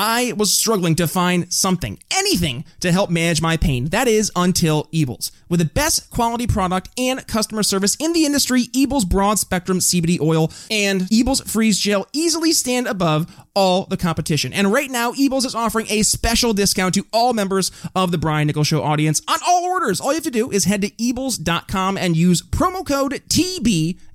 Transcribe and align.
I 0.00 0.32
was 0.36 0.56
struggling 0.56 0.94
to 0.94 1.08
find 1.08 1.52
something, 1.52 1.98
anything 2.12 2.64
to 2.78 2.92
help 2.92 3.10
manage 3.10 3.42
my 3.42 3.56
pain. 3.56 3.86
That 3.86 4.06
is 4.06 4.30
until 4.36 4.84
Eables. 4.92 5.32
With 5.48 5.58
the 5.58 5.66
best 5.66 6.08
quality 6.10 6.46
product 6.46 6.88
and 6.96 7.26
customer 7.26 7.64
service 7.64 7.96
in 7.96 8.12
the 8.12 8.24
industry, 8.24 8.68
Eables 8.72 9.04
Broad 9.04 9.40
Spectrum 9.40 9.80
CBD 9.80 10.20
oil 10.20 10.52
and 10.70 11.10
Eables 11.10 11.40
Freeze 11.50 11.80
Gel 11.80 12.06
easily 12.12 12.52
stand 12.52 12.86
above 12.86 13.26
all 13.56 13.86
the 13.86 13.96
competition. 13.96 14.52
And 14.52 14.72
right 14.72 14.88
now, 14.88 15.14
Eables 15.14 15.44
is 15.44 15.56
offering 15.56 15.88
a 15.90 16.04
special 16.04 16.52
discount 16.52 16.94
to 16.94 17.04
all 17.12 17.32
members 17.32 17.72
of 17.96 18.12
the 18.12 18.18
Brian 18.18 18.46
Nichols 18.46 18.68
Show 18.68 18.84
audience 18.84 19.20
on 19.26 19.38
all 19.44 19.64
orders. 19.64 20.00
All 20.00 20.12
you 20.12 20.18
have 20.18 20.22
to 20.24 20.30
do 20.30 20.48
is 20.52 20.64
head 20.64 20.82
to 20.82 20.90
Eables.com 20.90 21.98
and 21.98 22.16
use 22.16 22.40
promo 22.40 22.86
code 22.86 23.20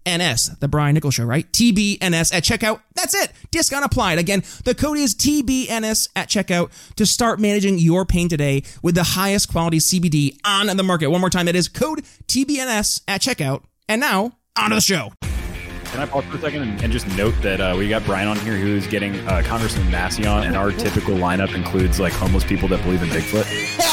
TBNS, 0.06 0.60
the 0.60 0.68
Brian 0.68 0.94
Nichols 0.94 1.16
Show, 1.16 1.26
right? 1.26 1.50
TBNS 1.52 2.34
at 2.34 2.44
checkout. 2.44 2.82
That's 2.96 3.14
it. 3.14 3.32
Discount 3.52 3.86
applied. 3.86 4.20
Again, 4.20 4.44
the 4.66 4.76
code 4.76 4.98
is 4.98 5.16
TBNS 5.16 6.10
at 6.16 6.30
checkout 6.30 6.72
to 6.96 7.06
start 7.06 7.40
managing 7.40 7.80
your 7.80 8.06
pain 8.06 8.30
today 8.30 8.64
with 8.82 8.96
the 8.96 9.04
highest 9.04 9.50
quality 9.50 9.80
CBD 9.80 10.38
on 10.46 10.76
the 10.76 10.84
market. 10.84 11.08
One 11.08 11.22
more 11.22 11.30
time, 11.30 11.46
that 11.46 11.56
is 11.56 11.68
code 11.68 12.04
TBNS 12.28 13.02
at 13.08 13.22
checkout. 13.22 13.64
And 13.88 14.00
now, 14.00 14.38
on 14.58 14.70
to 14.70 14.76
the 14.76 14.82
show. 14.82 15.12
Can 15.22 16.02
I 16.02 16.06
pause 16.08 16.26
for 16.26 16.38
a 16.38 16.40
second 16.40 16.64
and, 16.64 16.84
and 16.84 16.92
just 16.92 17.08
note 17.16 17.36
that 17.44 17.62
uh, 17.62 17.76
we 17.78 17.88
got 17.88 18.04
Brian 18.04 18.28
on 18.28 18.40
here 18.40 18.58
who's 18.58 18.88
getting 18.88 19.16
uh, 19.28 19.44
Congressman 19.46 19.92
Massey 19.92 20.26
on, 20.26 20.44
and 20.44 20.56
our 20.56 20.72
typical 20.72 21.16
lineup 21.16 21.54
includes 21.54 22.00
like 22.00 22.14
homeless 22.14 22.44
people 22.44 22.68
that 22.70 22.82
believe 22.82 23.04
in 23.04 23.10
Bigfoot. 23.10 23.93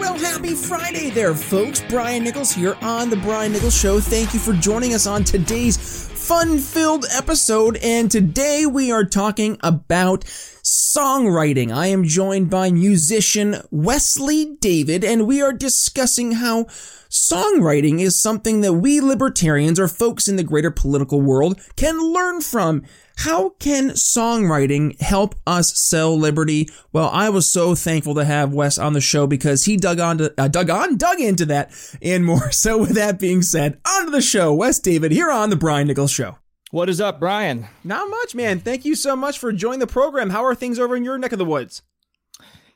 Well, 0.00 0.16
happy 0.16 0.54
Friday 0.54 1.10
there, 1.10 1.34
folks. 1.34 1.82
Brian 1.90 2.24
Nichols 2.24 2.50
here 2.50 2.74
on 2.80 3.10
The 3.10 3.18
Brian 3.18 3.52
Nichols 3.52 3.78
Show. 3.78 4.00
Thank 4.00 4.32
you 4.32 4.40
for 4.40 4.54
joining 4.54 4.94
us 4.94 5.06
on 5.06 5.24
today's 5.24 5.76
fun 5.76 6.56
filled 6.56 7.04
episode. 7.12 7.76
And 7.82 8.10
today 8.10 8.64
we 8.64 8.90
are 8.90 9.04
talking 9.04 9.58
about 9.62 10.24
songwriting. 10.64 11.70
I 11.70 11.88
am 11.88 12.04
joined 12.04 12.48
by 12.48 12.70
musician 12.70 13.56
Wesley 13.70 14.56
David, 14.56 15.04
and 15.04 15.26
we 15.26 15.42
are 15.42 15.52
discussing 15.52 16.32
how 16.32 16.64
songwriting 17.10 18.00
is 18.00 18.18
something 18.18 18.62
that 18.62 18.72
we 18.72 19.02
libertarians 19.02 19.78
or 19.78 19.86
folks 19.86 20.28
in 20.28 20.36
the 20.36 20.42
greater 20.42 20.70
political 20.70 21.20
world 21.20 21.60
can 21.76 22.00
learn 22.00 22.40
from. 22.40 22.84
How 23.20 23.50
can 23.58 23.90
songwriting 23.90 24.98
help 24.98 25.34
us 25.46 25.78
sell 25.78 26.18
liberty? 26.18 26.70
Well, 26.90 27.10
I 27.12 27.28
was 27.28 27.46
so 27.46 27.74
thankful 27.74 28.14
to 28.14 28.24
have 28.24 28.54
Wes 28.54 28.78
on 28.78 28.94
the 28.94 29.02
show 29.02 29.26
because 29.26 29.66
he 29.66 29.76
dug 29.76 30.00
on 30.00 30.16
to, 30.16 30.34
uh, 30.38 30.48
dug 30.48 30.70
on, 30.70 30.96
dug 30.96 31.20
into 31.20 31.44
that 31.44 31.70
and 32.00 32.24
more. 32.24 32.50
So 32.60 32.78
with 32.78 32.94
that 32.94 33.18
being 33.18 33.42
said, 33.42 33.78
on 33.86 34.06
to 34.06 34.10
the 34.10 34.22
show. 34.22 34.54
Wes 34.54 34.78
David 34.78 35.12
here 35.12 35.30
on 35.30 35.50
the 35.50 35.56
Brian 35.56 35.86
Nichols 35.86 36.10
Show. 36.10 36.38
What 36.70 36.88
is 36.88 36.98
up, 36.98 37.20
Brian? 37.20 37.66
Not 37.84 38.08
much, 38.08 38.34
man. 38.34 38.58
Thank 38.58 38.86
you 38.86 38.94
so 38.94 39.14
much 39.14 39.38
for 39.38 39.52
joining 39.52 39.80
the 39.80 39.86
program. 39.86 40.30
How 40.30 40.42
are 40.46 40.54
things 40.54 40.78
over 40.78 40.96
in 40.96 41.04
your 41.04 41.18
neck 41.18 41.32
of 41.32 41.38
the 41.38 41.44
woods? 41.44 41.82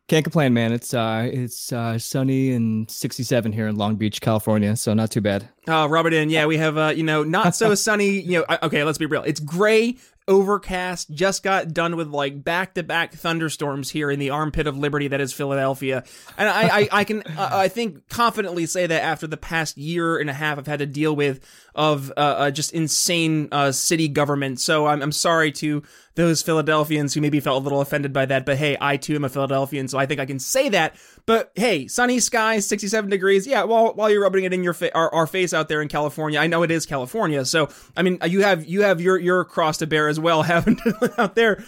Can't 0.07 0.23
complain, 0.23 0.53
man. 0.53 0.71
It's 0.73 0.93
uh, 0.93 1.31
it's 1.33 1.73
uh, 1.73 1.99
sunny 1.99 2.53
and 2.53 2.91
67 2.91 3.53
here 3.53 3.67
in 3.69 3.77
Long 3.77 3.97
Beach, 3.97 4.21
California, 4.21 4.77
so 4.77 4.93
not 4.93 5.11
too 5.11 5.23
bad. 5.23 5.49
Oh, 5.67 5.87
rub 5.87 6.05
it 6.05 6.13
in. 6.13 6.29
Yeah, 6.29 6.45
we 6.45 6.59
have 6.59 6.77
uh, 6.77 6.93
you 6.95 7.03
know, 7.03 7.23
not 7.23 7.57
so 7.57 7.75
sunny. 7.75 8.21
You 8.21 8.41
know, 8.41 8.57
okay, 8.65 8.85
let's 8.85 8.99
be 8.99 9.07
real. 9.07 9.23
It's 9.23 9.41
gray, 9.41 9.97
overcast. 10.27 11.11
Just 11.11 11.43
got 11.43 11.73
done 11.73 11.97
with 11.97 12.09
like 12.09 12.43
back 12.43 12.75
to 12.75 12.83
back 12.83 13.13
thunderstorms 13.13 13.91
here 13.91 14.11
in 14.11 14.19
the 14.19 14.31
armpit 14.31 14.67
of 14.67 14.77
liberty 14.77 15.09
that 15.09 15.21
is 15.21 15.33
Philadelphia, 15.33 16.05
and 16.37 16.49
I 16.49 16.81
I, 16.81 16.89
I 16.93 17.05
can 17.05 17.23
uh, 17.23 17.51
I 17.53 17.69
think 17.69 18.09
confidently 18.09 18.67
say 18.67 18.87
that 18.87 19.03
after 19.03 19.27
the 19.27 19.37
past 19.37 19.77
year 19.77 20.19
and 20.19 20.31
a 20.31 20.35
half 20.35 20.59
I've 20.59 20.67
had 20.67 20.79
to 20.81 20.87
deal 20.87 21.15
with 21.15 21.41
of 21.75 22.11
uh, 22.17 22.21
uh, 22.21 22.51
just 22.51 22.73
insane 22.73 23.49
uh, 23.53 23.73
city 23.73 24.09
government. 24.09 24.61
So 24.61 24.87
I'm 24.87 25.03
I'm 25.03 25.13
sorry 25.13 25.53
to 25.53 25.83
those 26.17 26.43
Philadelphians 26.43 27.15
who 27.15 27.21
maybe 27.21 27.41
felt 27.41 27.61
a 27.61 27.65
little 27.65 27.81
offended 27.81 28.13
by 28.13 28.25
that. 28.27 28.47
But 28.47 28.57
hey, 28.59 28.77
I 28.81 28.97
too 28.97 29.15
am 29.17 29.25
a 29.25 29.29
Philadelphian, 29.29 29.89
so 29.89 29.99
I 29.99 30.07
think 30.07 30.21
I 30.21 30.27
can 30.27 30.39
say 30.39 30.69
that. 30.71 30.95
But 31.27 31.53
hey, 31.55 31.87
sunny 31.89 32.21
skies, 32.21 32.67
67 32.67 33.09
degrees. 33.11 33.47
Yeah, 33.47 33.65
while 33.65 33.93
while 33.95 34.11
you're 34.11 34.23
rubbing 34.23 34.45
it 34.45 34.53
in 34.53 34.63
your 34.63 34.75
fa- 34.75 34.95
our, 34.95 35.13
our 35.15 35.27
face 35.27 35.53
out 35.55 35.69
there 35.69 35.81
in 35.83 35.89
California, 35.89 36.39
I 36.39 36.47
know 36.47 36.63
it 36.63 36.71
is 36.71 36.87
California. 36.87 37.45
So 37.45 37.69
I 37.97 38.03
mean, 38.03 38.19
you 38.27 38.43
have 38.43 38.65
you 38.67 38.83
have 38.83 39.01
your 39.01 39.19
your 39.19 39.45
cross 39.45 39.79
to 39.79 39.87
bear 39.87 40.09
as 40.09 40.21
well, 40.21 40.43
having 40.55 40.77
to 40.77 41.15
out 41.19 41.35
there. 41.35 41.65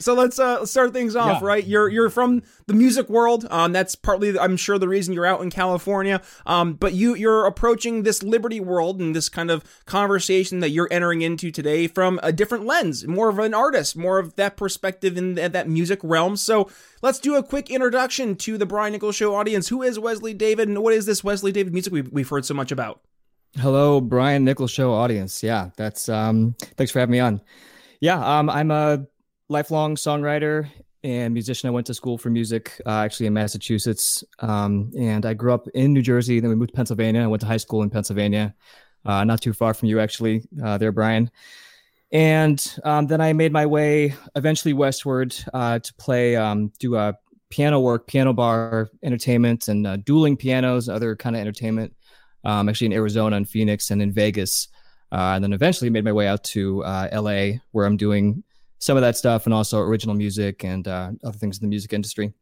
So 0.00 0.14
let's 0.14 0.38
uh, 0.38 0.66
start 0.66 0.92
things 0.92 1.16
off, 1.16 1.40
Yeah. 1.40 1.46
right? 1.48 1.66
You're 1.66 1.88
you're 1.88 2.10
from 2.10 2.42
the 2.66 2.74
music 2.74 3.08
world. 3.08 3.46
Um, 3.50 3.72
that's 3.72 3.94
partly, 3.94 4.38
I'm 4.38 4.56
sure, 4.56 4.78
the 4.78 4.88
reason 4.88 5.14
you're 5.14 5.26
out 5.26 5.40
in 5.40 5.50
California. 5.50 6.20
Um, 6.46 6.74
but 6.74 6.92
you 6.92 7.14
you're 7.14 7.46
approaching 7.46 8.02
this 8.02 8.22
liberty 8.22 8.60
world 8.60 9.00
and 9.00 9.16
this 9.16 9.28
kind 9.28 9.50
of 9.50 9.64
conversation 9.86 10.60
that 10.60 10.70
you're 10.70 10.88
entering 10.90 11.22
into 11.22 11.50
today 11.50 11.86
from 11.86 12.20
a 12.22 12.32
different 12.32 12.66
lens, 12.66 13.06
more 13.06 13.28
of 13.30 13.38
an 13.38 13.54
artist, 13.54 13.79
more 13.94 14.18
of 14.18 14.36
that 14.36 14.56
perspective 14.56 15.16
in 15.16 15.36
th- 15.36 15.52
that 15.52 15.68
music 15.68 16.00
realm. 16.02 16.36
So 16.36 16.70
let's 17.02 17.18
do 17.18 17.36
a 17.36 17.42
quick 17.42 17.70
introduction 17.70 18.36
to 18.36 18.56
the 18.56 18.66
Brian 18.66 18.92
Nichols 18.92 19.16
Show 19.16 19.34
audience. 19.34 19.68
Who 19.68 19.82
is 19.82 19.98
Wesley 19.98 20.34
David, 20.34 20.68
and 20.68 20.82
what 20.82 20.94
is 20.94 21.06
this 21.06 21.24
Wesley 21.24 21.52
David 21.52 21.72
music 21.72 21.92
we've, 21.92 22.10
we've 22.12 22.28
heard 22.28 22.44
so 22.44 22.54
much 22.54 22.70
about? 22.70 23.00
Hello, 23.56 24.00
Brian 24.00 24.44
Nichols 24.44 24.70
Show 24.70 24.92
audience. 24.92 25.42
Yeah, 25.42 25.70
that's 25.76 26.08
um, 26.08 26.54
thanks 26.76 26.92
for 26.92 27.00
having 27.00 27.12
me 27.12 27.20
on. 27.20 27.40
Yeah, 28.00 28.38
um, 28.38 28.48
I'm 28.48 28.70
a 28.70 29.06
lifelong 29.48 29.96
songwriter 29.96 30.68
and 31.02 31.34
musician. 31.34 31.66
I 31.66 31.70
went 31.70 31.86
to 31.88 31.94
school 31.94 32.16
for 32.16 32.30
music, 32.30 32.80
uh, 32.86 33.00
actually 33.00 33.26
in 33.26 33.32
Massachusetts, 33.32 34.22
um, 34.38 34.92
and 34.96 35.26
I 35.26 35.34
grew 35.34 35.52
up 35.52 35.66
in 35.74 35.92
New 35.92 36.02
Jersey. 36.02 36.40
Then 36.40 36.50
we 36.50 36.56
moved 36.56 36.70
to 36.70 36.76
Pennsylvania. 36.76 37.22
I 37.22 37.26
went 37.26 37.40
to 37.40 37.46
high 37.46 37.56
school 37.56 37.82
in 37.82 37.90
Pennsylvania, 37.90 38.54
uh, 39.04 39.24
not 39.24 39.42
too 39.42 39.52
far 39.52 39.74
from 39.74 39.88
you, 39.88 39.98
actually, 39.98 40.44
uh, 40.62 40.78
there, 40.78 40.92
Brian. 40.92 41.30
And 42.12 42.76
um, 42.84 43.06
then 43.06 43.20
I 43.20 43.32
made 43.32 43.52
my 43.52 43.66
way 43.66 44.14
eventually 44.34 44.72
westward 44.72 45.34
uh, 45.54 45.78
to 45.78 45.94
play, 45.94 46.36
um, 46.36 46.72
do 46.78 46.96
uh, 46.96 47.12
piano 47.50 47.80
work, 47.80 48.06
piano 48.06 48.32
bar 48.32 48.90
entertainment, 49.02 49.68
and 49.68 49.86
uh, 49.86 49.96
dueling 49.96 50.36
pianos, 50.36 50.88
other 50.88 51.14
kind 51.14 51.36
of 51.36 51.40
entertainment. 51.40 51.94
Um, 52.42 52.70
actually 52.70 52.86
in 52.86 52.94
Arizona 52.94 53.36
and 53.36 53.46
Phoenix 53.46 53.90
and 53.90 54.00
in 54.00 54.12
Vegas, 54.12 54.68
uh, 55.12 55.32
and 55.34 55.44
then 55.44 55.52
eventually 55.52 55.90
made 55.90 56.04
my 56.04 56.12
way 56.12 56.26
out 56.26 56.42
to 56.44 56.82
uh, 56.84 57.08
LA, 57.12 57.58
where 57.72 57.84
I'm 57.84 57.98
doing 57.98 58.42
some 58.78 58.96
of 58.96 59.02
that 59.02 59.16
stuff 59.16 59.44
and 59.44 59.52
also 59.52 59.78
original 59.78 60.14
music 60.14 60.64
and 60.64 60.88
uh, 60.88 61.10
other 61.22 61.36
things 61.36 61.58
in 61.58 61.62
the 61.62 61.68
music 61.68 61.92
industry. 61.92 62.32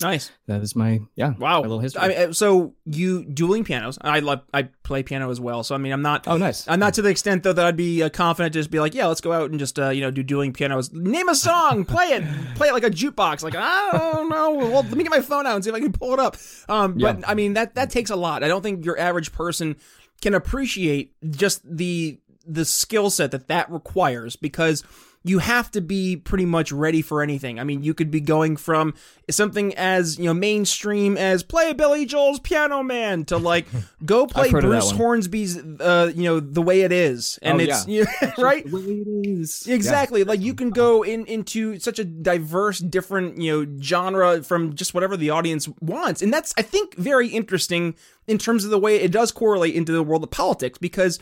Nice. 0.00 0.30
That 0.46 0.60
is 0.62 0.76
my 0.76 1.00
yeah, 1.16 1.30
Wow. 1.38 1.56
my 1.56 1.62
little 1.62 1.80
history. 1.80 2.02
I 2.02 2.08
mean, 2.08 2.32
so 2.32 2.74
you 2.84 3.24
dueling 3.24 3.64
pianos. 3.64 3.98
I 4.00 4.20
love. 4.20 4.42
I 4.54 4.68
play 4.84 5.02
piano 5.02 5.28
as 5.30 5.40
well. 5.40 5.64
So 5.64 5.74
I 5.74 5.78
mean, 5.78 5.92
I'm 5.92 6.02
not. 6.02 6.28
oh, 6.28 6.36
nice. 6.36 6.68
I'm 6.68 6.78
not 6.78 6.94
to 6.94 7.02
the 7.02 7.08
extent 7.08 7.42
though 7.42 7.52
that 7.52 7.66
I'd 7.66 7.76
be 7.76 8.02
uh, 8.04 8.08
confident 8.08 8.52
to 8.52 8.60
just 8.60 8.70
be 8.70 8.78
like, 8.78 8.94
yeah, 8.94 9.06
let's 9.06 9.20
go 9.20 9.32
out 9.32 9.50
and 9.50 9.58
just 9.58 9.76
uh, 9.78 9.88
you 9.88 10.00
know 10.00 10.12
do 10.12 10.22
dueling 10.22 10.52
pianos. 10.52 10.92
Name 10.92 11.28
a 11.28 11.34
song, 11.34 11.84
play 11.86 12.06
it, 12.06 12.22
play 12.54 12.68
it 12.68 12.72
like 12.74 12.84
a 12.84 12.90
jukebox. 12.90 13.42
Like 13.42 13.56
I 13.56 13.90
don't 13.92 14.28
know. 14.28 14.52
Well, 14.52 14.82
let 14.84 14.92
me 14.94 15.02
get 15.02 15.10
my 15.10 15.20
phone 15.20 15.46
out 15.48 15.56
and 15.56 15.64
see 15.64 15.70
if 15.70 15.74
I 15.76 15.80
can 15.80 15.92
pull 15.92 16.12
it 16.14 16.20
up. 16.20 16.36
Um, 16.68 16.94
but 16.94 17.18
Yeah. 17.20 17.24
I 17.26 17.34
mean 17.34 17.54
that 17.54 17.74
that 17.74 17.90
takes 17.90 18.10
a 18.10 18.16
lot. 18.16 18.44
I 18.44 18.48
don't 18.48 18.62
think 18.62 18.84
your 18.84 18.98
average 18.98 19.32
person 19.32 19.76
can 20.22 20.32
appreciate 20.34 21.14
just 21.28 21.60
the 21.64 22.20
the 22.46 22.64
skill 22.64 23.10
set 23.10 23.32
that 23.32 23.48
that 23.48 23.70
requires 23.70 24.36
because 24.36 24.82
you 25.28 25.38
have 25.38 25.70
to 25.72 25.80
be 25.80 26.16
pretty 26.16 26.44
much 26.44 26.72
ready 26.72 27.02
for 27.02 27.22
anything. 27.22 27.60
I 27.60 27.64
mean, 27.64 27.82
you 27.82 27.94
could 27.94 28.10
be 28.10 28.20
going 28.20 28.56
from 28.56 28.94
something 29.30 29.74
as, 29.74 30.18
you 30.18 30.24
know, 30.24 30.34
mainstream 30.34 31.16
as 31.16 31.42
play 31.42 31.72
Billy 31.72 32.06
Joel's 32.06 32.40
Piano 32.40 32.82
Man 32.82 33.24
to 33.26 33.36
like 33.36 33.66
go 34.04 34.26
play 34.26 34.50
Bruce 34.50 34.90
Hornsby's 34.90 35.58
uh, 35.58 36.12
you 36.14 36.24
know, 36.24 36.40
The 36.40 36.62
Way 36.62 36.82
It 36.82 36.92
Is. 36.92 37.38
And 37.42 37.60
oh, 37.60 37.64
it's 37.64 37.86
yeah. 37.86 38.04
right? 38.38 38.64
The 38.68 38.76
way 38.76 39.04
it 39.06 39.28
is. 39.28 39.66
Exactly. 39.66 40.20
Yeah. 40.20 40.28
Like 40.28 40.40
you 40.40 40.54
can 40.54 40.70
go 40.70 41.02
in 41.02 41.26
into 41.26 41.78
such 41.78 41.98
a 41.98 42.04
diverse 42.04 42.78
different, 42.78 43.40
you 43.40 43.66
know, 43.66 43.78
genre 43.82 44.42
from 44.42 44.74
just 44.74 44.94
whatever 44.94 45.16
the 45.16 45.30
audience 45.30 45.68
wants. 45.80 46.22
And 46.22 46.32
that's 46.32 46.54
I 46.56 46.62
think 46.62 46.96
very 46.96 47.28
interesting 47.28 47.94
in 48.26 48.38
terms 48.38 48.64
of 48.64 48.70
the 48.70 48.78
way 48.78 48.96
it 48.96 49.12
does 49.12 49.32
correlate 49.32 49.74
into 49.74 49.92
the 49.92 50.02
world 50.02 50.22
of 50.22 50.30
politics 50.30 50.78
because 50.78 51.18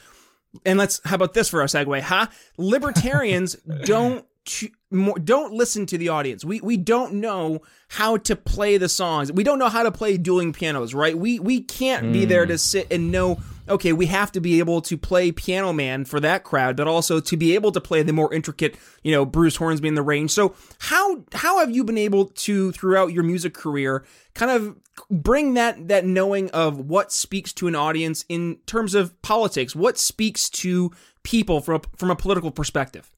and 0.64 0.78
let's 0.78 1.00
how 1.04 1.16
about 1.16 1.34
this 1.34 1.48
for 1.48 1.62
a 1.62 1.66
segue, 1.66 2.00
huh? 2.00 2.26
Libertarians 2.56 3.54
don't 3.84 4.24
don't 5.24 5.52
listen 5.52 5.86
to 5.86 5.98
the 5.98 6.08
audience. 6.08 6.44
We 6.44 6.60
we 6.60 6.76
don't 6.76 7.14
know 7.14 7.60
how 7.88 8.16
to 8.18 8.36
play 8.36 8.78
the 8.78 8.88
songs. 8.88 9.32
We 9.32 9.44
don't 9.44 9.58
know 9.58 9.68
how 9.68 9.82
to 9.82 9.92
play 9.92 10.16
dueling 10.16 10.52
pianos, 10.52 10.94
right? 10.94 11.16
We 11.16 11.38
we 11.40 11.60
can't 11.60 12.06
mm. 12.06 12.12
be 12.12 12.24
there 12.24 12.46
to 12.46 12.54
hmm. 12.54 12.58
sit 12.58 12.86
and 12.90 13.10
know. 13.10 13.38
Okay, 13.68 13.92
we 13.92 14.06
have 14.06 14.30
to 14.32 14.40
be 14.40 14.58
able 14.58 14.80
to 14.82 14.96
play 14.96 15.32
Piano 15.32 15.72
Man 15.72 16.04
for 16.04 16.20
that 16.20 16.44
crowd, 16.44 16.76
but 16.76 16.86
also 16.86 17.20
to 17.20 17.36
be 17.36 17.54
able 17.54 17.72
to 17.72 17.80
play 17.80 18.02
the 18.02 18.12
more 18.12 18.32
intricate, 18.32 18.76
you 19.02 19.12
know, 19.12 19.24
Bruce 19.24 19.56
Hornsby 19.56 19.88
and 19.88 19.96
the 19.96 20.02
Range. 20.02 20.30
So 20.30 20.54
how 20.78 21.24
how 21.32 21.58
have 21.58 21.70
you 21.70 21.84
been 21.84 21.98
able 21.98 22.26
to 22.26 22.72
throughout 22.72 23.12
your 23.12 23.24
music 23.24 23.54
career 23.54 24.04
kind 24.34 24.50
of 24.50 24.76
bring 25.10 25.54
that 25.54 25.88
that 25.88 26.04
knowing 26.04 26.50
of 26.50 26.78
what 26.78 27.12
speaks 27.12 27.52
to 27.54 27.66
an 27.66 27.74
audience 27.74 28.24
in 28.28 28.58
terms 28.66 28.94
of 28.94 29.20
politics? 29.22 29.74
What 29.74 29.98
speaks 29.98 30.48
to 30.50 30.92
people 31.22 31.60
from 31.60 31.76
a, 31.76 31.96
from 31.96 32.10
a 32.10 32.16
political 32.16 32.50
perspective? 32.50 33.10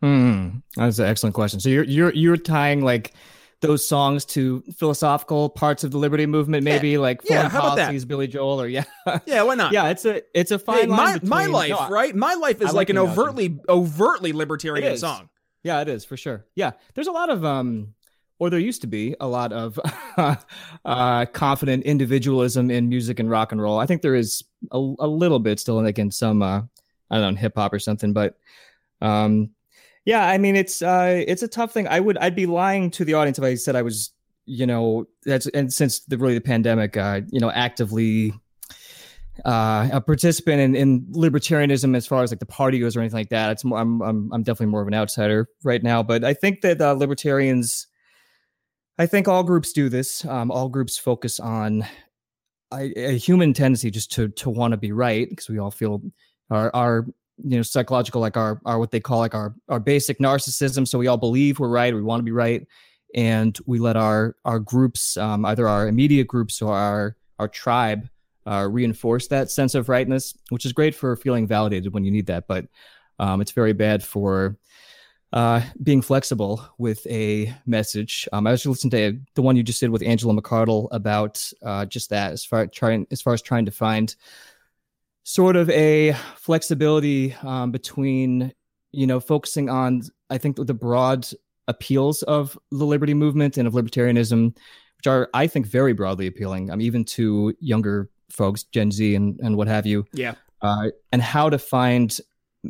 Hmm, 0.00 0.58
that's 0.76 0.98
an 0.98 1.06
excellent 1.06 1.34
question. 1.34 1.60
So 1.60 1.68
you're 1.68 1.84
you're 1.84 2.14
you're 2.14 2.36
tying 2.36 2.82
like 2.82 3.12
those 3.60 3.86
songs 3.86 4.24
to 4.24 4.62
philosophical 4.76 5.48
parts 5.48 5.84
of 5.84 5.90
the 5.90 5.98
liberty 5.98 6.26
movement, 6.26 6.64
maybe 6.64 6.90
yeah. 6.90 6.98
like 6.98 7.22
foreign 7.22 7.44
yeah, 7.44 7.48
policies, 7.50 8.04
Billy 8.04 8.28
Joel, 8.28 8.60
or 8.60 8.68
yeah, 8.68 8.84
yeah, 9.26 9.42
why 9.42 9.54
not? 9.54 9.72
Yeah, 9.72 9.88
it's 9.88 10.04
a 10.04 10.22
it's 10.34 10.50
a 10.50 10.58
fine 10.58 10.80
hey, 10.80 10.86
my 10.86 11.14
between, 11.14 11.28
my 11.28 11.46
life, 11.46 11.70
no, 11.70 11.88
right? 11.88 12.14
My 12.14 12.34
life 12.34 12.60
is 12.60 12.66
like, 12.66 12.74
like 12.74 12.90
an 12.90 12.98
overtly 12.98 13.58
overtly 13.68 14.32
libertarian 14.32 14.96
song. 14.96 15.28
Yeah, 15.62 15.80
it 15.80 15.88
is 15.88 16.04
for 16.04 16.16
sure. 16.16 16.46
Yeah, 16.54 16.72
there's 16.94 17.08
a 17.08 17.12
lot 17.12 17.30
of 17.30 17.44
um, 17.44 17.94
or 18.38 18.50
there 18.50 18.60
used 18.60 18.82
to 18.82 18.86
be 18.86 19.16
a 19.20 19.26
lot 19.26 19.52
of 19.52 19.78
uh, 20.84 21.26
confident 21.26 21.84
individualism 21.84 22.70
in 22.70 22.88
music 22.88 23.18
and 23.18 23.28
rock 23.28 23.52
and 23.52 23.60
roll. 23.60 23.78
I 23.78 23.86
think 23.86 24.02
there 24.02 24.14
is 24.14 24.44
a, 24.70 24.76
a 24.76 25.08
little 25.08 25.40
bit 25.40 25.58
still, 25.58 25.82
like 25.82 25.98
in 25.98 26.10
some 26.10 26.42
uh, 26.42 26.62
I 27.10 27.18
don't 27.18 27.34
know 27.34 27.40
hip 27.40 27.54
hop 27.56 27.72
or 27.72 27.78
something, 27.78 28.12
but 28.12 28.36
um, 29.00 29.50
yeah, 30.08 30.26
I 30.26 30.38
mean 30.38 30.56
it's 30.56 30.80
uh 30.80 31.22
it's 31.26 31.42
a 31.42 31.48
tough 31.48 31.74
thing. 31.74 31.86
I 31.86 32.00
would 32.00 32.16
I'd 32.16 32.34
be 32.34 32.46
lying 32.46 32.90
to 32.92 33.04
the 33.04 33.12
audience 33.12 33.36
if 33.36 33.44
I 33.44 33.56
said 33.56 33.76
I 33.76 33.82
was, 33.82 34.10
you 34.46 34.64
know, 34.64 35.06
that's 35.26 35.46
and 35.48 35.70
since 35.70 36.00
the 36.00 36.16
really 36.16 36.32
the 36.32 36.40
pandemic, 36.40 36.96
uh, 36.96 37.20
you 37.30 37.40
know, 37.40 37.50
actively 37.50 38.32
uh, 39.44 39.90
a 39.92 40.00
participant 40.00 40.62
in, 40.62 40.74
in 40.74 41.02
libertarianism 41.12 41.94
as 41.94 42.06
far 42.06 42.22
as 42.22 42.32
like 42.32 42.40
the 42.40 42.46
party 42.46 42.78
goes 42.78 42.96
or 42.96 43.00
anything 43.00 43.18
like 43.18 43.28
that. 43.28 43.50
It's 43.50 43.64
more, 43.64 43.78
I'm, 43.78 44.00
I'm, 44.00 44.32
I'm 44.32 44.42
definitely 44.42 44.70
more 44.70 44.80
of 44.80 44.88
an 44.88 44.94
outsider 44.94 45.46
right 45.62 45.82
now, 45.82 46.02
but 46.02 46.24
I 46.24 46.32
think 46.32 46.62
that 46.62 46.80
uh, 46.80 46.94
libertarians, 46.94 47.86
I 48.98 49.04
think 49.04 49.28
all 49.28 49.44
groups 49.44 49.72
do 49.72 49.90
this. 49.90 50.24
Um, 50.24 50.50
all 50.50 50.70
groups 50.70 50.96
focus 50.96 51.38
on 51.38 51.84
a, 52.72 52.90
a 52.96 53.18
human 53.18 53.52
tendency 53.52 53.90
just 53.90 54.10
to, 54.12 54.28
to 54.28 54.48
want 54.48 54.72
to 54.72 54.78
be 54.78 54.90
right 54.90 55.28
because 55.28 55.50
we 55.50 55.58
all 55.58 55.70
feel 55.70 56.00
our, 56.50 56.74
our 56.74 57.06
you 57.44 57.56
know 57.56 57.62
psychological 57.62 58.20
like 58.20 58.36
our 58.36 58.60
our 58.64 58.78
what 58.78 58.90
they 58.90 59.00
call 59.00 59.18
like 59.18 59.34
our 59.34 59.54
our 59.68 59.80
basic 59.80 60.18
narcissism 60.18 60.86
so 60.86 60.98
we 60.98 61.06
all 61.06 61.16
believe 61.16 61.58
we're 61.58 61.68
right 61.68 61.94
we 61.94 62.02
want 62.02 62.20
to 62.20 62.24
be 62.24 62.32
right 62.32 62.66
and 63.14 63.58
we 63.66 63.78
let 63.78 63.96
our 63.96 64.36
our 64.44 64.58
groups 64.58 65.16
um, 65.16 65.44
either 65.46 65.68
our 65.68 65.88
immediate 65.88 66.26
groups 66.26 66.60
or 66.60 66.74
our 66.74 67.16
our 67.38 67.48
tribe 67.48 68.08
uh, 68.46 68.66
reinforce 68.70 69.28
that 69.28 69.50
sense 69.50 69.74
of 69.74 69.88
rightness 69.88 70.34
which 70.50 70.64
is 70.66 70.72
great 70.72 70.94
for 70.94 71.16
feeling 71.16 71.46
validated 71.46 71.92
when 71.92 72.04
you 72.04 72.10
need 72.10 72.26
that 72.26 72.46
but 72.48 72.66
um, 73.18 73.40
it's 73.40 73.52
very 73.52 73.72
bad 73.72 74.02
for 74.02 74.56
uh, 75.32 75.60
being 75.82 76.00
flexible 76.00 76.64
with 76.78 77.06
a 77.06 77.54
message. 77.66 78.26
Um, 78.32 78.46
I 78.46 78.52
was 78.52 78.64
listening 78.64 78.90
to 78.92 79.20
the 79.34 79.42
one 79.42 79.56
you 79.56 79.62
just 79.62 79.80
did 79.80 79.90
with 79.90 80.02
Angela 80.02 80.32
McArdle 80.32 80.88
about 80.90 81.52
uh, 81.62 81.84
just 81.84 82.10
that, 82.10 82.32
as 82.32 82.44
far 82.44 82.66
trying 82.66 83.06
as 83.10 83.20
far 83.20 83.34
as 83.34 83.42
trying 83.42 83.66
to 83.66 83.70
find 83.70 84.14
sort 85.28 85.56
of 85.56 85.68
a 85.70 86.12
flexibility 86.36 87.34
um, 87.42 87.70
between 87.70 88.52
you 88.92 89.06
know 89.06 89.20
focusing 89.20 89.68
on 89.68 90.00
i 90.30 90.38
think 90.38 90.56
the 90.56 90.72
broad 90.72 91.26
appeals 91.66 92.22
of 92.22 92.58
the 92.70 92.86
liberty 92.86 93.12
movement 93.12 93.58
and 93.58 93.68
of 93.68 93.74
libertarianism 93.74 94.56
which 94.96 95.06
are 95.06 95.28
i 95.34 95.46
think 95.46 95.66
very 95.66 95.92
broadly 95.92 96.26
appealing 96.26 96.70
um, 96.70 96.80
even 96.80 97.04
to 97.04 97.54
younger 97.60 98.08
folks 98.30 98.64
gen 98.64 98.90
z 98.90 99.14
and, 99.14 99.38
and 99.40 99.56
what 99.56 99.68
have 99.68 99.86
you. 99.86 100.06
Yeah. 100.12 100.34
Uh, 100.60 100.88
and 101.12 101.22
how 101.22 101.48
to 101.48 101.58
find 101.58 102.18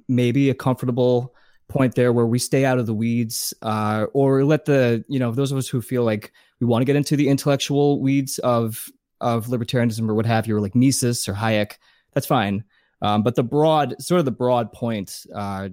maybe 0.09 0.51
a 0.51 0.55
comfortable 0.55 1.35
point 1.69 1.95
there 1.95 2.13
where 2.13 2.27
we 2.27 2.39
stay 2.39 2.65
out 2.65 2.79
of 2.79 2.87
the 2.87 2.95
weeds 2.95 3.55
uh, 3.63 4.07
or 4.13 4.45
let 4.45 4.65
the 4.65 5.05
you 5.09 5.19
know 5.19 5.33
those 5.33 5.53
of 5.53 5.59
us 5.59 5.69
who 5.69 5.81
feel 5.81 6.05
like 6.05 6.33
we 6.61 6.67
want 6.67 6.83
to 6.83 6.87
get 6.87 6.97
into 6.97 7.17
the 7.17 7.29
intellectual 7.29 8.01
weeds 8.01 8.39
of 8.41 8.87
of 9.21 9.47
libertarianism 9.47 10.09
or 10.09 10.15
what 10.15 10.27
have 10.27 10.47
you 10.47 10.57
or 10.57 10.61
like 10.61 10.75
mises 10.75 11.29
or 11.29 11.35
hayek 11.35 11.75
that's 12.19 12.27
fine. 12.27 12.65
Um, 13.01 13.23
but 13.23 13.37
the 13.37 13.45
broad, 13.45 13.95
sort 14.03 14.19
of 14.19 14.25
the 14.25 14.33
broad 14.33 14.73
points, 14.73 15.25
uh, 15.33 15.69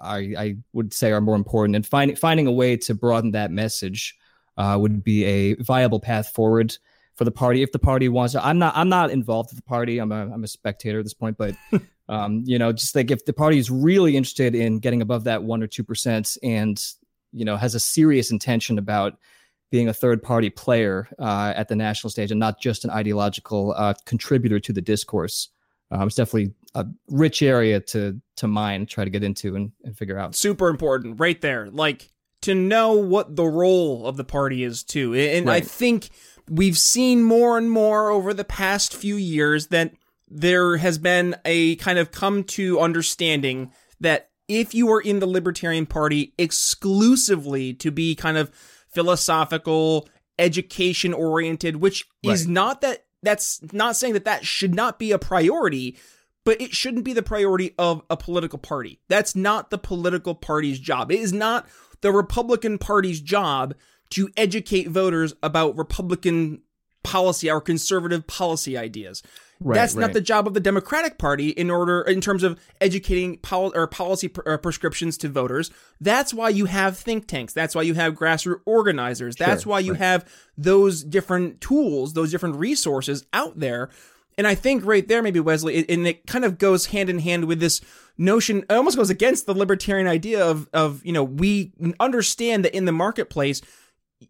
I, 0.00 0.18
I 0.38 0.56
would 0.72 0.94
say 0.94 1.10
are 1.10 1.20
more 1.20 1.34
important. 1.34 1.74
And 1.74 1.84
finding 1.84 2.16
finding 2.16 2.46
a 2.46 2.52
way 2.52 2.76
to 2.76 2.94
broaden 2.94 3.32
that 3.32 3.50
message 3.50 4.16
uh, 4.56 4.76
would 4.80 5.02
be 5.02 5.24
a 5.24 5.54
viable 5.54 5.98
path 5.98 6.28
forward 6.28 6.76
for 7.16 7.24
the 7.24 7.32
party 7.32 7.62
if 7.64 7.72
the 7.72 7.80
party 7.80 8.08
wants 8.08 8.34
to. 8.34 8.46
I'm 8.46 8.60
not 8.60 8.76
I'm 8.76 8.88
not 8.88 9.10
involved 9.10 9.50
with 9.50 9.56
the 9.56 9.68
party. 9.68 9.98
I'm 9.98 10.12
a 10.12 10.32
I'm 10.32 10.44
a 10.44 10.46
spectator 10.48 11.00
at 11.00 11.04
this 11.04 11.14
point, 11.14 11.36
but 11.36 11.56
um, 12.08 12.44
you 12.46 12.60
know, 12.60 12.70
just 12.70 12.94
like 12.94 13.10
if 13.10 13.24
the 13.24 13.32
party 13.32 13.58
is 13.58 13.72
really 13.72 14.16
interested 14.16 14.54
in 14.54 14.78
getting 14.78 15.02
above 15.02 15.24
that 15.24 15.42
one 15.42 15.64
or 15.64 15.66
two 15.66 15.82
percent, 15.82 16.36
and 16.44 16.80
you 17.32 17.44
know 17.44 17.56
has 17.56 17.74
a 17.74 17.80
serious 17.80 18.30
intention 18.30 18.78
about 18.78 19.18
being 19.72 19.88
a 19.88 19.92
third 19.92 20.22
party 20.22 20.48
player 20.48 21.08
uh, 21.18 21.52
at 21.56 21.66
the 21.66 21.74
national 21.74 22.10
stage 22.10 22.30
and 22.30 22.38
not 22.38 22.60
just 22.60 22.84
an 22.84 22.90
ideological 22.90 23.74
uh, 23.76 23.94
contributor 24.06 24.60
to 24.60 24.72
the 24.72 24.80
discourse 24.80 25.48
um, 25.90 26.06
it's 26.06 26.16
definitely 26.16 26.54
a 26.74 26.86
rich 27.08 27.42
area 27.42 27.80
to 27.80 28.20
to 28.36 28.48
mine, 28.48 28.86
try 28.86 29.04
to 29.04 29.10
get 29.10 29.24
into 29.24 29.56
and, 29.56 29.72
and 29.84 29.96
figure 29.96 30.18
out. 30.18 30.34
Super 30.34 30.68
important, 30.68 31.18
right 31.18 31.40
there. 31.40 31.70
Like 31.70 32.10
to 32.42 32.54
know 32.54 32.92
what 32.92 33.36
the 33.36 33.46
role 33.46 34.06
of 34.06 34.16
the 34.16 34.24
party 34.24 34.64
is 34.64 34.84
too, 34.84 35.14
and 35.14 35.46
right. 35.46 35.62
I 35.62 35.66
think 35.66 36.10
we've 36.48 36.78
seen 36.78 37.22
more 37.22 37.58
and 37.58 37.70
more 37.70 38.10
over 38.10 38.32
the 38.32 38.44
past 38.44 38.94
few 38.94 39.16
years 39.16 39.68
that 39.68 39.94
there 40.30 40.76
has 40.76 40.98
been 40.98 41.36
a 41.44 41.76
kind 41.76 41.98
of 41.98 42.10
come 42.10 42.44
to 42.44 42.80
understanding 42.80 43.72
that 44.00 44.30
if 44.46 44.74
you 44.74 44.90
are 44.90 45.00
in 45.00 45.20
the 45.20 45.26
Libertarian 45.26 45.86
Party 45.86 46.32
exclusively 46.38 47.74
to 47.74 47.90
be 47.90 48.14
kind 48.14 48.36
of 48.36 48.50
philosophical, 48.88 50.08
education 50.38 51.12
oriented, 51.12 51.76
which 51.76 52.06
right. 52.24 52.34
is 52.34 52.46
not 52.46 52.80
that 52.80 53.04
that's 53.22 53.60
not 53.72 53.96
saying 53.96 54.14
that 54.14 54.24
that 54.24 54.46
should 54.46 54.74
not 54.74 54.98
be 54.98 55.12
a 55.12 55.18
priority, 55.18 55.96
but 56.44 56.60
it 56.60 56.72
shouldn't 56.72 57.04
be 57.04 57.12
the 57.12 57.22
priority 57.22 57.74
of 57.78 58.02
a 58.08 58.16
political 58.16 58.58
party. 58.58 59.00
That's 59.08 59.36
not 59.36 59.70
the 59.70 59.78
political 59.78 60.34
party's 60.34 60.78
job. 60.78 61.10
It 61.10 61.20
is 61.20 61.32
not 61.32 61.66
the 62.00 62.12
Republican 62.12 62.78
Party's 62.78 63.20
job 63.20 63.74
to 64.10 64.30
educate 64.36 64.88
voters 64.88 65.34
about 65.42 65.76
Republican 65.76 66.62
policy 67.08 67.50
or 67.50 67.60
conservative 67.60 68.26
policy 68.26 68.76
ideas. 68.76 69.22
Right, 69.60 69.74
That's 69.74 69.94
right. 69.94 70.02
not 70.02 70.12
the 70.12 70.20
job 70.20 70.46
of 70.46 70.54
the 70.54 70.60
Democratic 70.60 71.18
Party 71.18 71.48
in 71.48 71.68
order 71.68 72.02
in 72.02 72.20
terms 72.20 72.44
of 72.44 72.60
educating 72.80 73.38
pol- 73.38 73.72
or 73.74 73.88
policy 73.88 74.28
pr- 74.28 74.42
or 74.46 74.54
uh, 74.54 74.58
prescriptions 74.58 75.18
to 75.18 75.28
voters. 75.28 75.72
That's 76.00 76.32
why 76.32 76.50
you 76.50 76.66
have 76.66 76.96
think 76.96 77.26
tanks. 77.26 77.54
That's 77.54 77.74
why 77.74 77.82
you 77.82 77.94
have 77.94 78.14
grassroots 78.14 78.60
organizers. 78.66 79.34
That's 79.34 79.64
sure, 79.64 79.70
why 79.70 79.80
you 79.80 79.92
right. 79.92 80.00
have 80.00 80.32
those 80.56 81.02
different 81.02 81.60
tools, 81.60 82.12
those 82.12 82.30
different 82.30 82.54
resources 82.54 83.26
out 83.32 83.58
there. 83.58 83.90
And 84.36 84.46
I 84.46 84.54
think 84.54 84.84
right 84.84 85.06
there, 85.08 85.22
maybe 85.22 85.40
Wesley, 85.40 85.74
it, 85.74 85.90
and 85.90 86.06
it 86.06 86.24
kind 86.28 86.44
of 86.44 86.58
goes 86.58 86.86
hand 86.86 87.10
in 87.10 87.18
hand 87.18 87.46
with 87.46 87.58
this 87.58 87.80
notion. 88.16 88.58
It 88.58 88.72
almost 88.72 88.96
goes 88.96 89.10
against 89.10 89.46
the 89.46 89.54
libertarian 89.54 90.06
idea 90.06 90.44
of 90.46 90.68
of 90.72 91.04
you 91.04 91.12
know 91.12 91.24
we 91.24 91.72
understand 91.98 92.64
that 92.64 92.76
in 92.76 92.84
the 92.84 92.92
marketplace, 92.92 93.60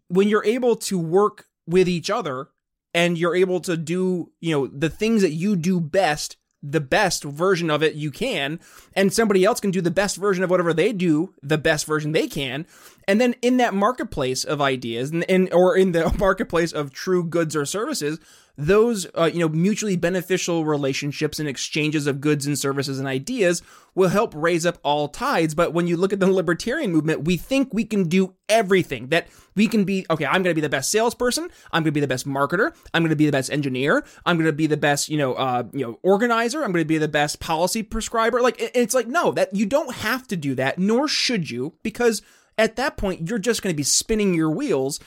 when 0.07 0.27
you're 0.27 0.45
able 0.45 0.75
to 0.75 0.97
work 0.97 1.45
with 1.67 1.87
each 1.87 2.09
other 2.09 2.47
and 2.93 3.17
you're 3.17 3.35
able 3.35 3.59
to 3.61 3.77
do, 3.77 4.31
you 4.39 4.51
know, 4.51 4.67
the 4.67 4.89
things 4.89 5.21
that 5.21 5.31
you 5.31 5.55
do 5.55 5.79
best, 5.79 6.37
the 6.61 6.81
best 6.81 7.23
version 7.23 7.69
of 7.69 7.83
it 7.83 7.95
you 7.95 8.11
can, 8.11 8.59
and 8.93 9.13
somebody 9.13 9.45
else 9.45 9.59
can 9.59 9.71
do 9.71 9.81
the 9.81 9.91
best 9.91 10.17
version 10.17 10.43
of 10.43 10.49
whatever 10.49 10.73
they 10.73 10.91
do, 10.91 11.33
the 11.41 11.57
best 11.57 11.85
version 11.85 12.11
they 12.11 12.27
can. 12.27 12.65
And 13.07 13.21
then 13.21 13.35
in 13.41 13.57
that 13.57 13.73
marketplace 13.73 14.43
of 14.43 14.61
ideas 14.61 15.11
and, 15.11 15.29
and 15.29 15.53
or 15.53 15.75
in 15.77 15.91
the 15.91 16.13
marketplace 16.19 16.71
of 16.71 16.91
true 16.91 17.23
goods 17.23 17.55
or 17.55 17.65
services, 17.65 18.19
those 18.59 19.07
uh, 19.17 19.29
you 19.31 19.39
know 19.39 19.49
mutually 19.49 19.95
beneficial 19.95 20.65
relationships 20.65 21.39
and 21.39 21.49
exchanges 21.49 22.07
of 22.07 22.21
goods 22.21 22.45
and 22.45 22.57
services 22.57 22.99
and 22.99 23.07
ideas 23.07 23.61
will 23.95 24.09
help 24.09 24.33
raise 24.35 24.65
up 24.65 24.77
all 24.83 25.07
tides. 25.07 25.55
But 25.55 25.73
when 25.73 25.87
you 25.87 25.97
look 25.97 26.13
at 26.13 26.19
the 26.19 26.31
libertarian 26.31 26.91
movement 26.91 27.23
we 27.23 27.37
think 27.37 27.73
we 27.73 27.85
can 27.85 28.07
do 28.07 28.33
everything 28.47 29.07
that 29.09 29.27
we 29.55 29.67
can 29.67 29.83
be 29.83 30.05
okay 30.09 30.25
i'm 30.25 30.41
going 30.41 30.45
to 30.45 30.55
be 30.55 30.61
the 30.61 30.69
best 30.69 30.89
salesperson 30.89 31.43
i'm 31.71 31.83
going 31.83 31.91
to 31.91 31.91
be 31.91 31.99
the 31.99 32.07
best 32.07 32.27
marketer 32.27 32.73
i'm 32.95 33.03
going 33.03 33.11
to 33.11 33.15
be 33.15 33.27
the 33.27 33.31
best 33.31 33.51
engineer 33.51 34.03
i'm 34.25 34.37
going 34.37 34.47
to 34.47 34.53
be 34.53 34.65
the 34.65 34.75
best 34.75 35.07
you 35.07 35.17
know 35.17 35.33
uh, 35.35 35.63
you 35.71 35.85
know 35.85 35.99
organizer 36.01 36.63
i'm 36.63 36.71
going 36.71 36.83
to 36.83 36.87
be 36.87 36.97
the 36.97 37.07
best 37.07 37.39
policy 37.39 37.83
prescriber. 37.83 38.41
Like 38.41 38.55
it's 38.59 38.93
like 38.93 39.07
no 39.07 39.31
that 39.31 39.55
you 39.55 39.65
don't 39.65 39.95
have 39.95 40.27
to 40.27 40.37
do 40.37 40.55
that 40.55 40.77
nor 40.77 41.07
should 41.07 41.49
you 41.49 41.73
because 41.83 42.21
at 42.57 42.75
that 42.75 42.97
point 42.97 43.27
you're 43.27 43.39
just 43.39 43.61
going 43.61 43.73
to 43.73 43.77
be 43.77 43.83
spinning 43.83 44.33
your 44.33 44.49
wheels. 44.49 44.99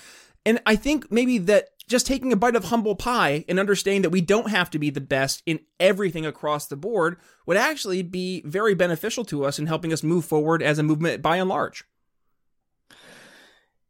And 0.45 0.61
I 0.67 0.75
think 0.75 1.11
maybe 1.13 1.39
that 1.39 1.72
just 1.89 2.07
taking 2.07 2.33
a 2.33 2.37
bite 2.37 2.57
of 2.57 2.65
humble 2.65 2.95
pie 2.95 3.45
and 3.49 3.59
understanding 3.59 4.03
that 4.03 4.11
we 4.11 4.21
don't 4.21 4.51
have 4.51 4.71
to 4.71 4.79
be 4.79 4.91
the 4.91 5.01
best 5.01 5.43
in 5.47 5.61
everything 5.81 6.25
across 6.25 6.67
the 6.67 6.77
board 6.77 7.19
would 7.47 7.57
actually 7.57 8.03
be 8.03 8.43
very 8.45 8.75
beneficial 8.75 9.25
to 9.25 9.45
us 9.45 9.59
in 9.59 9.67
helping 9.67 9.93
us 9.93 10.03
move 10.03 10.25
forward 10.25 10.63
as 10.63 10.79
a 10.79 10.83
movement 10.83 11.23
by 11.23 11.37
and 11.37 11.49
large. 11.49 11.85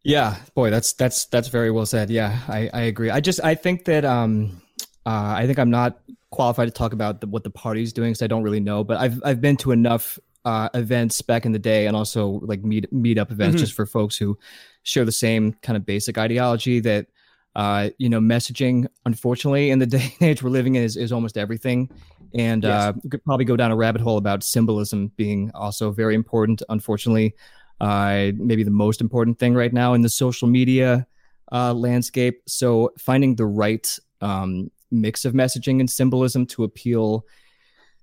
Yeah, 0.04 0.36
boy, 0.54 0.70
that's 0.70 0.94
that's 0.94 1.26
that's 1.26 1.48
very 1.48 1.70
well 1.70 1.86
said. 1.86 2.10
Yeah, 2.10 2.40
I, 2.48 2.68
I 2.72 2.80
agree. 2.82 3.10
I 3.10 3.20
just 3.20 3.42
I 3.44 3.54
think 3.54 3.84
that 3.84 4.04
um 4.04 4.60
uh, 5.06 5.34
I 5.36 5.46
think 5.46 5.58
I'm 5.58 5.70
not 5.70 6.00
qualified 6.30 6.68
to 6.68 6.72
talk 6.72 6.92
about 6.92 7.20
the, 7.20 7.26
what 7.26 7.44
the 7.44 7.50
party's 7.50 7.92
doing 7.92 8.10
because 8.10 8.22
I 8.22 8.26
don't 8.26 8.42
really 8.42 8.60
know. 8.60 8.82
But 8.82 8.98
I've 8.98 9.22
I've 9.24 9.40
been 9.40 9.56
to 9.58 9.70
enough 9.70 10.18
uh, 10.44 10.68
events 10.74 11.22
back 11.22 11.46
in 11.46 11.52
the 11.52 11.58
day 11.58 11.86
and 11.86 11.96
also 11.96 12.40
like 12.42 12.64
meet 12.64 12.92
meetup 12.92 13.30
events 13.30 13.56
mm-hmm. 13.56 13.56
just 13.58 13.74
for 13.74 13.86
folks 13.86 14.16
who 14.16 14.36
share 14.82 15.04
the 15.04 15.12
same 15.12 15.52
kind 15.62 15.76
of 15.76 15.86
basic 15.86 16.18
ideology 16.18 16.80
that 16.80 17.06
uh, 17.54 17.90
you 17.98 18.08
know 18.08 18.20
messaging 18.20 18.86
unfortunately 19.06 19.70
in 19.70 19.78
the 19.78 19.86
day 19.96 20.14
and 20.20 20.28
age 20.28 20.42
we're 20.42 20.50
living 20.50 20.74
in 20.74 20.82
is, 20.82 20.96
is 20.96 21.12
almost 21.12 21.36
everything 21.36 21.90
and 22.34 22.64
yes. 22.64 22.72
uh, 22.72 22.92
we 23.02 23.10
could 23.10 23.24
probably 23.24 23.44
go 23.44 23.56
down 23.56 23.70
a 23.70 23.76
rabbit 23.76 24.00
hole 24.00 24.16
about 24.16 24.42
symbolism 24.42 25.08
being 25.16 25.50
also 25.54 25.90
very 25.90 26.14
important 26.14 26.62
unfortunately 26.68 27.34
uh, 27.80 28.30
maybe 28.36 28.62
the 28.62 28.70
most 28.70 29.00
important 29.00 29.38
thing 29.38 29.54
right 29.54 29.72
now 29.72 29.92
in 29.94 30.02
the 30.02 30.08
social 30.08 30.48
media 30.48 31.06
uh, 31.50 31.72
landscape 31.74 32.42
so 32.46 32.90
finding 32.98 33.36
the 33.36 33.46
right 33.46 33.98
um, 34.20 34.70
mix 34.90 35.24
of 35.24 35.34
messaging 35.34 35.80
and 35.80 35.90
symbolism 35.90 36.46
to 36.46 36.64
appeal 36.64 37.26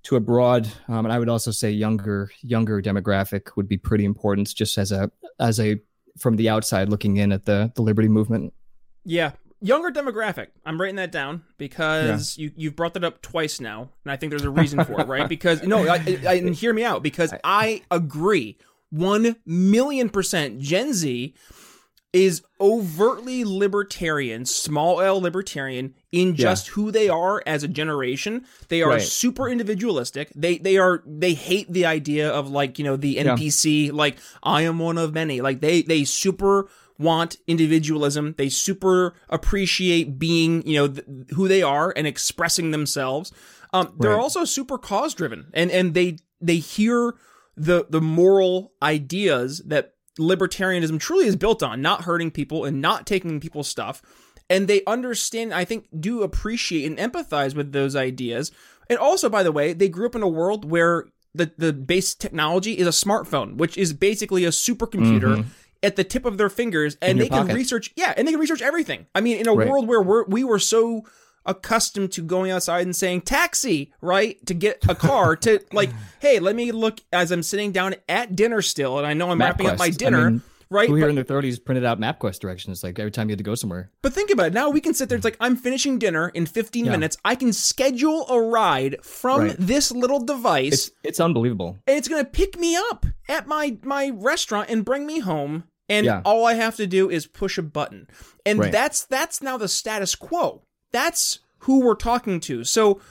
to 0.01 0.15
a 0.15 0.19
broad 0.19 0.67
um, 0.87 1.05
and 1.05 1.11
i 1.11 1.19
would 1.19 1.29
also 1.29 1.51
say 1.51 1.71
younger 1.71 2.29
younger 2.41 2.81
demographic 2.81 3.55
would 3.55 3.67
be 3.67 3.77
pretty 3.77 4.05
important 4.05 4.53
just 4.53 4.77
as 4.77 4.91
a 4.91 5.11
as 5.39 5.59
a 5.59 5.79
from 6.19 6.35
the 6.35 6.49
outside 6.49 6.89
looking 6.89 7.17
in 7.17 7.31
at 7.31 7.45
the 7.45 7.71
the 7.75 7.81
liberty 7.81 8.07
movement. 8.07 8.53
Yeah, 9.03 9.31
younger 9.61 9.91
demographic. 9.91 10.47
I'm 10.65 10.79
writing 10.79 10.97
that 10.97 11.11
down 11.11 11.43
because 11.57 12.37
yeah. 12.37 12.43
you 12.43 12.51
you've 12.55 12.75
brought 12.75 12.93
that 12.93 13.03
up 13.03 13.21
twice 13.21 13.59
now, 13.59 13.89
and 14.03 14.11
I 14.11 14.15
think 14.15 14.31
there's 14.31 14.45
a 14.45 14.49
reason 14.49 14.83
for 14.83 15.01
it, 15.01 15.07
right? 15.07 15.27
Because 15.29 15.63
no, 15.63 15.87
I, 15.87 16.19
I, 16.27 16.33
and 16.35 16.55
hear 16.55 16.73
me 16.73 16.83
out 16.83 17.03
because 17.03 17.33
I 17.43 17.83
agree 17.91 18.57
one 18.89 19.35
million 19.45 20.09
percent. 20.09 20.59
Gen 20.59 20.93
Z 20.93 21.33
is 22.11 22.41
overtly 22.59 23.43
libertarian, 23.45 24.43
small 24.43 24.99
L 24.99 25.21
libertarian 25.21 25.93
in 26.11 26.35
just 26.35 26.67
yeah. 26.67 26.73
who 26.73 26.91
they 26.91 27.07
are 27.07 27.43
as 27.45 27.63
a 27.63 27.67
generation. 27.67 28.45
They 28.69 28.81
are 28.81 28.89
right. 28.91 29.01
super 29.01 29.47
individualistic. 29.47 30.31
They 30.35 30.57
they 30.57 30.77
are 30.77 31.03
they 31.05 31.33
hate 31.33 31.71
the 31.71 31.85
idea 31.85 32.29
of 32.29 32.49
like, 32.49 32.79
you 32.79 32.85
know, 32.85 32.95
the 32.95 33.17
NPC 33.17 33.87
yeah. 33.87 33.91
like 33.93 34.17
I 34.41 34.63
am 34.63 34.79
one 34.79 34.97
of 34.97 35.13
many. 35.13 35.41
Like 35.41 35.59
they 35.59 35.83
they 35.83 36.03
super 36.03 36.67
want 36.99 37.37
individualism. 37.47 38.35
They 38.37 38.49
super 38.49 39.15
appreciate 39.29 40.19
being, 40.19 40.67
you 40.67 40.75
know, 40.75 40.87
th- 40.89 41.07
who 41.31 41.47
they 41.47 41.63
are 41.63 41.93
and 41.95 42.05
expressing 42.05 42.71
themselves. 42.71 43.31
Um, 43.73 43.95
they're 43.99 44.11
right. 44.11 44.19
also 44.19 44.45
super 44.45 44.77
cause 44.77 45.13
driven 45.13 45.49
and 45.53 45.71
and 45.71 45.93
they 45.93 46.17
they 46.41 46.57
hear 46.57 47.15
the 47.55 47.85
the 47.89 48.01
moral 48.01 48.73
ideas 48.81 49.59
that 49.65 49.93
libertarianism 50.19 50.99
truly 50.99 51.27
is 51.27 51.35
built 51.35 51.63
on 51.63 51.81
not 51.81 52.03
hurting 52.03 52.31
people 52.31 52.65
and 52.65 52.81
not 52.81 53.07
taking 53.07 53.39
people's 53.39 53.67
stuff. 53.67 54.01
And 54.49 54.67
they 54.67 54.81
understand, 54.85 55.53
I 55.53 55.63
think, 55.63 55.87
do 55.97 56.23
appreciate 56.23 56.85
and 56.85 56.97
empathize 56.97 57.55
with 57.55 57.71
those 57.71 57.95
ideas. 57.95 58.51
And 58.89 58.97
also, 58.97 59.29
by 59.29 59.43
the 59.43 59.51
way, 59.51 59.73
they 59.73 59.87
grew 59.87 60.07
up 60.07 60.15
in 60.15 60.23
a 60.23 60.27
world 60.27 60.69
where 60.69 61.05
the, 61.35 61.51
the 61.55 61.71
base 61.71 62.15
technology 62.15 62.79
is 62.79 62.87
a 62.87 63.05
smartphone, 63.05 63.57
which 63.57 63.77
is 63.77 63.93
basically 63.93 64.45
a 64.45 64.49
supercomputer. 64.49 65.37
Mm-hmm 65.37 65.49
at 65.81 65.95
the 65.95 66.03
tip 66.03 66.25
of 66.25 66.37
their 66.37 66.49
fingers 66.49 66.97
and 67.01 67.19
they 67.19 67.29
can 67.29 67.47
research 67.47 67.91
yeah 67.95 68.13
and 68.17 68.27
they 68.27 68.31
can 68.31 68.39
research 68.39 68.61
everything 68.61 69.05
i 69.15 69.21
mean 69.21 69.37
in 69.37 69.47
a 69.47 69.53
right. 69.53 69.67
world 69.67 69.87
where 69.87 70.01
we're, 70.01 70.25
we 70.25 70.43
were 70.43 70.59
so 70.59 71.05
accustomed 71.45 72.11
to 72.13 72.21
going 72.21 72.51
outside 72.51 72.85
and 72.85 72.95
saying 72.95 73.21
taxi, 73.21 73.91
right? 74.01 74.43
To 74.45 74.53
get 74.53 74.85
a 74.87 74.95
car 74.95 75.35
to 75.37 75.59
like, 75.71 75.89
hey, 76.19 76.39
let 76.39 76.55
me 76.55 76.71
look 76.71 76.99
as 77.11 77.31
I'm 77.31 77.43
sitting 77.43 77.71
down 77.71 77.95
at 78.07 78.35
dinner 78.35 78.61
still 78.61 78.97
and 78.97 79.07
I 79.07 79.13
know 79.13 79.31
I'm 79.31 79.39
wrapping 79.39 79.67
up 79.67 79.79
my 79.79 79.89
dinner. 79.89 80.27
I 80.27 80.29
mean, 80.29 80.41
right? 80.69 80.87
Who 80.89 80.95
here 80.95 81.05
but, 81.05 81.09
in 81.09 81.15
the 81.15 81.25
30s 81.25 81.63
printed 81.63 81.85
out 81.85 81.99
MapQuest 81.99 82.39
directions 82.39 82.83
like 82.83 82.99
every 82.99 83.11
time 83.11 83.29
you 83.29 83.33
had 83.33 83.39
to 83.39 83.43
go 83.43 83.55
somewhere. 83.55 83.91
But 84.01 84.13
think 84.13 84.31
about 84.31 84.47
it. 84.47 84.53
Now 84.53 84.69
we 84.69 84.81
can 84.81 84.93
sit 84.93 85.09
there. 85.09 85.17
It's 85.17 85.25
like 85.25 85.37
I'm 85.39 85.55
finishing 85.55 85.99
dinner 85.99 86.29
in 86.29 86.45
15 86.45 86.85
yeah. 86.85 86.91
minutes. 86.91 87.17
I 87.25 87.35
can 87.35 87.53
schedule 87.53 88.27
a 88.29 88.41
ride 88.41 89.03
from 89.03 89.41
right. 89.41 89.55
this 89.57 89.91
little 89.91 90.19
device. 90.19 90.73
It's, 90.87 90.91
it's 91.03 91.19
unbelievable. 91.19 91.77
And 91.87 91.97
it's 91.97 92.07
going 92.07 92.23
to 92.23 92.29
pick 92.29 92.57
me 92.57 92.75
up 92.75 93.05
at 93.27 93.47
my 93.47 93.77
my 93.83 94.11
restaurant 94.13 94.69
and 94.69 94.85
bring 94.85 95.05
me 95.05 95.19
home. 95.19 95.65
And 95.87 96.05
yeah. 96.05 96.21
all 96.23 96.45
I 96.45 96.53
have 96.53 96.75
to 96.75 96.85
do 96.85 97.09
is 97.09 97.25
push 97.25 97.57
a 97.57 97.63
button. 97.63 98.07
And 98.45 98.59
right. 98.59 98.71
that's 98.71 99.05
that's 99.05 99.41
now 99.41 99.57
the 99.57 99.67
status 99.67 100.15
quo. 100.15 100.61
That's 100.91 101.39
who 101.59 101.81
we're 101.81 101.95
talking 101.95 102.39
to. 102.41 102.63
So, 102.63 103.01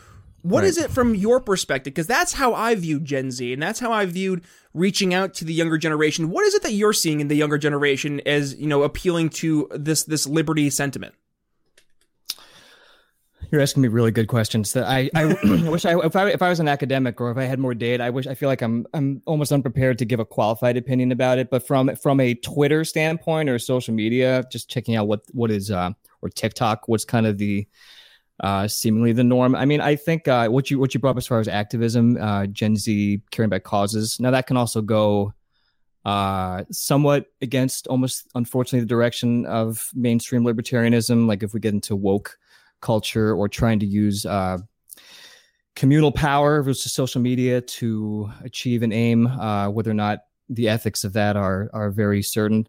what 0.42 0.61
right. 0.61 0.68
is 0.68 0.78
it 0.78 0.90
from 0.90 1.14
your 1.14 1.40
perspective? 1.40 1.92
Because 1.92 2.07
that's 2.07 2.33
how 2.33 2.54
I 2.54 2.75
viewed 2.75 3.04
Gen 3.04 3.30
Z, 3.30 3.52
and 3.52 3.62
that's 3.62 3.80
how 3.80 3.92
I 3.92 4.07
viewed 4.07 4.45
reaching 4.73 5.12
out 5.12 5.35
to 5.35 5.45
the 5.45 5.52
younger 5.52 5.78
generation. 5.78 6.30
What 6.30 6.45
is 6.45 6.54
it 6.54 6.62
that 6.62 6.73
you're 6.73 6.92
seeing 6.92 7.21
in 7.21 7.28
the 7.28 7.37
younger 7.37 7.59
generation 7.59 8.21
as 8.25 8.54
you 8.54 8.66
know 8.66 8.83
appealing 8.83 9.30
to 9.30 9.68
this 9.73 10.04
this 10.04 10.26
liberty 10.26 10.71
sentiment? 10.71 11.14
You're 13.50 13.62
asking 13.62 13.83
me 13.83 13.88
really 13.88 14.11
good 14.11 14.28
questions. 14.28 14.73
That 14.75 14.85
I, 14.87 15.11
I 15.14 15.25
wish 15.68 15.85
I 15.85 15.99
if 15.99 16.14
I 16.14 16.28
if 16.30 16.42
I 16.42 16.49
was 16.49 16.61
an 16.61 16.68
academic 16.68 17.21
or 17.21 17.30
if 17.30 17.37
I 17.37 17.45
had 17.45 17.59
more 17.59 17.75
data, 17.75 18.04
I 18.04 18.11
wish 18.11 18.26
I 18.26 18.35
feel 18.35 18.49
like 18.49 18.62
I'm 18.62 18.87
I'm 18.95 19.23
almost 19.26 19.50
unprepared 19.50 19.99
to 19.99 20.04
give 20.04 20.21
a 20.21 20.25
qualified 20.25 20.76
opinion 20.76 21.11
about 21.11 21.38
it. 21.38 21.50
But 21.50 21.66
from 21.66 21.95
from 21.97 22.21
a 22.21 22.35
Twitter 22.35 22.85
standpoint 22.85 23.49
or 23.49 23.59
social 23.59 23.95
media, 23.95 24.45
just 24.52 24.71
checking 24.71 24.97
out 24.97 25.09
what 25.09 25.23
what 25.33 25.50
is 25.50 25.71
uh 25.71 25.90
or 26.21 26.28
TikTok, 26.28 26.88
what's 26.88 27.04
kind 27.04 27.26
of 27.26 27.38
the 27.38 27.66
uh, 28.40 28.68
seemingly 28.68 29.12
the 29.12 29.25
norm. 29.25 29.54
I 29.54 29.64
mean, 29.64 29.80
I 29.80 29.97
think 29.97 30.28
uh, 30.28 30.49
what 30.49 30.71
you 30.71 30.78
what 30.78 30.95
you 30.95 31.00
brought 31.00 31.11
up 31.11 31.18
as 31.18 31.26
far 31.26 31.40
as 31.40 31.49
activism, 31.49 32.16
uh, 32.21 32.47
Gen 32.47 32.76
Z 32.76 33.21
caring 33.30 33.49
about 33.49 33.64
causes. 33.64 34.21
Now 34.21 34.30
that 34.30 34.47
can 34.47 34.57
also 34.57 34.80
go 34.80 35.33
uh, 36.04 36.64
somewhat 36.71 37.26
against 37.42 37.87
almost 37.88 38.28
unfortunately 38.35 38.80
the 38.80 38.87
direction 38.87 39.45
of 39.47 39.90
mainstream 39.95 40.45
libertarianism. 40.45 41.26
Like 41.26 41.42
if 41.42 41.52
we 41.52 41.61
get 41.61 41.75
into 41.75 41.97
woke 41.97 42.38
culture 42.80 43.35
or 43.35 43.49
trying 43.49 43.80
to 43.80 43.87
use 43.87 44.25
uh, 44.25 44.59
communal 45.75 46.12
power 46.12 46.62
versus 46.62 46.92
social 46.92 47.21
media 47.21 47.61
to 47.61 48.30
achieve 48.42 48.83
an 48.83 48.92
aim, 48.92 49.26
uh, 49.26 49.68
whether 49.68 49.90
or 49.90 49.95
not 49.95 50.21
the 50.49 50.68
ethics 50.68 51.04
of 51.04 51.12
that 51.12 51.37
are 51.37 51.68
are 51.73 51.90
very 51.90 52.23
certain. 52.23 52.66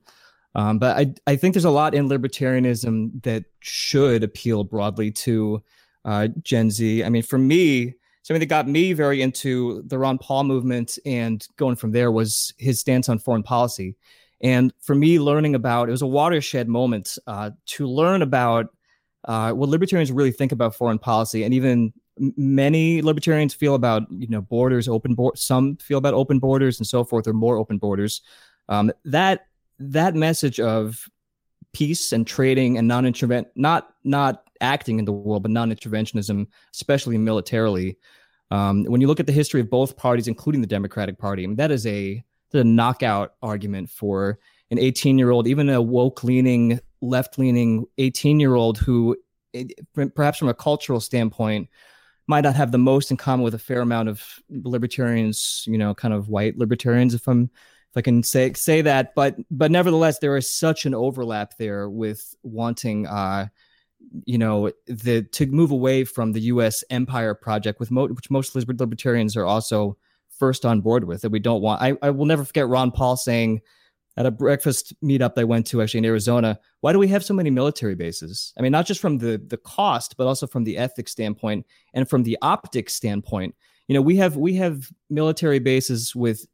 Um, 0.55 0.79
but 0.79 0.97
I, 0.97 1.13
I 1.27 1.35
think 1.35 1.53
there's 1.53 1.65
a 1.65 1.69
lot 1.69 1.93
in 1.93 2.09
libertarianism 2.09 3.21
that 3.23 3.45
should 3.59 4.23
appeal 4.23 4.63
broadly 4.63 5.11
to 5.11 5.63
uh, 6.05 6.29
Gen 6.43 6.71
Z. 6.71 7.03
I 7.03 7.09
mean, 7.09 7.23
for 7.23 7.37
me, 7.37 7.95
something 8.23 8.39
that 8.39 8.47
got 8.47 8.67
me 8.67 8.93
very 8.93 9.21
into 9.21 9.83
the 9.85 9.97
Ron 9.97 10.17
Paul 10.17 10.43
movement 10.43 10.97
and 11.05 11.45
going 11.57 11.75
from 11.75 11.91
there 11.91 12.11
was 12.11 12.53
his 12.57 12.79
stance 12.79 13.09
on 13.09 13.19
foreign 13.19 13.43
policy. 13.43 13.95
And 14.41 14.73
for 14.79 14.95
me, 14.95 15.19
learning 15.19 15.55
about 15.55 15.89
it 15.89 15.91
was 15.91 16.01
a 16.01 16.07
watershed 16.07 16.67
moment 16.67 17.17
uh, 17.27 17.51
to 17.67 17.87
learn 17.87 18.21
about 18.21 18.67
uh, 19.25 19.51
what 19.51 19.69
libertarians 19.69 20.11
really 20.11 20.31
think 20.31 20.51
about 20.51 20.75
foreign 20.75 20.99
policy, 20.99 21.43
and 21.43 21.53
even 21.53 21.93
many 22.37 23.01
libertarians 23.01 23.53
feel 23.53 23.75
about 23.75 24.03
you 24.09 24.29
know 24.29 24.41
borders, 24.41 24.87
open 24.87 25.13
borders. 25.13 25.41
Some 25.41 25.75
feel 25.77 25.97
about 25.97 26.13
open 26.13 26.39
borders 26.39 26.79
and 26.79 26.87
so 26.87 27.03
forth, 27.03 27.27
or 27.27 27.33
more 27.33 27.57
open 27.57 27.77
borders. 27.77 28.21
Um, 28.69 28.91
that 29.05 29.47
that 29.79 30.15
message 30.15 30.59
of 30.59 31.07
peace 31.73 32.11
and 32.11 32.25
trading 32.25 32.77
and 32.77 32.87
non-intervent 32.87 33.47
not 33.55 33.93
not 34.03 34.43
acting 34.61 34.99
in 34.99 35.05
the 35.05 35.11
world 35.11 35.43
but 35.43 35.51
non-interventionism 35.51 36.47
especially 36.73 37.17
militarily 37.17 37.97
um, 38.51 38.83
when 38.85 38.99
you 38.99 39.07
look 39.07 39.19
at 39.19 39.27
the 39.27 39.31
history 39.31 39.61
of 39.61 39.69
both 39.69 39.95
parties 39.95 40.27
including 40.27 40.61
the 40.61 40.67
democratic 40.67 41.17
party 41.17 41.43
I 41.43 41.47
mean, 41.47 41.55
that 41.57 41.71
is 41.71 41.85
a, 41.85 42.23
a 42.53 42.63
knockout 42.63 43.33
argument 43.41 43.89
for 43.89 44.39
an 44.71 44.79
18 44.79 45.17
year 45.17 45.29
old 45.29 45.47
even 45.47 45.69
a 45.69 45.81
woke 45.81 46.23
leaning 46.23 46.79
left 47.01 47.37
leaning 47.37 47.85
18 47.97 48.39
year 48.39 48.55
old 48.55 48.77
who 48.77 49.15
perhaps 50.15 50.39
from 50.39 50.49
a 50.49 50.53
cultural 50.53 50.99
standpoint 50.99 51.69
might 52.27 52.43
not 52.43 52.55
have 52.55 52.71
the 52.71 52.77
most 52.77 53.09
in 53.09 53.17
common 53.17 53.43
with 53.43 53.55
a 53.55 53.59
fair 53.59 53.81
amount 53.81 54.09
of 54.09 54.23
libertarians 54.49 55.63
you 55.67 55.77
know 55.77 55.93
kind 55.93 56.13
of 56.13 56.29
white 56.29 56.57
libertarians 56.57 57.13
if 57.13 57.27
i'm 57.27 57.49
if 57.91 57.97
I 57.97 58.01
can 58.01 58.23
say 58.23 58.53
say 58.53 58.81
that. 58.81 59.15
But 59.15 59.35
but 59.49 59.71
nevertheless, 59.71 60.19
there 60.19 60.37
is 60.37 60.53
such 60.53 60.85
an 60.85 60.93
overlap 60.93 61.57
there 61.57 61.89
with 61.89 62.35
wanting 62.43 63.07
uh, 63.07 63.47
you 64.25 64.37
know, 64.37 64.71
the 64.87 65.23
to 65.23 65.45
move 65.47 65.71
away 65.71 66.03
from 66.03 66.31
the 66.31 66.41
U.S. 66.41 66.83
empire 66.89 67.33
project, 67.33 67.79
with 67.79 67.91
mo- 67.91 68.07
which 68.07 68.29
most 68.31 68.55
libertarians 68.55 69.35
are 69.35 69.45
also 69.45 69.97
first 70.29 70.65
on 70.65 70.81
board 70.81 71.03
with. 71.03 71.21
That 71.21 71.31
we 71.31 71.39
don't 71.39 71.61
want. 71.61 71.81
I, 71.81 71.97
I 72.01 72.09
will 72.09 72.25
never 72.25 72.43
forget 72.43 72.67
Ron 72.67 72.91
Paul 72.91 73.17
saying 73.17 73.61
at 74.17 74.25
a 74.25 74.31
breakfast 74.31 74.93
meetup 75.03 75.33
I 75.37 75.43
went 75.43 75.67
to 75.67 75.81
actually 75.81 75.99
in 75.99 76.05
Arizona, 76.05 76.59
why 76.81 76.91
do 76.91 76.99
we 76.99 77.07
have 77.07 77.23
so 77.23 77.33
many 77.33 77.49
military 77.49 77.95
bases? 77.95 78.53
I 78.57 78.61
mean, 78.61 78.71
not 78.71 78.85
just 78.85 79.01
from 79.01 79.17
the 79.17 79.41
the 79.45 79.57
cost, 79.57 80.15
but 80.17 80.27
also 80.27 80.47
from 80.47 80.63
the 80.63 80.77
ethics 80.77 81.11
standpoint 81.11 81.65
and 81.93 82.09
from 82.09 82.23
the 82.23 82.37
optics 82.41 82.93
standpoint. 82.93 83.55
You 83.87 83.95
know, 83.95 84.01
we 84.01 84.17
have 84.17 84.37
we 84.37 84.55
have 84.55 84.89
military 85.09 85.59
bases 85.59 86.15
with, 86.15 86.45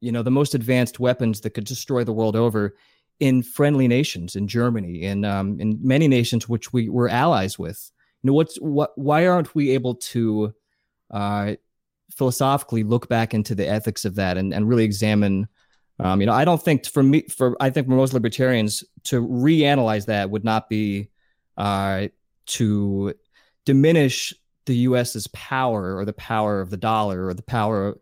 you 0.00 0.12
know, 0.12 0.22
the 0.22 0.30
most 0.30 0.54
advanced 0.54 1.00
weapons 1.00 1.40
that 1.40 1.50
could 1.50 1.64
destroy 1.64 2.04
the 2.04 2.12
world 2.12 2.36
over 2.36 2.76
in 3.20 3.42
friendly 3.42 3.88
nations, 3.88 4.36
in 4.36 4.46
Germany, 4.46 5.02
in 5.02 5.24
um, 5.24 5.60
in 5.60 5.78
many 5.82 6.08
nations 6.08 6.48
which 6.48 6.72
we 6.72 6.88
were 6.88 7.08
allies 7.08 7.58
with. 7.58 7.90
You 8.22 8.28
know, 8.28 8.34
what's 8.34 8.56
what? 8.56 8.96
Why 8.96 9.26
aren't 9.26 9.54
we 9.54 9.70
able 9.70 9.96
to 9.96 10.54
uh, 11.10 11.54
philosophically 12.12 12.84
look 12.84 13.08
back 13.08 13.34
into 13.34 13.54
the 13.54 13.66
ethics 13.66 14.04
of 14.04 14.14
that 14.16 14.36
and, 14.36 14.54
and 14.54 14.68
really 14.68 14.84
examine? 14.84 15.48
Um, 16.00 16.20
you 16.20 16.26
know, 16.26 16.32
I 16.32 16.44
don't 16.44 16.62
think 16.62 16.86
for 16.86 17.02
me, 17.02 17.22
for 17.22 17.56
I 17.60 17.70
think 17.70 17.88
for 17.88 17.94
most 17.94 18.14
libertarians 18.14 18.84
to 19.04 19.20
reanalyze 19.26 20.06
that 20.06 20.30
would 20.30 20.44
not 20.44 20.68
be 20.68 21.10
uh, 21.56 22.08
to 22.46 23.14
diminish 23.64 24.32
the 24.66 24.76
U.S.'s 24.76 25.26
power 25.28 25.96
or 25.96 26.04
the 26.04 26.12
power 26.12 26.60
of 26.60 26.70
the 26.70 26.76
dollar 26.76 27.26
or 27.26 27.34
the 27.34 27.42
power 27.42 27.98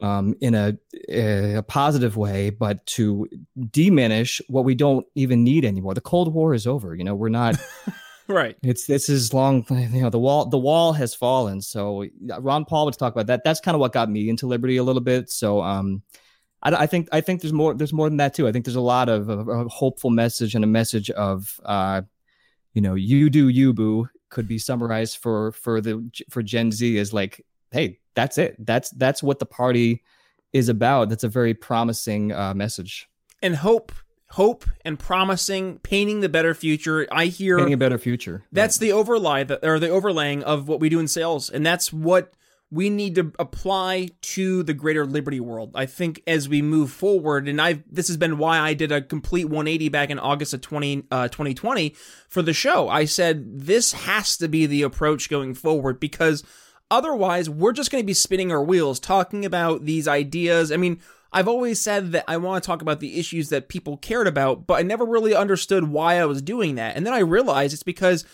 um, 0.00 0.34
in 0.40 0.54
a, 0.54 0.76
a 1.08 1.62
positive 1.62 2.16
way, 2.16 2.50
but 2.50 2.84
to 2.86 3.28
diminish 3.70 4.40
what 4.48 4.64
we 4.64 4.74
don't 4.74 5.06
even 5.14 5.44
need 5.44 5.64
anymore. 5.64 5.94
The 5.94 6.00
Cold 6.00 6.32
War 6.32 6.54
is 6.54 6.66
over. 6.66 6.94
You 6.94 7.04
know, 7.04 7.14
we're 7.14 7.28
not. 7.28 7.56
right. 8.28 8.56
It's 8.62 8.86
this 8.86 9.08
is 9.08 9.32
long. 9.32 9.64
You 9.70 10.02
know, 10.02 10.10
the 10.10 10.18
wall 10.18 10.46
the 10.46 10.58
wall 10.58 10.92
has 10.92 11.14
fallen. 11.14 11.60
So 11.62 12.04
Ron 12.38 12.64
Paul 12.64 12.86
would 12.86 12.98
talk 12.98 13.12
about 13.12 13.26
that. 13.28 13.42
That's 13.44 13.60
kind 13.60 13.74
of 13.74 13.80
what 13.80 13.92
got 13.92 14.10
me 14.10 14.28
into 14.28 14.46
liberty 14.46 14.76
a 14.76 14.82
little 14.82 15.02
bit. 15.02 15.30
So 15.30 15.62
um, 15.62 16.02
I, 16.62 16.74
I, 16.74 16.86
think 16.86 17.08
I 17.12 17.20
think 17.20 17.40
there's 17.40 17.52
more 17.52 17.74
there's 17.74 17.92
more 17.92 18.08
than 18.08 18.18
that 18.18 18.34
too. 18.34 18.46
I 18.46 18.52
think 18.52 18.64
there's 18.64 18.76
a 18.76 18.80
lot 18.80 19.08
of 19.08 19.28
a, 19.28 19.38
a 19.38 19.68
hopeful 19.68 20.10
message 20.10 20.54
and 20.54 20.64
a 20.64 20.68
message 20.68 21.10
of 21.10 21.58
uh, 21.64 22.02
you 22.74 22.82
know, 22.82 22.94
you 22.94 23.30
do 23.30 23.48
you 23.48 23.72
boo 23.72 24.08
could 24.28 24.46
be 24.46 24.58
summarized 24.58 25.16
for 25.16 25.52
for 25.52 25.80
the 25.80 26.10
for 26.28 26.42
Gen 26.42 26.70
Z 26.70 26.98
as 26.98 27.12
like, 27.14 27.44
hey, 27.70 28.00
that's 28.16 28.38
it. 28.38 28.56
That's 28.58 28.90
that's 28.90 29.22
what 29.22 29.38
the 29.38 29.46
party 29.46 30.02
is 30.52 30.68
about. 30.68 31.10
That's 31.10 31.22
a 31.22 31.28
very 31.28 31.54
promising 31.54 32.32
uh, 32.32 32.54
message. 32.54 33.08
And 33.42 33.54
hope, 33.54 33.92
hope, 34.30 34.64
and 34.84 34.98
promising, 34.98 35.78
painting 35.80 36.20
the 36.20 36.28
better 36.28 36.54
future. 36.54 37.06
I 37.12 37.26
hear 37.26 37.58
painting 37.58 37.74
a 37.74 37.78
better 37.78 37.98
future. 37.98 38.42
That's 38.50 38.76
right. 38.76 38.86
the 38.86 38.92
overlay 38.92 39.44
that, 39.44 39.64
or 39.64 39.78
the 39.78 39.90
overlaying 39.90 40.42
of 40.42 40.66
what 40.66 40.80
we 40.80 40.88
do 40.88 40.98
in 40.98 41.06
sales, 41.06 41.48
and 41.50 41.64
that's 41.64 41.92
what 41.92 42.34
we 42.70 42.90
need 42.90 43.14
to 43.14 43.32
apply 43.38 44.08
to 44.20 44.64
the 44.64 44.74
greater 44.74 45.06
liberty 45.06 45.38
world. 45.38 45.70
I 45.74 45.86
think 45.86 46.22
as 46.26 46.48
we 46.48 46.62
move 46.62 46.90
forward, 46.90 47.48
and 47.48 47.60
I've 47.60 47.84
this 47.88 48.08
has 48.08 48.16
been 48.16 48.38
why 48.38 48.58
I 48.58 48.74
did 48.74 48.90
a 48.90 49.02
complete 49.02 49.44
180 49.44 49.88
back 49.90 50.10
in 50.10 50.18
August 50.18 50.54
of 50.54 50.62
20, 50.62 51.04
uh, 51.10 51.28
2020 51.28 51.94
for 52.28 52.42
the 52.42 52.54
show. 52.54 52.88
I 52.88 53.04
said 53.04 53.44
this 53.60 53.92
has 53.92 54.36
to 54.38 54.48
be 54.48 54.66
the 54.66 54.82
approach 54.82 55.28
going 55.28 55.54
forward 55.54 56.00
because 56.00 56.42
otherwise 56.90 57.50
we're 57.50 57.72
just 57.72 57.90
going 57.90 58.02
to 58.02 58.06
be 58.06 58.14
spinning 58.14 58.52
our 58.52 58.62
wheels 58.62 59.00
talking 59.00 59.44
about 59.44 59.84
these 59.84 60.06
ideas. 60.08 60.70
I 60.70 60.76
mean, 60.76 61.00
I've 61.32 61.48
always 61.48 61.80
said 61.80 62.12
that 62.12 62.24
I 62.28 62.36
want 62.36 62.62
to 62.62 62.66
talk 62.66 62.82
about 62.82 63.00
the 63.00 63.18
issues 63.18 63.48
that 63.50 63.68
people 63.68 63.96
cared 63.96 64.26
about, 64.26 64.66
but 64.66 64.74
I 64.74 64.82
never 64.82 65.04
really 65.04 65.34
understood 65.34 65.84
why 65.84 66.18
I 66.18 66.24
was 66.24 66.40
doing 66.40 66.76
that. 66.76 66.96
And 66.96 67.04
then 67.04 67.12
I 67.12 67.18
realized 67.18 67.74
it's 67.74 67.82
because 67.82 68.24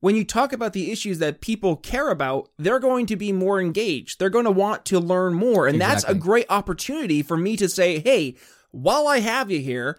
when 0.00 0.16
you 0.16 0.24
talk 0.24 0.52
about 0.52 0.72
the 0.72 0.90
issues 0.90 1.18
that 1.18 1.40
people 1.40 1.76
care 1.76 2.10
about, 2.10 2.50
they're 2.58 2.80
going 2.80 3.06
to 3.06 3.16
be 3.16 3.32
more 3.32 3.60
engaged. 3.60 4.18
They're 4.18 4.30
going 4.30 4.44
to 4.44 4.50
want 4.50 4.84
to 4.86 4.98
learn 4.98 5.34
more. 5.34 5.66
And 5.66 5.76
exactly. 5.76 5.94
that's 5.94 6.04
a 6.04 6.14
great 6.14 6.46
opportunity 6.50 7.22
for 7.22 7.36
me 7.36 7.56
to 7.56 7.68
say, 7.68 8.00
hey, 8.00 8.36
while 8.72 9.06
I 9.06 9.20
have 9.20 9.50
you 9.50 9.60
here, 9.60 9.98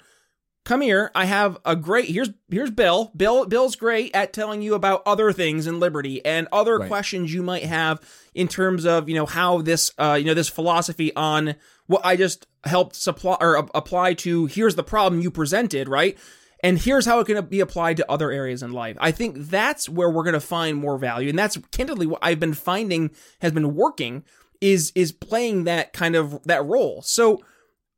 come 0.63 0.81
here. 0.81 1.11
I 1.13 1.25
have 1.25 1.57
a 1.65 1.75
great 1.75 2.09
here's 2.09 2.29
here's 2.49 2.71
Bill. 2.71 3.11
Bill 3.15 3.45
Bill's 3.45 3.75
great 3.75 4.15
at 4.15 4.33
telling 4.33 4.61
you 4.61 4.73
about 4.73 5.03
other 5.05 5.31
things 5.31 5.67
in 5.67 5.79
liberty 5.79 6.23
and 6.25 6.47
other 6.51 6.79
right. 6.79 6.87
questions 6.87 7.33
you 7.33 7.43
might 7.43 7.63
have 7.63 8.01
in 8.33 8.47
terms 8.47 8.85
of, 8.85 9.09
you 9.09 9.15
know, 9.15 9.25
how 9.25 9.61
this 9.61 9.91
uh 9.97 10.15
you 10.19 10.25
know 10.25 10.33
this 10.33 10.49
philosophy 10.49 11.15
on 11.15 11.55
what 11.87 12.05
I 12.05 12.15
just 12.15 12.47
helped 12.63 12.95
supply 12.95 13.37
or 13.39 13.55
apply 13.73 14.13
to 14.15 14.45
here's 14.45 14.75
the 14.75 14.83
problem 14.83 15.21
you 15.21 15.31
presented, 15.31 15.87
right? 15.87 16.17
and 16.63 16.79
here's 16.79 17.05
how 17.05 17.19
it 17.19 17.25
can 17.25 17.45
be 17.45 17.59
applied 17.59 17.97
to 17.97 18.09
other 18.09 18.31
areas 18.31 18.63
in 18.63 18.71
life. 18.71 18.95
I 18.99 19.11
think 19.11 19.37
that's 19.49 19.89
where 19.89 20.09
we're 20.09 20.23
going 20.23 20.33
to 20.33 20.39
find 20.39 20.77
more 20.77 20.97
value, 20.97 21.29
and 21.29 21.37
that's 21.37 21.57
candidly 21.71 22.07
what 22.07 22.19
I've 22.23 22.39
been 22.39 22.53
finding 22.53 23.11
has 23.41 23.51
been 23.51 23.75
working 23.75 24.23
is 24.61 24.93
is 24.95 25.11
playing 25.11 25.65
that 25.65 25.91
kind 25.91 26.15
of 26.15 26.41
that 26.43 26.65
role. 26.65 27.01
So 27.01 27.43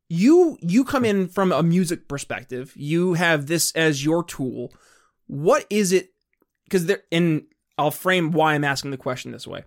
you 0.08 0.58
you 0.60 0.84
come 0.84 1.04
in 1.04 1.28
from 1.28 1.52
a 1.52 1.62
music 1.62 2.08
perspective. 2.08 2.72
You 2.76 3.14
have 3.14 3.46
this 3.46 3.72
as 3.72 4.04
your 4.04 4.22
tool. 4.22 4.72
What 5.26 5.66
is 5.70 5.92
it? 5.92 6.12
Because 6.64 6.86
there, 6.86 7.02
and 7.10 7.44
I'll 7.78 7.90
frame 7.90 8.32
why 8.32 8.54
I'm 8.54 8.64
asking 8.64 8.90
the 8.90 8.96
question 8.96 9.32
this 9.32 9.46
way. 9.46 9.64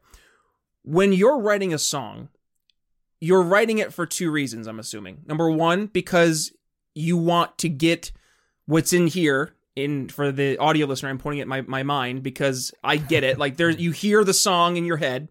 When 0.84 1.14
you're 1.14 1.40
writing 1.40 1.74
a 1.74 1.78
song, 1.78 2.30
you're 3.20 3.44
writing 3.44 3.78
it 3.78 3.94
for 3.94 4.06
two 4.06 4.32
reasons. 4.32 4.68
I'm 4.68 4.80
assuming. 4.80 5.24
Number 5.26 5.50
one, 5.52 5.88
because 5.88 6.54
you 6.96 7.18
want 7.18 7.58
to 7.60 7.70
get 7.70 8.12
what's 8.66 8.94
in 8.94 9.08
here 9.08 9.56
in 9.76 10.10
for 10.10 10.32
the 10.32 10.58
audio 10.58 10.86
listener 10.86 11.10
i'm 11.10 11.18
pointing 11.18 11.42
at 11.42 11.48
my, 11.48 11.62
my 11.62 11.84
mind 11.84 12.22
because 12.22 12.74
i 12.84 12.98
get 12.98 13.24
it 13.24 13.38
like 13.38 13.58
there 13.58 13.70
you 13.70 13.92
hear 13.92 14.24
the 14.24 14.34
song 14.34 14.78
in 14.78 14.86
your 14.86 14.98
head 14.98 15.30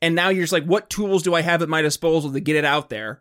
and 0.00 0.14
now 0.14 0.28
you're 0.28 0.42
just 0.42 0.52
like 0.52 0.64
what 0.64 0.88
tools 0.90 1.22
do 1.22 1.34
i 1.34 1.40
have 1.40 1.62
at 1.62 1.68
my 1.68 1.82
disposal 1.82 2.32
to 2.32 2.40
get 2.40 2.56
it 2.56 2.64
out 2.64 2.90
there 2.90 3.20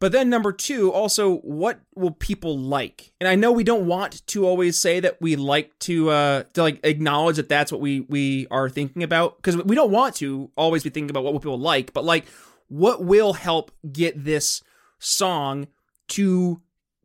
but 0.00 0.12
then 0.12 0.28
number 0.28 0.52
two 0.52 0.92
also 0.92 1.36
what 1.38 1.80
will 1.94 2.10
people 2.10 2.58
like 2.58 3.12
and 3.20 3.28
i 3.28 3.34
know 3.34 3.52
we 3.52 3.64
don't 3.64 3.86
want 3.86 4.26
to 4.26 4.46
always 4.46 4.76
say 4.76 5.00
that 5.00 5.20
we 5.20 5.36
like 5.36 5.76
to 5.78 6.10
uh 6.10 6.42
to 6.52 6.62
like 6.62 6.80
acknowledge 6.84 7.36
that 7.36 7.48
that's 7.48 7.72
what 7.72 7.80
we 7.80 8.00
we 8.00 8.46
are 8.50 8.68
thinking 8.68 9.02
about 9.02 9.36
because 9.36 9.56
we 9.64 9.74
don't 9.74 9.90
want 9.90 10.14
to 10.14 10.50
always 10.56 10.82
be 10.82 10.90
thinking 10.90 11.10
about 11.10 11.24
what 11.24 11.32
will 11.32 11.40
people 11.40 11.58
like 11.58 11.92
but 11.92 12.04
like 12.04 12.26
what 12.68 13.04
will 13.04 13.34
help 13.34 13.70
get 13.92 14.24
this 14.24 14.62
song 14.98 15.66
to 16.08 16.60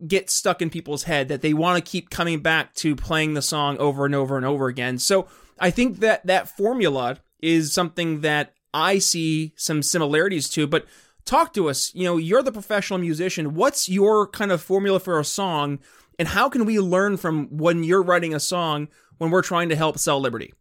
get 0.08 0.30
stuck 0.30 0.62
in 0.62 0.70
people's 0.70 1.04
head 1.04 1.28
that 1.28 1.42
they 1.42 1.54
want 1.54 1.84
to 1.84 1.92
keep 1.92 2.10
coming 2.10 2.40
back 2.40 2.74
to 2.74 2.96
playing 2.96 3.34
the 3.34 3.42
song 3.42 3.78
over 3.78 4.06
and 4.06 4.16
over 4.16 4.38
and 4.38 4.46
over 4.46 4.68
again. 4.68 4.98
So 4.98 5.28
I 5.60 5.72
think 5.72 6.00
that 6.00 6.26
that 6.26 6.48
formula 6.48 7.18
is 7.42 7.74
something 7.74 8.22
that 8.22 8.54
I 8.74 9.00
see 9.00 9.54
some 9.56 9.84
similarities 9.84 10.50
to, 10.50 10.68
but 10.68 10.86
talk 11.30 11.54
to 11.54 11.70
us. 11.70 11.94
You 11.94 12.06
know, 12.06 12.18
you're 12.18 12.44
the 12.44 12.52
professional 12.52 13.00
musician. 13.00 13.54
What's 13.54 13.88
your 13.88 14.28
kind 14.28 14.52
of 14.52 14.62
formula 14.62 15.00
for 15.00 15.20
a 15.20 15.26
song 15.26 15.80
and 16.20 16.28
how 16.28 16.50
can 16.50 16.66
we 16.66 16.80
learn 16.80 17.16
from 17.16 17.48
when 17.58 17.84
you're 17.84 18.04
writing 18.04 18.36
a 18.36 18.40
song 18.40 18.90
when 19.18 19.32
we're 19.32 19.42
trying 19.42 19.70
to 19.70 19.76
help 19.76 19.98
sell 19.98 20.20
liberty? 20.20 20.54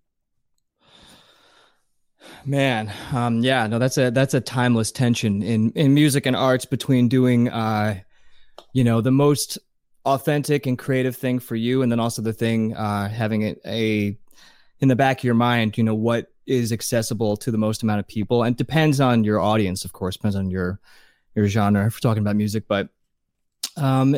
Man, 2.45 2.93
um, 3.13 3.41
yeah, 3.43 3.67
no, 3.67 3.79
that's 3.79 3.99
a 3.99 4.11
that's 4.11 4.35
a 4.35 4.41
timeless 4.41 4.93
tension 4.93 5.43
in 5.43 5.73
in 5.73 5.95
music 5.95 6.27
and 6.27 6.37
arts 6.37 6.65
between 6.65 7.09
doing 7.09 7.49
uh, 7.49 8.01
you 8.73 8.85
know 8.85 9.01
the 9.01 9.11
most 9.11 9.59
authentic 10.07 10.67
and 10.67 10.79
creative 10.79 11.17
thing 11.17 11.39
for 11.39 11.57
you 11.57 11.83
and 11.83 11.91
then 11.91 12.01
also 12.01 12.23
the 12.23 12.33
thing 12.33 12.75
uh, 12.75 13.09
having 13.09 13.43
a, 13.43 13.57
a 13.67 14.19
in 14.81 14.89
the 14.89 14.97
back 14.97 15.19
of 15.19 15.25
your 15.25 15.35
mind 15.35 15.77
you 15.77 15.85
know 15.85 15.95
what 15.95 16.33
is 16.47 16.73
accessible 16.73 17.37
to 17.37 17.51
the 17.51 17.59
most 17.59 17.83
amount 17.83 18.01
of 18.01 18.09
people. 18.09 18.43
And 18.43 18.57
depends 18.57 19.01
on 19.01 19.25
your 19.25 19.41
audience 19.41 19.85
of 19.85 19.93
course 19.93 20.17
depends 20.17 20.37
on 20.37 20.51
your 20.51 20.81
your 21.35 21.47
genre 21.47 21.87
if 21.87 21.95
we're 21.95 22.09
talking 22.09 22.23
about 22.23 22.37
music. 22.37 22.65
But 22.69 22.89
um 23.77 24.17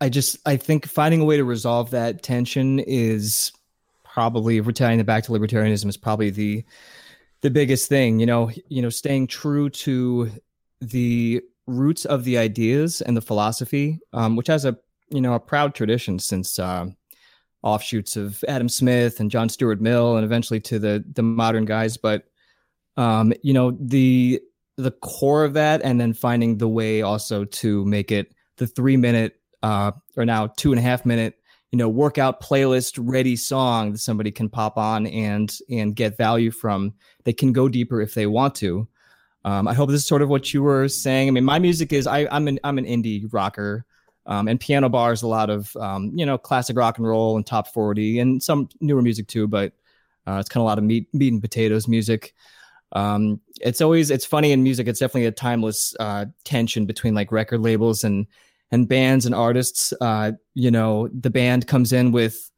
i 0.00 0.08
just 0.08 0.38
i 0.46 0.56
think 0.56 0.86
finding 0.86 1.20
a 1.20 1.24
way 1.24 1.36
to 1.36 1.44
resolve 1.44 1.90
that 1.90 2.22
tension 2.22 2.78
is 2.78 3.52
probably 4.02 4.56
if 4.56 4.64
we're 4.64 4.72
tying 4.72 4.98
it 4.98 5.04
back 5.04 5.22
to 5.22 5.32
libertarianism 5.32 5.86
is 5.86 5.98
probably 5.98 6.30
the 6.30 6.64
the 7.42 7.50
biggest 7.50 7.86
thing 7.86 8.18
you 8.18 8.24
know 8.24 8.50
you 8.68 8.80
know 8.80 8.88
staying 8.88 9.26
true 9.26 9.68
to 9.68 10.30
the 10.80 11.42
roots 11.70 12.04
of 12.04 12.24
the 12.24 12.36
ideas 12.36 13.00
and 13.00 13.16
the 13.16 13.20
philosophy, 13.20 14.00
um, 14.12 14.36
which 14.36 14.48
has 14.48 14.64
a 14.64 14.76
you 15.10 15.20
know 15.20 15.34
a 15.34 15.40
proud 15.40 15.74
tradition 15.74 16.18
since 16.18 16.58
uh, 16.58 16.86
offshoots 17.62 18.16
of 18.16 18.42
Adam 18.48 18.68
Smith 18.68 19.20
and 19.20 19.30
John 19.30 19.48
Stuart 19.48 19.80
Mill, 19.80 20.16
and 20.16 20.24
eventually 20.24 20.60
to 20.60 20.78
the 20.78 21.04
the 21.14 21.22
modern 21.22 21.64
guys. 21.64 21.96
But 21.96 22.24
um, 22.96 23.32
you 23.42 23.52
know 23.52 23.76
the 23.80 24.40
the 24.76 24.90
core 24.90 25.44
of 25.44 25.54
that, 25.54 25.82
and 25.82 26.00
then 26.00 26.12
finding 26.12 26.58
the 26.58 26.68
way 26.68 27.02
also 27.02 27.44
to 27.44 27.84
make 27.84 28.10
it 28.10 28.32
the 28.56 28.66
three 28.66 28.96
minute 28.96 29.40
uh, 29.62 29.92
or 30.16 30.24
now 30.24 30.48
two 30.48 30.72
and 30.72 30.78
a 30.78 30.82
half 30.82 31.04
minute 31.04 31.34
you 31.72 31.76
know 31.76 31.88
workout 31.88 32.40
playlist 32.40 32.98
ready 33.00 33.36
song 33.36 33.92
that 33.92 33.98
somebody 33.98 34.30
can 34.30 34.48
pop 34.48 34.76
on 34.76 35.06
and 35.06 35.58
and 35.70 35.94
get 35.96 36.16
value 36.16 36.50
from. 36.50 36.94
They 37.24 37.32
can 37.32 37.52
go 37.52 37.68
deeper 37.68 38.00
if 38.00 38.14
they 38.14 38.26
want 38.26 38.54
to. 38.56 38.88
Um, 39.44 39.68
I 39.68 39.74
hope 39.74 39.88
this 39.88 40.02
is 40.02 40.06
sort 40.06 40.22
of 40.22 40.28
what 40.28 40.52
you 40.52 40.62
were 40.62 40.88
saying. 40.88 41.28
I 41.28 41.30
mean, 41.30 41.44
my 41.44 41.58
music 41.58 41.92
is 41.92 42.06
I, 42.06 42.20
am 42.30 42.48
an 42.48 42.58
I'm 42.64 42.78
an 42.78 42.84
indie 42.84 43.26
rocker. 43.32 43.86
Um, 44.30 44.46
and 44.46 44.60
piano 44.60 44.88
bars, 44.88 45.22
a 45.22 45.26
lot 45.26 45.50
of 45.50 45.76
um, 45.76 46.12
you 46.14 46.24
know 46.24 46.38
classic 46.38 46.76
rock 46.76 46.98
and 46.98 47.06
roll 47.06 47.36
and 47.36 47.44
top 47.44 47.68
forty, 47.74 48.20
and 48.20 48.40
some 48.42 48.68
newer 48.80 49.02
music 49.02 49.26
too. 49.26 49.48
But 49.48 49.72
uh, 50.26 50.38
it's 50.38 50.48
kind 50.48 50.62
of 50.62 50.64
a 50.64 50.68
lot 50.68 50.78
of 50.78 50.84
meat, 50.84 51.12
meat 51.12 51.32
and 51.32 51.42
potatoes 51.42 51.88
music. 51.88 52.32
Um, 52.92 53.40
it's 53.60 53.80
always 53.80 54.10
it's 54.10 54.24
funny 54.24 54.52
in 54.52 54.62
music. 54.62 54.86
It's 54.86 55.00
definitely 55.00 55.26
a 55.26 55.32
timeless 55.32 55.94
uh, 55.98 56.26
tension 56.44 56.86
between 56.86 57.14
like 57.14 57.32
record 57.32 57.60
labels 57.60 58.04
and 58.04 58.26
and 58.70 58.88
bands 58.88 59.26
and 59.26 59.34
artists. 59.34 59.92
Uh, 60.00 60.32
you 60.54 60.70
know, 60.70 61.08
the 61.12 61.30
band 61.30 61.66
comes 61.66 61.92
in 61.92 62.12
with 62.12 62.50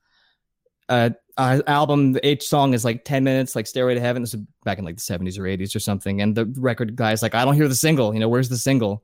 a, 0.90 1.14
a 1.38 1.62
album. 1.66 2.18
Each 2.22 2.46
song 2.46 2.74
is 2.74 2.84
like 2.84 3.04
ten 3.04 3.24
minutes, 3.24 3.56
like 3.56 3.66
"Stairway 3.66 3.94
to 3.94 4.00
Heaven." 4.00 4.22
This 4.22 4.34
is 4.34 4.42
back 4.64 4.78
in 4.78 4.84
like 4.84 4.96
the 4.96 5.02
seventies 5.02 5.38
or 5.38 5.46
eighties 5.46 5.74
or 5.74 5.80
something. 5.80 6.20
And 6.20 6.34
the 6.34 6.46
record 6.58 6.96
guy's 6.96 7.22
like, 7.22 7.34
"I 7.34 7.46
don't 7.46 7.54
hear 7.54 7.68
the 7.68 7.74
single. 7.74 8.12
You 8.12 8.20
know, 8.20 8.28
where's 8.28 8.50
the 8.50 8.58
single?" 8.58 9.02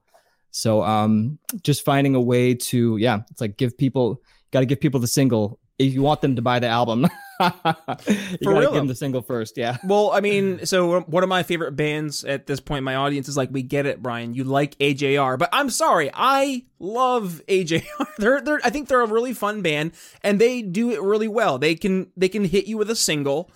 So, 0.50 0.82
um, 0.82 1.38
just 1.62 1.84
finding 1.84 2.14
a 2.14 2.20
way 2.20 2.54
to, 2.54 2.96
yeah, 2.96 3.20
it's 3.30 3.40
like 3.40 3.56
give 3.56 3.76
people, 3.76 4.22
got 4.50 4.60
to 4.60 4.66
give 4.66 4.80
people 4.80 5.00
the 5.00 5.06
single 5.06 5.60
if 5.78 5.94
you 5.94 6.02
want 6.02 6.20
them 6.20 6.36
to 6.36 6.42
buy 6.42 6.58
the 6.58 6.66
album. 6.66 7.06
you 7.40 7.50
For 7.50 7.52
gotta 8.42 8.60
real, 8.60 8.60
give 8.62 8.74
them 8.74 8.86
the 8.88 8.96
single 8.96 9.22
first. 9.22 9.56
Yeah. 9.56 9.76
Well, 9.84 10.10
I 10.10 10.20
mean, 10.20 10.66
so 10.66 11.00
one 11.02 11.22
of 11.22 11.28
my 11.28 11.44
favorite 11.44 11.72
bands 11.72 12.24
at 12.24 12.46
this 12.46 12.58
point, 12.58 12.84
my 12.84 12.96
audience 12.96 13.28
is 13.28 13.36
like, 13.36 13.50
we 13.52 13.62
get 13.62 13.86
it, 13.86 14.02
Brian. 14.02 14.34
You 14.34 14.44
like 14.44 14.76
AJR, 14.78 15.38
but 15.38 15.48
I'm 15.52 15.70
sorry, 15.70 16.10
I 16.12 16.64
love 16.80 17.40
AJR. 17.48 17.84
they're, 18.18 18.40
they're, 18.40 18.60
I 18.64 18.70
think 18.70 18.88
they're 18.88 19.02
a 19.02 19.06
really 19.06 19.34
fun 19.34 19.62
band, 19.62 19.92
and 20.22 20.40
they 20.40 20.62
do 20.62 20.90
it 20.90 21.00
really 21.00 21.28
well. 21.28 21.58
They 21.58 21.76
can, 21.76 22.10
they 22.16 22.28
can 22.28 22.44
hit 22.44 22.66
you 22.66 22.76
with 22.76 22.90
a 22.90 22.96
single 22.96 23.50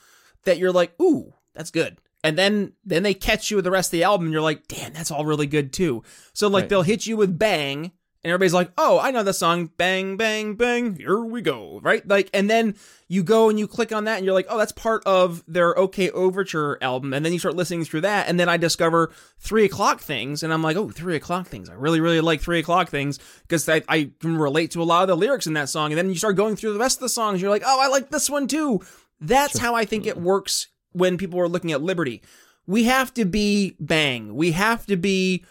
that 0.44 0.58
you're 0.58 0.72
like, 0.72 0.98
ooh, 1.00 1.34
that's 1.54 1.70
good. 1.70 1.98
And 2.24 2.38
then, 2.38 2.72
then 2.84 3.02
they 3.02 3.14
catch 3.14 3.50
you 3.50 3.56
with 3.56 3.64
the 3.64 3.70
rest 3.70 3.88
of 3.88 3.92
the 3.92 4.04
album, 4.04 4.26
and 4.26 4.32
you're 4.32 4.42
like, 4.42 4.68
damn, 4.68 4.92
that's 4.92 5.10
all 5.10 5.24
really 5.24 5.46
good 5.46 5.72
too. 5.72 6.04
So 6.32 6.48
like, 6.48 6.62
Right. 6.62 6.68
they'll 6.68 6.82
hit 6.82 7.06
you 7.06 7.16
with 7.16 7.38
bang, 7.38 7.92
and 8.24 8.30
everybody's 8.30 8.54
like, 8.54 8.70
"Oh, 8.78 9.00
I 9.00 9.10
know 9.10 9.24
the 9.24 9.32
song, 9.32 9.70
bang, 9.76 10.16
bang, 10.16 10.54
bang. 10.54 10.94
Here 10.94 11.18
we 11.18 11.42
go!" 11.42 11.80
Right? 11.82 12.06
Like, 12.06 12.30
and 12.32 12.48
then 12.48 12.76
you 13.08 13.24
go 13.24 13.48
and 13.48 13.58
you 13.58 13.66
click 13.66 13.90
on 13.90 14.04
that, 14.04 14.18
and 14.18 14.24
you're 14.24 14.34
like, 14.34 14.46
"Oh, 14.48 14.58
that's 14.58 14.70
part 14.70 15.02
of 15.04 15.42
their 15.48 15.76
OK 15.76 16.08
Overture 16.10 16.78
album." 16.80 17.12
And 17.12 17.24
then 17.24 17.32
you 17.32 17.40
start 17.40 17.56
listening 17.56 17.84
through 17.84 18.02
that, 18.02 18.28
and 18.28 18.38
then 18.38 18.48
I 18.48 18.58
discover 18.58 19.10
three 19.40 19.64
o'clock 19.64 20.00
things, 20.00 20.44
and 20.44 20.52
I'm 20.52 20.62
like, 20.62 20.76
"Oh, 20.76 20.90
three 20.90 21.16
o'clock 21.16 21.48
things. 21.48 21.68
I 21.68 21.74
really, 21.74 21.98
really 21.98 22.20
like 22.20 22.40
three 22.40 22.60
o'clock 22.60 22.88
things 22.90 23.18
because 23.42 23.68
I, 23.68 23.82
I 23.88 24.10
can 24.20 24.36
relate 24.36 24.70
to 24.72 24.82
a 24.82 24.84
lot 24.84 25.02
of 25.02 25.08
the 25.08 25.16
lyrics 25.16 25.48
in 25.48 25.54
that 25.54 25.68
song." 25.68 25.90
And 25.90 25.98
then 25.98 26.08
you 26.08 26.14
start 26.14 26.36
going 26.36 26.54
through 26.54 26.74
the 26.74 26.78
rest 26.78 26.98
of 26.98 27.02
the 27.02 27.08
songs, 27.08 27.42
you're 27.42 27.50
like, 27.50 27.64
"Oh, 27.66 27.80
I 27.80 27.88
like 27.88 28.10
this 28.10 28.30
one 28.30 28.46
too." 28.46 28.82
That's 29.20 29.58
how 29.58 29.74
I 29.74 29.84
think 29.84 30.06
it 30.06 30.14
mm-hmm. 30.14 30.24
works 30.24 30.68
when 30.92 31.16
people 31.18 31.38
are 31.40 31.48
looking 31.48 31.72
at 31.72 31.82
Liberty. 31.82 32.22
We 32.66 32.84
have 32.84 33.12
to 33.14 33.24
be 33.24 33.76
bang. 33.80 34.34
We 34.36 34.52
have 34.52 34.86
to 34.86 34.96
be 34.96 35.44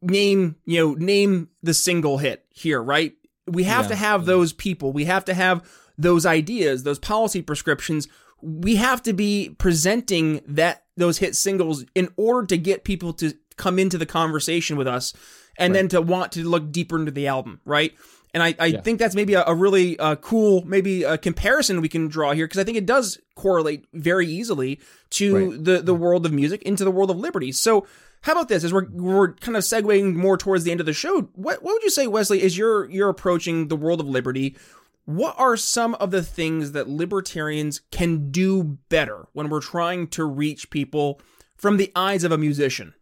name 0.00 0.56
you 0.64 0.78
know 0.80 0.94
name 0.94 1.48
the 1.62 1.74
single 1.74 2.18
hit 2.18 2.44
here 2.50 2.80
right 2.80 3.14
we 3.48 3.64
have 3.64 3.86
Yeah. 3.86 3.88
to 3.88 3.96
have 3.96 4.26
those 4.26 4.52
people 4.52 4.92
we 4.92 5.06
have 5.06 5.24
to 5.24 5.34
have 5.34 5.68
those 5.98 6.24
ideas 6.24 6.84
those 6.84 7.00
policy 7.00 7.42
prescriptions 7.42 8.06
we 8.40 8.76
have 8.76 9.02
to 9.02 9.12
be 9.12 9.56
presenting 9.58 10.40
that 10.46 10.84
those 10.96 11.18
hit 11.18 11.34
singles 11.34 11.84
in 11.96 12.08
order 12.16 12.46
to 12.46 12.56
get 12.56 12.84
people 12.84 13.12
to 13.14 13.32
come 13.56 13.76
into 13.76 13.98
the 13.98 14.06
conversation 14.06 14.76
with 14.76 14.86
us 14.86 15.12
and 15.58 15.74
then 15.74 15.88
to 15.88 16.00
want 16.00 16.30
to 16.30 16.48
look 16.48 16.70
deeper 16.70 16.96
into 16.96 17.10
the 17.10 17.26
album 17.26 17.60
right 17.64 17.92
and 18.34 18.42
I, 18.42 18.54
I 18.58 18.66
Yeah. 18.66 18.80
think 18.82 18.98
that's 18.98 19.14
maybe 19.14 19.34
a, 19.34 19.44
a 19.46 19.54
really 19.54 19.98
uh, 19.98 20.16
cool, 20.16 20.64
maybe 20.66 21.02
a 21.02 21.16
comparison 21.18 21.80
we 21.80 21.88
can 21.88 22.08
draw 22.08 22.32
here 22.32 22.46
because 22.46 22.60
I 22.60 22.64
think 22.64 22.76
it 22.78 22.86
does 22.86 23.18
correlate 23.34 23.84
very 23.92 24.26
easily 24.26 24.80
to 25.10 25.34
Right. 25.50 25.64
the 25.64 25.78
the 25.82 25.94
world 25.94 26.26
of 26.26 26.32
music 26.32 26.62
into 26.62 26.84
the 26.84 26.90
world 26.90 27.10
of 27.10 27.16
liberty. 27.18 27.52
So, 27.52 27.86
how 28.22 28.32
about 28.32 28.48
this? 28.48 28.64
As 28.64 28.72
we're 28.72 28.86
we're 28.90 29.32
kind 29.34 29.56
of 29.56 29.62
segueing 29.62 30.14
more 30.14 30.36
towards 30.36 30.64
the 30.64 30.70
end 30.72 30.80
of 30.80 30.86
the 30.86 30.92
show, 30.92 31.22
what 31.34 31.62
what 31.62 31.72
would 31.74 31.82
you 31.82 31.90
say, 31.90 32.06
Wesley? 32.06 32.42
Is 32.42 32.58
you're 32.58 32.88
you're 32.90 33.08
approaching 33.08 33.68
the 33.68 33.76
world 33.76 34.00
of 34.00 34.08
liberty? 34.08 34.56
What 35.04 35.34
are 35.38 35.56
some 35.56 35.94
of 35.94 36.10
the 36.10 36.22
things 36.22 36.72
that 36.72 36.86
libertarians 36.88 37.80
can 37.90 38.30
do 38.30 38.78
better 38.90 39.26
when 39.32 39.48
we're 39.48 39.60
trying 39.62 40.08
to 40.08 40.24
reach 40.24 40.68
people 40.68 41.18
from 41.56 41.78
the 41.78 41.90
eyes 41.96 42.24
of 42.24 42.32
a 42.32 42.36
musician? 42.38 42.92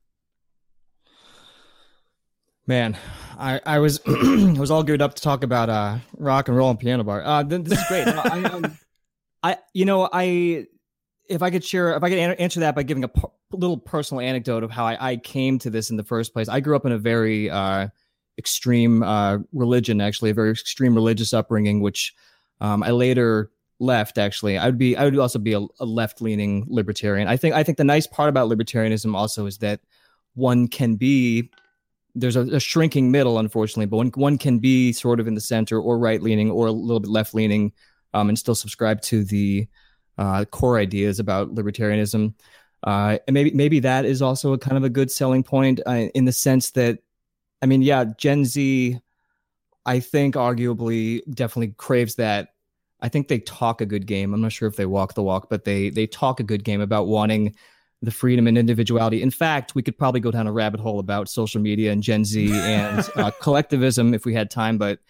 Man, 2.67 2.97
I, 3.39 3.61
I 3.65 3.79
was 3.79 4.01
I 4.07 4.57
was 4.59 4.71
all 4.71 4.83
geared 4.83 5.03
up 5.03 5.15
to 5.15 5.23
talk 5.23 5.45
about 5.45 5.71
uh, 5.71 5.99
rock 6.19 6.49
and 6.49 6.57
roll 6.57 6.71
and 6.71 6.79
piano 6.79 7.05
bar. 7.05 7.23
Uh, 7.25 7.43
this 7.45 7.79
is 7.79 7.85
great. 7.89 8.09
I, 8.09 8.43
um, 8.45 8.79
I, 9.43 9.59
you 9.73 9.85
know, 9.85 10.09
I 10.13 10.67
if 11.29 11.43
I 11.43 11.51
could 11.51 11.65
share, 11.65 11.97
if 11.97 12.03
I 12.03 12.09
could 12.09 12.19
answer 12.19 12.61
that 12.61 12.75
by 12.75 12.83
giving 12.83 13.05
a 13.05 13.11
little 13.53 13.77
personal 13.77 14.21
anecdote 14.21 14.65
of 14.65 14.71
how 14.71 14.85
I, 14.85 15.13
I 15.13 15.17
came 15.17 15.59
to 15.61 15.71
this 15.71 15.91
in 15.91 15.97
the 15.97 16.05
first 16.05 16.33
place. 16.33 16.49
I 16.49 16.61
grew 16.61 16.77
up 16.77 16.87
in 16.87 16.93
a 16.93 16.99
very 16.99 17.51
uh, 17.51 17.89
extreme 18.39 19.03
uh, 19.03 19.39
religion, 19.53 20.01
actually, 20.01 20.31
a 20.31 20.35
very 20.35 20.51
extreme 20.51 20.95
religious 20.95 21.33
upbringing, 21.33 21.81
which 21.81 22.15
um, 22.61 22.83
I 22.83 22.91
later 22.91 23.51
left. 23.79 24.19
Actually, 24.19 24.59
I 24.59 24.67
would 24.67 24.79
be, 24.79 24.97
I 24.97 25.05
would 25.05 25.19
also 25.19 25.39
be 25.39 25.53
a, 25.53 25.61
a 25.81 25.85
left 25.85 26.21
leaning 26.21 26.67
libertarian. 26.69 27.29
I 27.29 27.37
think, 27.37 27.55
I 27.55 27.63
think 27.63 27.79
the 27.79 27.85
nice 27.85 28.07
part 28.07 28.29
about 28.29 28.49
libertarianism 28.49 29.15
also 29.15 29.47
is 29.47 29.59
that 29.59 29.81
one 30.35 30.69
can 30.69 30.97
be 30.97 31.51
there's 32.17 32.37
a, 32.37 32.41
a 32.41 32.61
shrinking 32.61 33.11
middle, 33.11 33.39
unfortunately, 33.39 33.87
but 33.87 33.99
one 33.99 34.11
one 34.15 34.39
can 34.39 34.59
be 34.59 34.93
sort 34.93 35.21
of 35.21 35.29
in 35.29 35.35
the 35.35 35.41
center 35.41 35.81
or 35.81 35.99
right 35.99 36.23
leaning 36.23 36.51
or 36.51 36.67
a 36.67 36.73
little 36.73 37.01
bit 37.01 37.11
left 37.11 37.35
leaning, 37.35 37.73
um, 38.15 38.29
and 38.29 38.39
still 38.39 38.55
subscribe 38.55 39.01
to 39.03 39.23
the 39.23 39.69
uh, 40.19 40.45
core 40.47 40.79
ideas 40.79 41.21
about 41.21 41.55
libertarianism. 41.55 42.35
Uh, 42.83 43.19
and 43.27 43.35
maybe 43.35 43.51
maybe 43.53 43.81
that 43.81 44.05
is 44.05 44.23
also 44.23 44.53
a 44.53 44.59
kind 44.59 44.77
of 44.77 44.85
a 44.85 44.89
good 44.89 45.11
selling 45.11 45.43
point 45.43 45.81
uh, 45.87 46.09
in 46.15 46.25
the 46.25 46.33
sense 46.33 46.71
that, 46.71 46.99
I 47.63 47.67
mean, 47.67 47.83
yeah, 47.83 48.05
Gen 48.17 48.45
Z, 48.45 48.99
I 49.85 50.01
think 50.01 50.35
arguably 50.35 51.21
definitely 51.35 51.75
craves 51.77 52.17
that. 52.17 52.55
I 53.01 53.09
think 53.09 53.29
they 53.29 53.41
talk 53.41 53.81
a 53.81 53.87
good 53.87 54.07
game. 54.07 54.33
I'm 54.33 54.41
not 54.41 54.53
sure 54.53 54.69
if 54.69 54.77
they 54.77 54.87
walk 54.87 55.15
the 55.15 55.23
walk, 55.23 55.49
but 55.51 55.65
they 55.65 55.91
they 55.91 56.07
talk 56.07 56.41
a 56.41 56.45
good 56.45 56.65
game 56.65 56.81
about 56.81 57.09
wanting 57.09 57.55
the 58.07 58.13
freedom 58.13 58.47
and 58.47 58.57
individuality. 58.57 59.21
In 59.21 59.33
fact, 59.33 59.75
we 59.75 59.83
could 59.83 59.99
probably 59.99 60.21
go 60.21 60.31
down 60.31 60.47
a 60.47 60.53
rabbit 60.53 60.79
hole 60.79 61.01
about 61.01 61.29
social 61.29 61.61
media 61.61 61.91
and 61.91 62.03
Gen 62.03 62.25
Z 62.25 62.51
and 62.55 63.05
uh, 63.17 63.33
collectivism 63.43 64.15
if 64.15 64.25
we 64.25 64.33
had 64.33 64.49
time. 64.49 64.79
But 64.79 65.01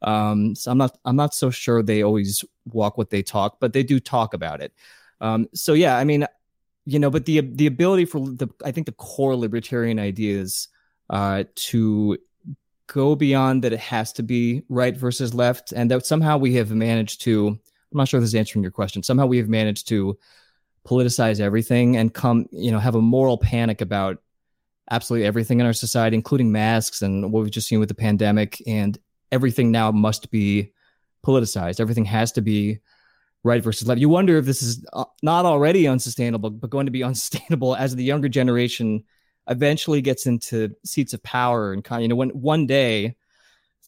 um, 0.00 0.54
so 0.54 0.70
I'm 0.72 0.78
not 0.78 0.98
I'm 1.04 1.14
not 1.14 1.34
so 1.34 1.50
sure 1.50 1.82
they 1.82 2.02
always 2.02 2.44
walk 2.64 2.96
what 2.96 3.10
they 3.10 3.22
talk, 3.22 3.60
but 3.60 3.74
they 3.74 3.82
do 3.82 4.00
talk 4.00 4.32
about 4.32 4.62
it. 4.62 4.72
Um, 5.20 5.46
so 5.54 5.74
yeah, 5.74 5.98
I 5.98 6.04
mean, 6.04 6.26
you 6.86 6.98
know, 6.98 7.10
but 7.10 7.26
the 7.26 7.42
the 7.42 7.66
ability 7.66 8.06
for 8.06 8.20
the 8.20 8.48
I 8.64 8.72
think 8.72 8.86
the 8.86 8.92
core 8.92 9.36
libertarian 9.36 9.98
ideas 9.98 10.68
uh, 11.10 11.44
to 11.54 12.16
go 12.86 13.14
beyond 13.14 13.62
that 13.64 13.74
it 13.74 13.80
has 13.80 14.10
to 14.14 14.22
be 14.22 14.62
right 14.70 14.96
versus 14.96 15.34
left, 15.34 15.72
and 15.72 15.90
that 15.90 16.06
somehow 16.06 16.38
we 16.38 16.54
have 16.54 16.70
managed 16.70 17.20
to. 17.22 17.48
I'm 17.48 17.96
not 17.96 18.08
sure 18.08 18.18
if 18.18 18.22
this 18.22 18.30
is 18.30 18.34
answering 18.34 18.62
your 18.62 18.72
question. 18.72 19.02
Somehow 19.02 19.26
we 19.26 19.36
have 19.36 19.48
managed 19.50 19.88
to 19.88 20.18
politicize 20.86 21.40
everything 21.40 21.96
and 21.96 22.12
come, 22.12 22.46
you 22.50 22.70
know, 22.70 22.78
have 22.78 22.94
a 22.94 23.02
moral 23.02 23.38
panic 23.38 23.80
about 23.80 24.18
absolutely 24.90 25.26
everything 25.26 25.60
in 25.60 25.66
our 25.66 25.72
society, 25.72 26.16
including 26.16 26.52
masks 26.52 27.02
and 27.02 27.32
what 27.32 27.42
we've 27.42 27.52
just 27.52 27.68
seen 27.68 27.80
with 27.80 27.88
the 27.88 27.94
pandemic. 27.94 28.62
And 28.66 28.98
everything 29.30 29.70
now 29.70 29.90
must 29.90 30.30
be 30.30 30.72
politicized. 31.24 31.80
Everything 31.80 32.04
has 32.06 32.32
to 32.32 32.40
be 32.40 32.78
right 33.44 33.62
versus 33.62 33.86
left. 33.86 34.00
You 34.00 34.08
wonder 34.08 34.36
if 34.36 34.46
this 34.46 34.62
is 34.62 34.84
uh, 34.92 35.04
not 35.22 35.44
already 35.44 35.86
unsustainable, 35.86 36.50
but 36.50 36.70
going 36.70 36.86
to 36.86 36.92
be 36.92 37.04
unsustainable 37.04 37.76
as 37.76 37.94
the 37.94 38.04
younger 38.04 38.28
generation 38.28 39.04
eventually 39.48 40.02
gets 40.02 40.26
into 40.26 40.74
seats 40.84 41.12
of 41.12 41.22
power 41.22 41.72
and 41.72 41.84
kind. 41.84 42.02
You 42.02 42.08
know, 42.08 42.16
when 42.16 42.30
one 42.30 42.66
day. 42.66 43.16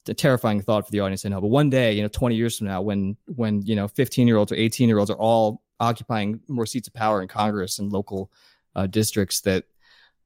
A 0.09 0.14
terrifying 0.14 0.62
thought 0.62 0.87
for 0.87 0.90
the 0.90 1.00
audience, 1.00 1.26
I 1.26 1.29
know. 1.29 1.42
But 1.42 1.48
one 1.48 1.68
day, 1.68 1.92
you 1.92 2.00
know, 2.00 2.09
20 2.09 2.35
years 2.35 2.57
from 2.57 2.68
now, 2.68 2.81
when 2.81 3.18
when 3.26 3.61
you 3.62 3.76
know 3.76 3.87
15 3.87 4.26
year 4.26 4.38
olds 4.38 4.50
or 4.50 4.55
18 4.55 4.88
year 4.88 4.98
olds 4.98 5.11
are 5.11 5.16
all 5.16 5.62
occupying 5.81 6.40
more 6.49 6.66
seats 6.66 6.88
of 6.88 6.95
power 6.95 7.21
in 7.23 7.29
Congress 7.29 7.79
and 7.79 7.93
local 7.93 8.31
uh, 8.77 8.87
districts, 8.87 9.40
that 9.40 9.64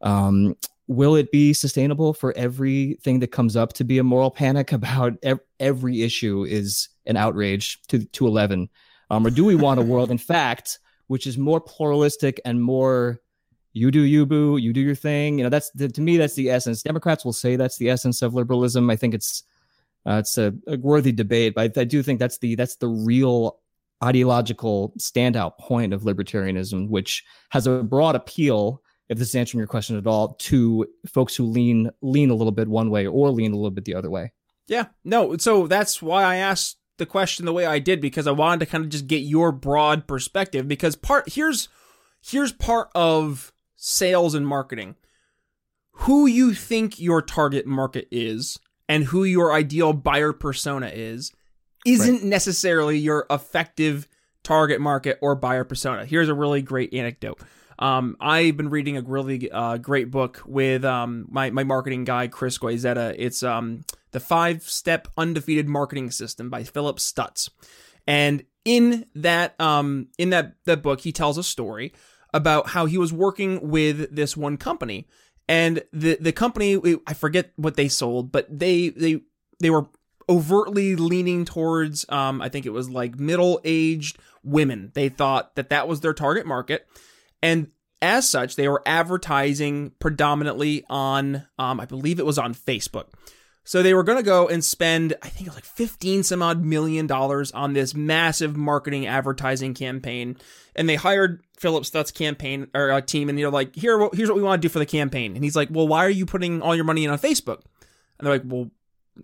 um, 0.03 0.57
will 0.87 1.15
it 1.15 1.33
be 1.33 1.53
sustainable 1.53 2.13
for 2.13 2.37
everything 2.37 3.21
that 3.21 3.33
comes 3.33 3.57
up 3.57 3.73
to 3.75 3.85
be 3.85 3.99
a 3.99 4.05
moral 4.05 4.31
panic 4.31 4.73
about 4.73 5.15
ev- 5.23 5.41
every 5.61 6.03
issue 6.03 6.45
is 6.45 6.89
an 7.07 7.17
outrage 7.17 7.81
to 7.89 8.05
to 8.07 8.27
11 8.27 8.69
um, 9.11 9.27
or 9.27 9.31
do 9.31 9.45
we 9.45 9.55
want 9.55 9.81
a 9.81 9.83
world 9.93 10.11
in 10.11 10.19
fact 10.19 10.79
which 11.07 11.27
is 11.27 11.39
more 11.39 11.61
pluralistic 11.61 12.41
and 12.45 12.63
more 12.63 13.21
you 13.75 13.91
do 13.91 14.03
you 14.03 14.25
boo 14.25 14.57
you 14.57 14.73
do 14.73 14.81
your 14.81 14.95
thing? 14.95 15.37
You 15.39 15.45
know 15.45 15.51
that's 15.51 15.71
the, 15.73 15.89
to 15.89 16.01
me 16.01 16.17
that's 16.17 16.35
the 16.35 16.49
essence. 16.49 16.83
Democrats 16.83 17.25
will 17.25 17.33
say 17.33 17.57
that's 17.57 17.77
the 17.77 17.91
essence 17.91 18.23
of 18.23 18.33
liberalism. 18.33 18.89
I 18.89 18.97
think 18.97 19.15
it's 19.15 19.43
uh, 20.07 20.19
it's 20.19 20.39
a, 20.39 20.55
a 20.69 20.79
worthy 20.79 21.13
debate 21.13 21.55
but 21.55 21.77
I, 21.77 21.81
I 21.81 21.85
do 21.85 22.03
think 22.03 22.21
that's 22.21 22.39
the 22.39 22.55
that's 22.55 22.77
the 22.77 22.89
real 22.89 23.59
ideological 24.05 24.93
standout 24.99 25.59
point 25.59 25.93
of 25.93 26.03
libertarianism 26.03 26.89
which 26.89 27.25
has 27.51 27.67
a 27.67 27.83
broad 27.83 28.15
appeal 28.15 28.83
if 29.09 29.19
this 29.19 29.29
is 29.29 29.35
answering 29.35 29.61
your 29.61 29.69
question 29.69 29.97
at 29.97 30.07
all, 30.07 30.35
to 30.35 30.87
folks 31.07 31.37
who 31.37 31.45
lean 31.45 31.91
lean 32.01 32.31
a 32.31 32.35
little 32.35 32.53
bit 32.53 32.69
one 32.69 32.91
way 32.91 33.07
or 33.07 33.31
lean 33.31 33.53
a 33.53 33.57
little 33.57 33.71
bit 33.71 33.85
the 33.85 33.95
other 33.95 34.11
way. 34.11 34.33
Yeah, 34.67 34.87
no. 35.05 35.37
So 35.37 35.67
that's 35.67 36.01
why 36.01 36.25
I 36.25 36.37
asked 36.37 36.79
the 36.97 37.07
question 37.07 37.45
the 37.45 37.53
way 37.53 37.67
I 37.67 37.79
did 37.79 38.01
because 38.01 38.27
I 38.27 38.33
wanted 38.33 38.61
to 38.61 38.67
kind 38.67 38.85
of 38.85 38.91
just 38.91 39.07
get 39.07 39.19
your 39.19 39.53
broad 39.53 40.07
perspective. 40.07 40.67
Because 40.67 40.97
part 40.97 41.31
here's 41.33 41.69
here's 42.23 42.53
part 42.53 42.89
of 42.95 43.53
sales 43.77 44.35
and 44.35 44.47
marketing. 44.47 44.97
Who 45.99 46.27
you 46.27 46.55
think 46.55 46.99
your 46.99 47.23
target 47.23 47.67
market 47.67 48.09
is, 48.11 48.59
and 48.89 49.05
who 49.05 49.25
your 49.25 49.53
ideal 49.53 49.93
buyer 49.93 50.33
persona 50.33 50.91
is 50.93 51.31
isn't 51.85 52.15
right. 52.17 52.25
necessarily 52.25 52.99
your 52.99 53.27
effective 53.31 54.09
target 54.43 54.81
market 54.81 55.19
or 55.21 55.35
buyer 55.35 55.65
persona. 55.65 56.05
Here's 56.05 56.29
a 56.29 56.35
really 56.35 56.63
great 56.63 56.93
anecdote. 56.95 57.41
Um, 57.79 58.17
I've 58.21 58.57
been 58.57 58.71
reading 58.71 58.97
a 58.97 59.03
really 59.03 59.51
uh, 59.51 59.79
great 59.79 60.11
book 60.11 60.43
with 60.47 60.85
um, 60.85 61.27
my, 61.29 61.51
my 61.51 61.65
marketing 61.65 62.05
guy, 62.05 62.29
Chris 62.29 62.59
Goizetta. 62.59 63.15
It's 63.19 63.43
um, 63.43 63.85
The 64.13 64.21
Five 64.21 64.63
Step 64.63 65.09
Undefeated 65.17 65.69
Marketing 65.69 66.11
System 66.11 66.51
by 66.51 66.63
Philip 66.63 66.99
Stutz. 66.99 67.51
And 68.07 68.45
in 68.65 69.07
that 69.15 69.61
um, 69.61 70.09
in 70.19 70.31
that, 70.31 70.55
that 70.67 70.83
book, 70.83 71.01
he 71.01 71.13
tells 71.13 71.37
a 71.37 71.43
story 71.43 71.93
about 72.33 72.69
how 72.69 72.87
he 72.87 72.99
was 72.99 73.13
working 73.13 73.71
with 73.71 74.15
this 74.15 74.37
one 74.37 74.57
company. 74.57 75.07
And 75.49 75.83
the, 75.93 76.17
the 76.21 76.33
company, 76.33 76.81
I 77.07 77.15
forget 77.15 77.53
what 77.57 77.77
they 77.77 77.89
sold, 77.89 78.33
but 78.33 78.47
they, 78.49 78.91
they, 78.91 79.21
they 79.61 79.71
were 79.71 79.87
overtly 80.29 80.97
leaning 80.97 81.45
towards 81.45 82.05
um, 82.09 82.41
i 82.41 82.49
think 82.49 82.67
it 82.67 82.73
was 82.73 82.89
like 82.89 83.19
middle-aged 83.19 84.19
women. 84.45 84.93
They 84.95 85.09
thought 85.09 85.57
that 85.57 85.71
that 85.71 85.89
was 85.89 86.01
their 86.01 86.15
target 86.15 86.47
market. 86.47 86.87
And 87.43 87.69
as 88.03 88.29
such 88.29 88.57
they 88.57 88.69
were 88.69 88.83
advertising 88.85 89.91
predominantly 89.99 90.85
on 90.91 91.47
um, 91.59 91.81
i 91.81 91.87
believe 91.87 92.19
it 92.19 92.27
was 92.27 92.39
on 92.39 92.55
facebook. 92.55 93.07
So 93.67 93.83
they 93.83 93.95
were 93.95 94.03
going 94.03 94.19
to 94.19 94.25
go 94.25 94.47
and 94.47 94.63
spend 94.63 95.15
i 95.23 95.29
think 95.29 95.47
it 95.47 95.51
was 95.51 95.57
like 95.57 95.65
15 95.65 96.23
some 96.23 96.43
odd 96.43 96.63
million 96.63 97.07
dollars 97.07 97.51
on 97.53 97.73
this 97.73 97.95
massive 97.95 98.57
marketing 98.57 99.07
advertising 99.07 99.73
campaign. 99.73 100.37
And 100.77 100.89
they 100.89 100.97
hired 100.97 101.43
philip 101.57 101.85
stutz 101.85 102.13
campaign 102.13 102.67
or 102.75 102.91
uh, 102.91 103.01
team 103.01 103.31
and 103.31 103.39
they're 103.39 103.49
like 103.49 103.75
here 103.75 103.99
here's 104.13 104.29
what 104.29 104.37
we 104.37 104.43
want 104.43 104.61
to 104.61 104.69
do 104.69 104.71
for 104.71 104.81
the 104.81 104.87
campaign. 104.87 105.35
And 105.35 105.43
he's 105.43 105.57
like 105.57 105.69
well 105.71 105.89
why 105.89 106.05
are 106.05 106.11
you 106.11 106.27
putting 106.27 106.61
all 106.61 106.75
your 106.75 106.85
money 106.85 107.05
in 107.05 107.11
on 107.11 107.19
facebook? 107.19 107.63
And 108.19 108.27
they're 108.27 108.35
like 108.35 108.43
well 108.45 108.71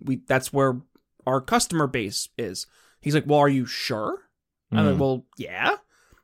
we 0.03 0.21
that's 0.27 0.51
where 0.51 0.81
our 1.25 1.41
customer 1.41 1.87
base 1.87 2.29
is. 2.37 2.67
He's 3.01 3.15
like, 3.15 3.25
well, 3.25 3.39
are 3.39 3.49
you 3.49 3.65
sure? 3.65 4.19
Mm. 4.73 4.77
I'm 4.77 4.85
like, 4.85 4.95
hmm. 4.95 5.01
well, 5.01 5.25
yeah. 5.37 5.77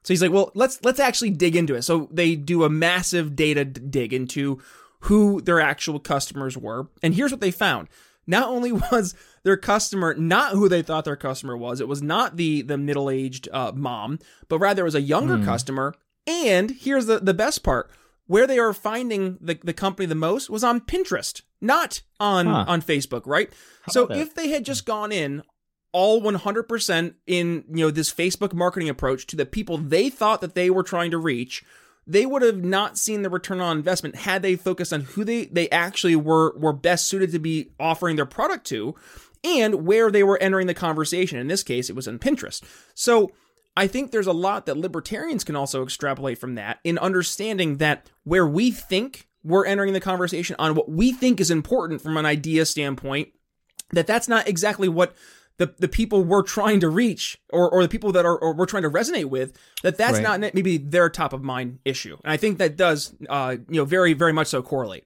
So 0.04 0.14
he's 0.14 0.22
like, 0.22 0.32
well, 0.32 0.52
let's 0.56 0.82
let's 0.86 1.02
actually 1.02 1.32
dig 1.32 1.56
into 1.56 1.76
it. 1.76 1.82
So 1.82 2.08
they 2.12 2.36
do 2.36 2.64
a 2.64 2.70
massive 2.70 3.36
data 3.36 3.66
dig 3.66 4.14
into 4.14 4.62
who 5.02 5.42
their 5.42 5.60
actual 5.60 6.00
customers 6.00 6.58
were, 6.58 6.88
and 7.04 7.14
here's 7.14 7.32
what 7.32 7.42
they 7.42 7.52
found. 7.52 7.90
Not 8.26 8.48
only 8.48 8.72
was 8.92 9.16
their 9.44 9.58
customer 9.58 10.14
not 10.14 10.54
who 10.54 10.70
they 10.70 10.82
thought 10.82 11.04
their 11.04 11.18
customer 11.18 11.58
was, 11.58 11.82
it 11.82 11.90
was 11.90 12.02
not 12.02 12.38
the 12.38 12.62
the 12.62 12.78
middle 12.78 13.10
aged 13.10 13.50
uh, 13.52 13.74
mom, 13.76 14.20
but 14.48 14.60
rather 14.60 14.84
it 14.84 14.86
was 14.86 14.96
a 14.96 15.02
younger 15.02 15.38
mm. 15.38 15.44
customer. 15.44 15.94
And 16.26 16.72
here's 16.72 17.08
the 17.08 17.20
the 17.20 17.34
best 17.34 17.62
part: 17.64 17.92
where 18.28 18.46
they 18.46 18.60
are 18.60 18.74
finding 18.74 19.38
the, 19.42 19.58
the 19.64 19.74
company 19.74 20.06
the 20.06 20.16
most 20.16 20.50
was 20.50 20.64
on 20.64 20.82
Pinterest, 20.82 21.42
not 21.60 22.02
on 22.20 22.46
huh. 22.46 22.66
on 22.68 22.82
Facebook, 22.82 23.24
right? 23.26 23.52
How 23.84 23.92
so 23.92 24.08
if 24.12 24.36
they 24.36 24.50
had 24.50 24.66
just 24.66 24.86
gone 24.86 25.12
in 25.12 25.42
all 25.94 26.22
100% 26.22 27.14
in, 27.26 27.64
you 27.70 27.86
know, 27.86 27.90
this 27.90 28.14
Facebook 28.14 28.54
marketing 28.54 28.90
approach 28.90 29.26
to 29.28 29.36
the 29.36 29.46
people 29.46 29.78
they 29.78 30.10
thought 30.10 30.42
that 30.42 30.54
they 30.54 30.70
were 30.70 30.84
trying 30.84 31.12
to 31.12 31.18
reach, 31.18 31.64
they 32.06 32.26
would 32.26 32.42
have 32.42 32.64
not 32.64 32.98
seen 32.98 33.22
the 33.22 33.30
return 33.30 33.60
on 33.62 33.78
investment 33.78 34.16
had 34.16 34.42
they 34.42 34.56
focused 34.56 34.94
on 34.94 35.02
who 35.02 35.24
they 35.24 35.46
they 35.46 35.70
actually 35.70 36.16
were 36.16 36.58
were 36.58 36.74
best 36.74 37.08
suited 37.08 37.32
to 37.32 37.40
be 37.40 37.72
offering 37.80 38.16
their 38.16 38.26
product 38.26 38.66
to 38.68 38.96
and 39.44 39.86
where 39.86 40.12
they 40.12 40.24
were 40.24 40.38
entering 40.40 40.68
the 40.68 40.74
conversation. 40.74 41.40
In 41.40 41.48
this 41.48 41.64
case, 41.64 41.90
it 41.90 41.96
was 41.96 42.08
on 42.08 42.20
Pinterest. 42.20 42.64
So 42.94 43.32
I 43.78 43.86
think 43.86 44.10
there's 44.10 44.28
a 44.28 44.34
lot 44.34 44.66
that 44.66 44.76
libertarians 44.76 45.44
can 45.44 45.56
also 45.56 45.84
extrapolate 45.84 46.40
from 46.40 46.56
that 46.56 46.80
in 46.84 46.98
understanding 46.98 47.78
that 47.78 48.10
where 48.24 48.48
we 48.48 48.72
think 48.72 49.28
we're 49.44 49.68
entering 49.68 49.94
the 49.94 50.00
conversation 50.00 50.56
on 50.58 50.74
what 50.74 50.90
we 50.90 51.12
think 51.12 51.40
is 51.40 51.52
important 51.52 52.02
from 52.02 52.18
an 52.18 52.26
idea 52.26 52.66
standpoint, 52.66 53.30
that 53.92 54.08
that's 54.08 54.28
not 54.28 54.48
exactly 54.48 54.90
what 54.90 55.16
the, 55.58 55.76
the 55.78 55.88
people 55.88 56.24
we're 56.24 56.42
trying 56.42 56.80
to 56.80 56.90
reach 56.90 57.38
or, 57.54 57.70
or 57.70 57.84
the 57.84 57.88
people 57.88 58.12
that 58.14 58.26
are 58.26 58.36
or 58.36 58.56
we're 58.56 58.66
trying 58.66 58.82
to 58.82 58.90
resonate 58.90 59.26
with 59.26 59.56
that 59.84 59.96
that's 59.96 60.20
right. 60.20 60.40
not 60.40 60.54
maybe 60.56 60.78
their 60.78 61.08
top 61.08 61.32
of 61.32 61.44
mind 61.44 61.78
issue. 61.86 62.18
And 62.24 62.32
i 62.32 62.38
think 62.38 62.58
that 62.58 62.78
does 62.78 63.16
uh 63.30 63.58
you 63.70 63.80
know 63.80 63.86
very 63.86 64.14
very 64.14 64.34
much 64.34 64.48
so 64.48 64.64
correlate. 64.64 65.06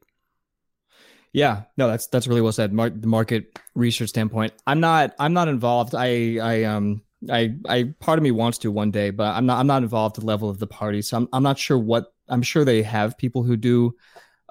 Yeah. 1.34 1.64
No 1.78 1.88
that's 1.88 2.08
that's 2.08 2.28
really 2.28 2.42
well 2.42 2.52
said. 2.52 2.72
Mar- 2.74 2.90
the 2.90 3.08
market 3.08 3.60
research 3.76 4.10
standpoint 4.10 4.54
i'm 4.66 4.80
not 4.80 5.14
i'm 5.20 5.34
not 5.34 5.50
involved. 5.50 5.94
I 5.94 6.38
i 6.42 6.64
um 6.64 7.02
I, 7.30 7.56
I, 7.68 7.94
part 8.00 8.18
of 8.18 8.24
me 8.24 8.32
wants 8.32 8.58
to 8.60 8.72
one 8.72 8.92
day, 8.92 9.12
but 9.12 9.36
I'm 9.36 9.46
not, 9.46 9.60
I'm 9.60 9.68
not 9.68 9.84
involved 9.84 10.18
at 10.18 10.22
the 10.22 10.28
level 10.28 10.50
of 10.50 10.60
the 10.60 10.68
party. 10.68 11.02
So 11.02 11.18
I'm, 11.18 11.28
I'm 11.34 11.44
not 11.44 11.60
sure 11.60 11.78
what, 11.78 12.14
I'm 12.30 12.42
sure 12.42 12.66
they 12.66 12.82
have 12.82 13.18
people 13.18 13.44
who 13.44 13.58
do, 13.58 13.96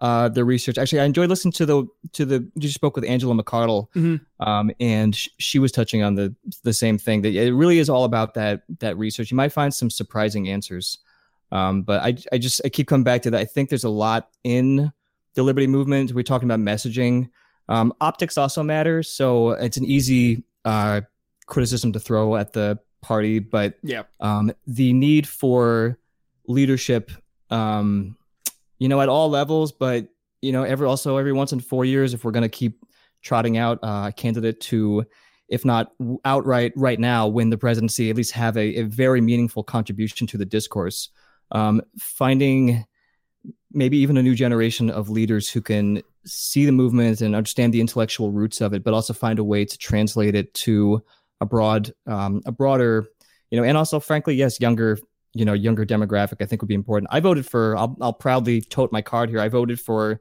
uh, 0.01 0.29
the 0.29 0.45
research. 0.45 0.79
Actually, 0.79 1.01
I 1.01 1.05
enjoyed 1.05 1.29
listening 1.29 1.53
to 1.53 1.67
the, 1.67 1.87
to 2.13 2.25
the, 2.25 2.51
you 2.55 2.69
spoke 2.69 2.95
with 2.95 3.05
Angela 3.05 3.35
McArdle, 3.35 3.89
mm-hmm. 3.95 4.43
um, 4.49 4.71
and 4.81 5.15
sh- 5.15 5.29
she 5.39 5.59
was 5.59 5.73
touching 5.73 6.03
on 6.03 6.15
the, 6.15 6.35
the 6.63 6.73
same 6.73 6.97
thing 6.97 7.23
that 7.23 7.35
it 7.35 7.53
really 7.53 7.79
is 7.79 7.91
all 7.91 8.05
about 8.05 8.35
that, 8.35 8.63
that 8.79 8.97
research. 8.97 9.31
You 9.31 9.37
might 9.37 9.53
find 9.53 9.75
some 9.75 9.91
surprising 9.91 10.49
answers. 10.49 10.99
Um, 11.53 11.83
but 11.83 12.01
I, 12.03 12.17
I 12.33 12.39
just, 12.39 12.61
I 12.65 12.69
keep 12.69 12.87
coming 12.87 13.05
back 13.05 13.23
to 13.23 13.31
that. 13.33 13.41
I 13.41 13.45
think 13.45 13.69
there's 13.69 13.85
a 13.85 13.91
lot 13.91 14.29
in 14.45 14.93
the 15.35 15.43
liberty 15.43 15.67
movement. 15.67 16.13
We're 16.13 16.23
talking 16.23 16.49
about 16.51 16.61
messaging. 16.61 17.29
Um, 17.69 17.93
optics 18.01 18.39
also 18.39 18.63
matters. 18.63 19.11
So 19.11 19.51
it's 19.51 19.77
an 19.77 19.85
easy, 19.85 20.45
uh, 20.65 21.01
criticism 21.51 21.93
to 21.93 22.01
throw 22.01 22.37
at 22.37 22.55
the 22.55 22.79
party, 23.03 23.39
but 23.39 23.75
yeah, 23.83 24.05
um, 24.21 24.53
the 24.67 24.93
need 24.93 25.29
for 25.29 25.99
leadership, 26.47 27.11
um, 27.51 28.17
you 28.79 28.89
know, 28.89 29.01
at 29.01 29.09
all 29.09 29.29
levels, 29.29 29.73
but 29.73 30.09
you 30.41 30.53
know, 30.53 30.63
every 30.63 30.87
also 30.87 31.17
every 31.19 31.33
once 31.33 31.53
in 31.53 31.61
four 31.61 31.85
years, 31.85 32.15
if 32.15 32.25
we're 32.25 32.31
going 32.31 32.43
to 32.43 32.49
keep 32.49 32.85
trotting 33.23 33.59
out 33.59 33.79
uh, 33.83 34.07
a 34.09 34.13
candidate 34.13 34.61
to, 34.61 35.05
if 35.49 35.65
not 35.65 35.93
outright 36.25 36.73
right 36.77 36.99
now, 36.99 37.29
win 37.29 37.51
the 37.51 37.59
presidency, 37.59 38.09
at 38.09 38.17
least 38.17 38.33
have 38.33 38.57
a, 38.57 38.81
a 38.81 38.83
very 38.83 39.21
meaningful 39.21 39.63
contribution 39.63 40.27
to 40.27 40.39
the 40.39 40.47
discourse. 40.47 41.11
Um, 41.53 41.83
finding 41.99 42.87
maybe 43.73 43.99
even 43.99 44.17
a 44.17 44.23
new 44.23 44.35
generation 44.35 44.89
of 44.91 45.11
leaders 45.11 45.51
who 45.51 45.61
can 45.61 46.03
see 46.25 46.65
the 46.65 46.73
movement 46.73 47.21
and 47.21 47.35
understand 47.35 47.73
the 47.73 47.81
intellectual 47.81 48.31
roots 48.31 48.61
of 48.61 48.73
it, 48.73 48.85
but 48.85 48.95
also 48.95 49.13
find 49.13 49.39
a 49.39 49.45
way 49.45 49.65
to 49.65 49.79
translate 49.79 50.35
it 50.35 50.53
to 50.55 51.03
a 51.41 51.47
broad, 51.47 51.93
um, 52.07 52.43
a 52.47 52.53
broader, 52.53 53.07
you 53.51 53.59
know, 53.59 53.65
and 53.65 53.77
also, 53.77 54.01
frankly, 54.01 54.35
yes, 54.35 54.61
younger, 54.61 54.99
you 55.33 55.45
know, 55.45 55.53
younger 55.53 55.85
demographic. 55.85 56.37
I 56.41 56.47
think 56.47 56.63
would 56.63 56.69
be 56.69 56.75
important. 56.75 57.09
I 57.13 57.21
voted 57.21 57.47
for. 57.47 57.77
I'll, 57.77 57.97
I'll 58.01 58.13
proudly 58.13 58.61
tote 58.61 58.93
my 58.93 59.03
card 59.03 59.31
here. 59.31 59.41
I 59.41 59.49
voted 59.49 59.81
for 59.81 60.21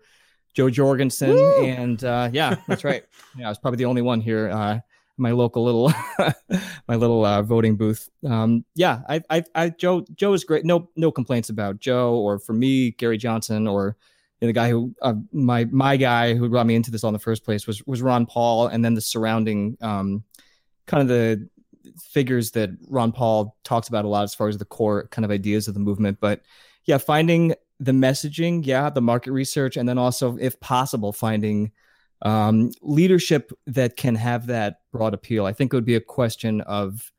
Jo 0.53 0.69
Jorgensen, 0.69 1.31
Woo! 1.31 1.65
and 1.65 2.03
uh, 2.03 2.29
yeah, 2.31 2.55
that's 2.67 2.83
right. 2.83 3.03
Yeah, 3.37 3.45
I 3.45 3.49
was 3.49 3.59
probably 3.59 3.77
the 3.77 3.85
only 3.85 4.01
one 4.01 4.21
here. 4.21 4.49
Uh, 4.49 4.79
my 5.19 5.31
local 5.31 5.63
little 5.63 5.93
my 6.87 6.95
little 6.95 7.23
uh, 7.23 7.41
voting 7.43 7.75
booth. 7.75 8.09
Um, 8.25 8.65
yeah, 8.75 9.01
I, 9.07 9.21
I, 9.29 9.43
I, 9.53 9.69
Jo, 9.69 10.05
Jo 10.15 10.33
is 10.33 10.43
great. 10.43 10.65
No, 10.65 10.89
no 10.95 11.11
complaints 11.11 11.49
about 11.49 11.79
Jo 11.79 12.15
or 12.15 12.39
for 12.39 12.53
me, 12.53 12.91
Gary 12.91 13.17
Johnson, 13.17 13.67
or 13.67 13.97
you 14.41 14.47
know, 14.47 14.49
the 14.49 14.53
guy 14.53 14.69
who 14.69 14.95
uh, 15.01 15.13
my 15.31 15.65
my 15.65 15.97
guy 15.97 16.33
who 16.33 16.49
brought 16.49 16.65
me 16.65 16.75
into 16.75 16.91
this 16.91 17.03
on 17.03 17.13
the 17.13 17.19
first 17.19 17.43
place 17.43 17.67
was 17.67 17.85
was 17.85 18.01
Ron 18.01 18.25
Paul, 18.25 18.67
and 18.67 18.83
then 18.83 18.93
the 18.95 19.01
surrounding 19.01 19.77
um, 19.81 20.23
kind 20.89 21.01
of 21.01 21.07
the 21.07 21.47
figures 21.97 22.51
that 22.51 22.71
Ron 22.87 23.11
Paul 23.11 23.55
talks 23.63 23.87
about 23.87 24.05
a 24.05 24.07
lot 24.07 24.23
as 24.23 24.33
far 24.33 24.47
as 24.47 24.57
the 24.57 24.65
core 24.65 25.07
kind 25.11 25.23
of 25.23 25.31
ideas 25.31 25.67
of 25.67 25.75
the 25.75 25.79
movement. 25.79 26.17
But 26.19 26.41
yeah, 26.85 26.97
finding 26.97 27.53
the 27.79 27.91
messaging, 27.91 28.65
yeah, 28.65 28.89
the 28.89 29.01
market 29.01 29.31
research, 29.31 29.77
and 29.77 29.87
then 29.87 29.97
also, 29.97 30.35
if 30.37 30.59
possible, 30.59 31.13
finding 31.13 31.71
um, 32.23 32.71
leadership 32.81 33.51
that 33.67 33.95
can 33.95 34.15
have 34.15 34.47
that 34.47 34.81
broad 34.91 35.13
appeal. 35.13 35.45
I 35.45 35.53
think 35.53 35.71
it 35.71 35.77
would 35.77 35.85
be 35.85 35.95
a 35.95 36.01
question 36.01 36.61
of 36.61 37.11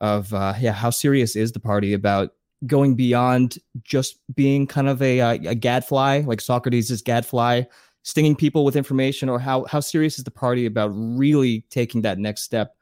of 0.00 0.32
uh, 0.34 0.54
yeah, 0.60 0.72
how 0.72 0.90
serious 0.90 1.34
is 1.34 1.52
the 1.52 1.60
party 1.60 1.94
about 1.94 2.30
going 2.66 2.94
beyond 2.94 3.58
just 3.82 4.18
being 4.34 4.66
kind 4.66 4.88
of 4.88 5.00
a 5.00 5.20
a 5.20 5.54
gadfly 5.54 6.20
like 6.20 6.40
Socrates 6.42 6.90
is 6.90 7.00
gadfly, 7.00 7.62
stinging 8.02 8.36
people 8.36 8.64
with 8.64 8.76
information, 8.76 9.30
or 9.30 9.38
how 9.38 9.64
how 9.64 9.80
serious 9.80 10.18
is 10.18 10.24
the 10.24 10.30
party 10.30 10.66
about 10.66 10.88
really 10.94 11.64
taking 11.70 12.02
that 12.02 12.18
next 12.18 12.42
step 12.42 12.75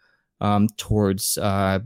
um, 0.44 0.68
towards 0.76 1.38
uh, 1.38 1.80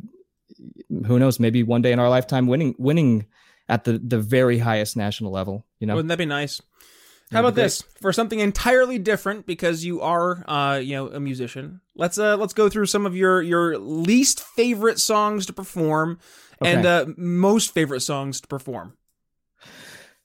who 1.06 1.18
knows, 1.18 1.38
maybe 1.38 1.62
one 1.62 1.82
day 1.82 1.92
in 1.92 2.00
our 2.00 2.08
lifetime 2.08 2.46
winning 2.48 2.74
winning 2.78 3.26
at 3.68 3.84
the 3.84 3.98
the 3.98 4.18
very 4.18 4.58
highest 4.58 4.96
national 4.96 5.30
level. 5.30 5.64
You 5.78 5.86
know, 5.86 5.94
wouldn't 5.94 6.08
that 6.08 6.18
be 6.18 6.26
nice? 6.26 6.60
How 7.30 7.40
about 7.40 7.56
this 7.56 7.82
for 8.00 8.10
something 8.10 8.40
entirely 8.40 8.98
different? 8.98 9.44
Because 9.44 9.84
you 9.84 10.00
are, 10.00 10.42
uh, 10.48 10.78
you 10.78 10.96
know, 10.96 11.08
a 11.08 11.20
musician. 11.20 11.82
Let's 11.94 12.18
uh, 12.18 12.36
let's 12.36 12.54
go 12.54 12.68
through 12.68 12.86
some 12.86 13.06
of 13.06 13.14
your 13.14 13.42
your 13.42 13.78
least 13.78 14.40
favorite 14.40 14.98
songs 14.98 15.46
to 15.46 15.52
perform, 15.52 16.18
okay. 16.62 16.72
and 16.72 16.86
uh, 16.86 17.06
most 17.16 17.74
favorite 17.74 18.00
songs 18.00 18.40
to 18.40 18.48
perform. 18.48 18.96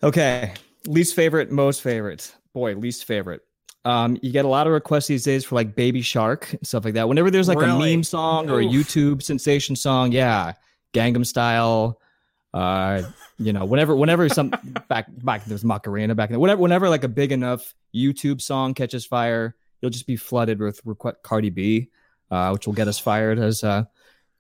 Okay, 0.02 0.54
least 0.88 1.14
favorite, 1.14 1.52
most 1.52 1.82
favorite. 1.82 2.34
Boy, 2.54 2.76
least 2.76 3.06
favorite. 3.06 3.42
Um, 3.86 4.18
you 4.22 4.32
get 4.32 4.46
a 4.46 4.48
lot 4.48 4.66
of 4.66 4.74
requests 4.74 5.08
these 5.08 5.24
days 5.24 5.44
for 5.44 5.56
like 5.56 5.76
Baby 5.76 6.02
Shark 6.02 6.54
and 6.54 6.66
stuff 6.66 6.86
like 6.86 6.94
that. 6.94 7.10
Whenever 7.10 7.30
there's 7.30 7.50
like 7.50 7.60
really? 7.60 7.92
a 7.92 7.96
meme 7.96 8.04
song 8.04 8.50
or 8.50 8.60
a 8.60 8.66
YouTube 8.66 9.22
sensation 9.22 9.76
song, 9.76 10.12
yeah, 10.12 10.54
Gangnam 10.94 11.26
Style. 11.26 12.00
Uh, 12.54 13.02
you 13.38 13.52
know, 13.52 13.66
whenever 13.66 13.96
whenever 13.96 14.30
some 14.30 14.50
back 14.88 15.08
back 15.24 15.44
there's 15.46 15.66
Macarena 15.66 16.16
back 16.16 16.30
then. 16.30 16.40
Whenever 16.40 16.62
whenever 16.62 16.90
like 16.90 17.04
a 17.04 17.10
big 17.10 17.32
enough 17.32 17.74
YouTube 17.94 18.42
song 18.42 18.74
catches 18.74 19.06
fire, 19.06 19.56
you'll 19.82 19.92
just 19.92 20.08
be 20.08 20.16
flooded 20.16 20.60
with 20.60 20.80
request 20.86 21.18
Cardi 21.24 21.50
B, 21.50 21.90
uh, 22.32 22.52
which 22.52 22.66
will 22.66 22.74
get 22.74 22.88
us 22.88 23.00
fired 23.00 23.38
as 23.38 23.64
uh, 23.64 23.84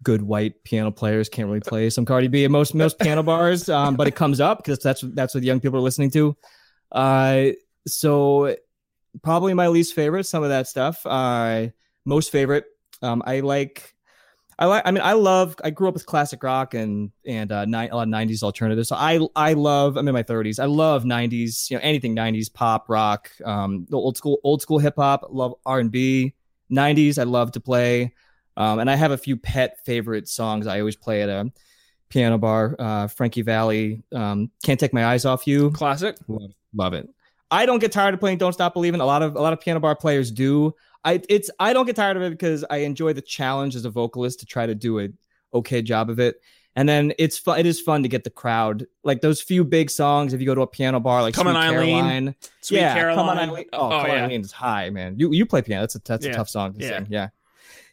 good 0.03 0.21
white 0.21 0.63
piano 0.63 0.91
players 0.91 1.29
can't 1.29 1.47
really 1.47 1.59
play 1.59 1.89
some 1.89 2.05
Cardi 2.05 2.27
B 2.27 2.45
at 2.45 2.51
most 2.51 2.75
most 2.75 2.99
piano 2.99 3.23
bars, 3.23 3.67
um, 3.67 3.95
but 3.95 4.07
it 4.07 4.15
comes 4.15 4.39
up 4.39 4.59
because 4.59 4.79
that's 4.79 5.01
that's 5.01 5.33
what 5.33 5.43
young 5.43 5.59
people 5.59 5.79
are 5.79 5.81
listening 5.81 6.11
to. 6.11 6.35
Uh, 6.91 7.47
so 7.87 8.55
probably 9.21 9.53
my 9.53 9.67
least 9.67 9.93
favorite, 9.93 10.25
some 10.25 10.43
of 10.43 10.49
that 10.49 10.67
stuff. 10.67 11.05
Uh, 11.05 11.67
most 12.05 12.31
favorite, 12.31 12.65
um, 13.01 13.21
I 13.25 13.41
like. 13.41 13.93
I 14.59 14.65
like. 14.65 14.83
I 14.85 14.91
mean, 14.91 15.01
I 15.03 15.13
love. 15.13 15.55
I 15.63 15.71
grew 15.71 15.87
up 15.87 15.93
with 15.95 16.05
classic 16.05 16.43
rock 16.43 16.73
and 16.73 17.11
and 17.25 17.51
uh, 17.51 17.65
ni- 17.65 17.89
a 17.89 17.95
lot 17.95 18.07
of 18.07 18.09
'90s 18.09 18.43
alternatives. 18.43 18.89
So 18.89 18.95
I 18.95 19.19
I 19.35 19.53
love. 19.53 19.97
I'm 19.97 20.07
in 20.07 20.13
my 20.13 20.23
30s. 20.23 20.59
I 20.59 20.65
love 20.65 21.03
'90s. 21.05 21.69
You 21.69 21.77
know, 21.77 21.81
anything 21.83 22.15
'90s 22.15 22.53
pop, 22.53 22.87
rock, 22.89 23.31
um, 23.43 23.85
the 23.89 23.97
old 23.97 24.15
school 24.17 24.39
old 24.43 24.61
school 24.61 24.79
hip 24.79 24.95
hop. 24.97 25.25
Love 25.29 25.55
R 25.65 25.79
and 25.79 25.91
B. 25.91 26.35
'90s. 26.71 27.17
I 27.17 27.23
love 27.23 27.51
to 27.53 27.59
play. 27.59 28.13
Um, 28.55 28.77
and 28.79 28.89
I 28.89 28.95
have 28.95 29.11
a 29.11 29.17
few 29.17 29.35
pet 29.37 29.83
favorite 29.85 30.27
songs 30.27 30.67
I 30.67 30.79
always 30.79 30.95
play 30.95 31.23
at 31.23 31.29
a 31.29 31.51
piano 32.09 32.37
bar. 32.37 32.75
Uh, 32.77 33.07
Frankie 33.07 33.41
Valli, 33.41 34.03
um, 34.13 34.51
"Can't 34.63 34.79
Take 34.79 34.93
My 34.93 35.05
Eyes 35.05 35.25
Off 35.25 35.47
You," 35.47 35.71
classic. 35.71 36.17
Love, 36.27 36.51
love 36.75 36.93
it. 36.93 37.09
I 37.53 37.65
don't 37.65 37.79
get 37.79 37.91
tired 37.91 38.13
of 38.13 38.19
playing 38.19 38.39
"Don't 38.39 38.53
Stop 38.53 38.73
Believing." 38.73 38.99
A 39.01 39.05
lot 39.05 39.21
of 39.21 39.35
a 39.35 39.41
lot 39.41 39.53
of 39.53 39.61
piano 39.61 39.79
bar 39.79 39.95
players 39.95 40.31
do. 40.31 40.73
I 41.05 41.21
it's 41.29 41.49
I 41.59 41.73
don't 41.73 41.85
get 41.85 41.95
tired 41.95 42.17
of 42.17 42.23
it 42.23 42.31
because 42.31 42.65
I 42.69 42.77
enjoy 42.77 43.13
the 43.13 43.21
challenge 43.21 43.75
as 43.75 43.85
a 43.85 43.89
vocalist 43.89 44.39
to 44.39 44.45
try 44.45 44.65
to 44.65 44.73
do 44.75 44.99
a 44.99 45.09
okay 45.53 45.81
job 45.81 46.09
of 46.09 46.19
it. 46.19 46.41
And 46.75 46.89
then 46.89 47.13
it's 47.19 47.37
fun. 47.37 47.59
It 47.59 47.67
is 47.67 47.79
fun 47.79 48.01
to 48.01 48.09
get 48.09 48.23
the 48.23 48.31
crowd 48.31 48.87
like 49.03 49.21
those 49.21 49.39
few 49.41 49.63
big 49.63 49.91
songs. 49.91 50.33
If 50.33 50.39
you 50.41 50.47
go 50.47 50.55
to 50.55 50.61
a 50.61 50.67
piano 50.67 50.99
bar 50.99 51.21
like 51.21 51.35
Come 51.35 51.45
Sweet 51.45 51.55
on, 51.55 51.63
Eileen. 51.63 52.01
Caroline, 52.03 52.35
Sweet 52.61 52.77
yeah, 52.79 52.93
Caroline. 52.95 53.15
Come 53.17 53.29
on, 53.29 53.37
Eileen. 53.37 53.65
Oh, 53.73 53.77
Oh, 53.85 53.89
come 53.89 54.07
yeah. 54.07 54.13
on, 54.13 54.19
Eileen 54.23 54.41
is 54.41 54.51
high, 54.51 54.89
man. 54.89 55.15
You 55.19 55.31
you 55.33 55.45
play 55.45 55.61
piano. 55.61 55.83
That's 55.83 55.95
a 55.95 55.99
that's 56.03 56.25
Yeah. 56.25 56.31
a 56.31 56.35
tough 56.35 56.49
song 56.49 56.73
to 56.73 56.79
Yeah. 56.79 56.97
sing. 56.97 57.07
Yeah, 57.11 57.27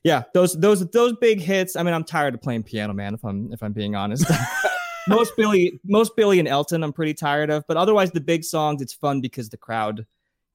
yeah. 0.02 0.22
Those 0.32 0.54
those 0.58 0.88
those 0.90 1.12
big 1.20 1.40
hits. 1.40 1.76
I 1.76 1.82
mean, 1.82 1.92
I'm 1.92 2.04
tired 2.04 2.32
of 2.34 2.40
playing 2.40 2.62
piano, 2.62 2.94
man. 2.94 3.12
If 3.12 3.22
I'm 3.24 3.52
if 3.52 3.62
I'm 3.62 3.72
being 3.74 3.94
honest. 3.96 4.24
most 5.10 5.36
Billy, 5.36 5.80
most 5.84 6.16
Billy 6.16 6.38
and 6.38 6.48
Elton, 6.48 6.82
I'm 6.82 6.92
pretty 6.92 7.14
tired 7.14 7.50
of. 7.50 7.64
But 7.66 7.76
otherwise, 7.76 8.10
the 8.10 8.20
big 8.20 8.44
songs, 8.44 8.80
it's 8.82 8.92
fun 8.92 9.20
because 9.20 9.48
the 9.48 9.56
crowd 9.56 10.06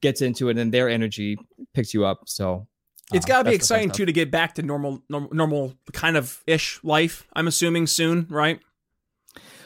gets 0.02 0.22
into 0.22 0.50
it 0.50 0.58
and 0.58 0.74
their 0.74 0.90
energy 0.90 1.38
picks 1.74 1.94
you 1.94 2.06
up. 2.06 2.28
So 2.28 2.68
It's 3.14 3.26
uh, 3.26 3.28
got 3.28 3.38
to 3.40 3.44
be 3.46 3.52
that's 3.52 3.68
the 3.68 3.74
fun 3.74 3.84
exciting 3.84 3.92
too 3.92 4.06
to 4.06 4.12
get 4.12 4.32
back 4.32 4.56
to 4.56 4.64
normal, 4.64 5.04
normal, 5.10 5.30
normal 5.34 5.74
kind 5.94 6.18
of 6.18 6.44
ish 6.48 6.84
life. 6.84 7.28
I'm 7.34 7.48
assuming 7.48 7.88
soon, 7.88 8.28
right? 8.30 8.60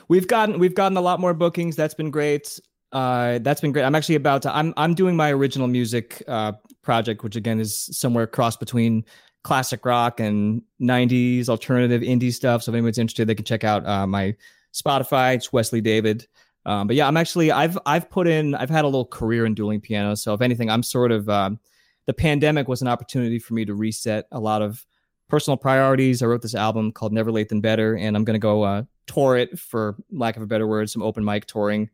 We've 0.07 0.27
gotten 0.27 0.59
we've 0.59 0.75
gotten 0.75 0.97
a 0.97 1.01
lot 1.01 1.19
more 1.19 1.33
bookings. 1.33 1.75
That's 1.75 1.93
been 1.93 2.09
great. 2.09 2.59
Uh, 2.91 3.37
that's 3.39 3.61
been 3.61 3.71
great. 3.71 3.83
I'm 3.83 3.93
actually 3.93 4.15
about 4.15 4.41
to. 4.41 4.55
I'm 4.55 4.73
I'm 4.75 4.95
doing 4.95 5.15
my 5.15 5.31
original 5.31 5.67
music 5.67 6.23
uh, 6.27 6.53
project, 6.81 7.23
which 7.23 7.35
again 7.35 7.59
is 7.59 7.89
somewhere 7.91 8.25
cross 8.25 8.57
between 8.57 9.05
classic 9.43 9.85
rock 9.85 10.19
and 10.19 10.61
90s 10.81 11.47
alternative 11.47 12.01
indie 12.01 12.33
stuff. 12.33 12.63
So 12.63 12.71
if 12.71 12.75
anyone's 12.75 12.97
interested, 12.97 13.27
they 13.27 13.35
can 13.35 13.45
check 13.45 13.63
out 13.63 13.85
uh, 13.85 14.05
my 14.07 14.35
Spotify. 14.73 15.35
It's 15.35 15.51
Wesley 15.51 15.81
David. 15.81 16.27
Um, 16.65 16.87
but 16.87 16.95
yeah, 16.95 17.07
I'm 17.07 17.17
actually 17.17 17.51
I've 17.51 17.77
I've 17.85 18.09
put 18.09 18.27
in 18.27 18.53
I've 18.55 18.69
had 18.69 18.83
a 18.83 18.87
little 18.87 19.05
career 19.05 19.45
in 19.45 19.55
dueling 19.55 19.81
piano. 19.81 20.15
So 20.15 20.33
if 20.33 20.41
anything, 20.41 20.69
I'm 20.69 20.83
sort 20.83 21.11
of 21.11 21.29
um, 21.29 21.59
the 22.05 22.13
pandemic 22.13 22.67
was 22.67 22.81
an 22.81 22.87
opportunity 22.87 23.39
for 23.39 23.53
me 23.53 23.65
to 23.65 23.73
reset 23.73 24.27
a 24.31 24.39
lot 24.39 24.61
of 24.61 24.85
personal 25.29 25.57
priorities. 25.57 26.21
I 26.21 26.25
wrote 26.25 26.41
this 26.41 26.55
album 26.55 26.91
called 26.91 27.13
Never 27.13 27.31
Late 27.31 27.49
Than 27.49 27.61
Better, 27.61 27.95
and 27.95 28.15
I'm 28.15 28.23
gonna 28.23 28.39
go 28.39 28.63
uh, 28.63 28.83
tour 29.07 29.37
it 29.37 29.57
for 29.57 29.95
lack 30.11 30.37
of 30.37 30.43
a 30.43 30.47
better 30.47 30.67
word, 30.67 30.89
some 30.89 31.01
open 31.01 31.23
mic 31.23 31.45
touring, 31.45 31.89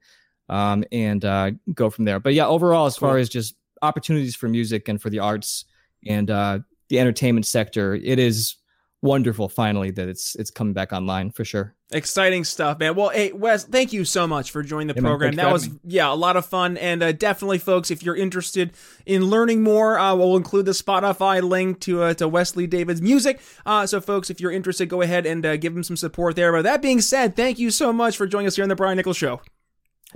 um, 0.49 0.83
and 0.91 1.23
uh, 1.23 1.51
go 1.73 1.89
from 1.89 2.05
there. 2.05 2.19
But 2.19 2.33
yeah, 2.33 2.47
overall, 2.47 2.85
as 2.85 2.97
far 2.97 3.17
as 3.17 3.29
just 3.29 3.55
opportunities 3.81 4.35
for 4.35 4.49
music 4.49 4.87
and 4.89 5.01
for 5.01 5.09
the 5.09 5.19
arts 5.19 5.65
and 6.07 6.29
uh, 6.29 6.59
the 6.89 6.99
entertainment 6.99 7.45
sector, 7.45 7.95
it 7.95 8.19
is 8.19 8.55
wonderful. 9.01 9.49
Finally, 9.49 9.91
that 9.91 10.07
it's 10.07 10.35
it's 10.35 10.49
coming 10.51 10.73
back 10.73 10.91
online 10.93 11.31
for 11.31 11.45
sure. 11.45 11.75
Exciting 11.91 12.43
stuff, 12.43 12.79
man. 12.79 12.95
Well, 12.95 13.09
hey, 13.09 13.31
Wes, 13.31 13.63
thank 13.63 13.93
you 13.93 14.05
so 14.05 14.25
much 14.25 14.49
for 14.49 14.63
joining 14.63 14.87
the 14.87 14.95
Yeah, 14.95 15.01
program. 15.01 15.33
for 15.33 15.35
That 15.37 15.53
was, 15.53 15.65
having 15.65 15.79
yeah, 15.85 16.11
a 16.11 16.15
lot 16.15 16.35
of 16.35 16.45
fun. 16.45 16.77
And 16.77 17.03
uh, 17.03 17.11
definitely, 17.11 17.59
folks, 17.59 17.91
if 17.91 18.01
you're 18.01 18.15
interested 18.15 18.73
in 19.05 19.25
learning 19.25 19.61
more, 19.61 19.99
uh, 19.99 20.15
we'll 20.15 20.35
include 20.35 20.65
the 20.65 20.71
Spotify 20.71 21.43
link 21.43 21.79
to 21.81 22.01
uh, 22.03 22.13
to 22.15 22.27
Wesley 22.27 22.65
David's 22.65 23.01
music. 23.01 23.39
Uh, 23.65 23.85
so, 23.85 24.01
folks, 24.01 24.29
if 24.31 24.39
you're 24.41 24.51
interested, 24.51 24.87
go 24.89 25.01
ahead 25.01 25.25
and 25.27 25.45
uh, 25.45 25.57
give 25.57 25.75
him 25.75 25.83
some 25.83 25.95
support 25.97 26.35
there. 26.35 26.51
But 26.51 26.63
that 26.63 26.81
being 26.81 27.01
said, 27.01 27.35
thank 27.35 27.59
you 27.59 27.69
so 27.69 27.93
much 27.93 28.17
for 28.17 28.25
joining 28.25 28.47
us 28.47 28.55
here 28.55 28.63
on 28.63 28.69
the 28.69 28.75
Brian 28.75 28.97
Nichols 28.97 29.17
Show. 29.17 29.41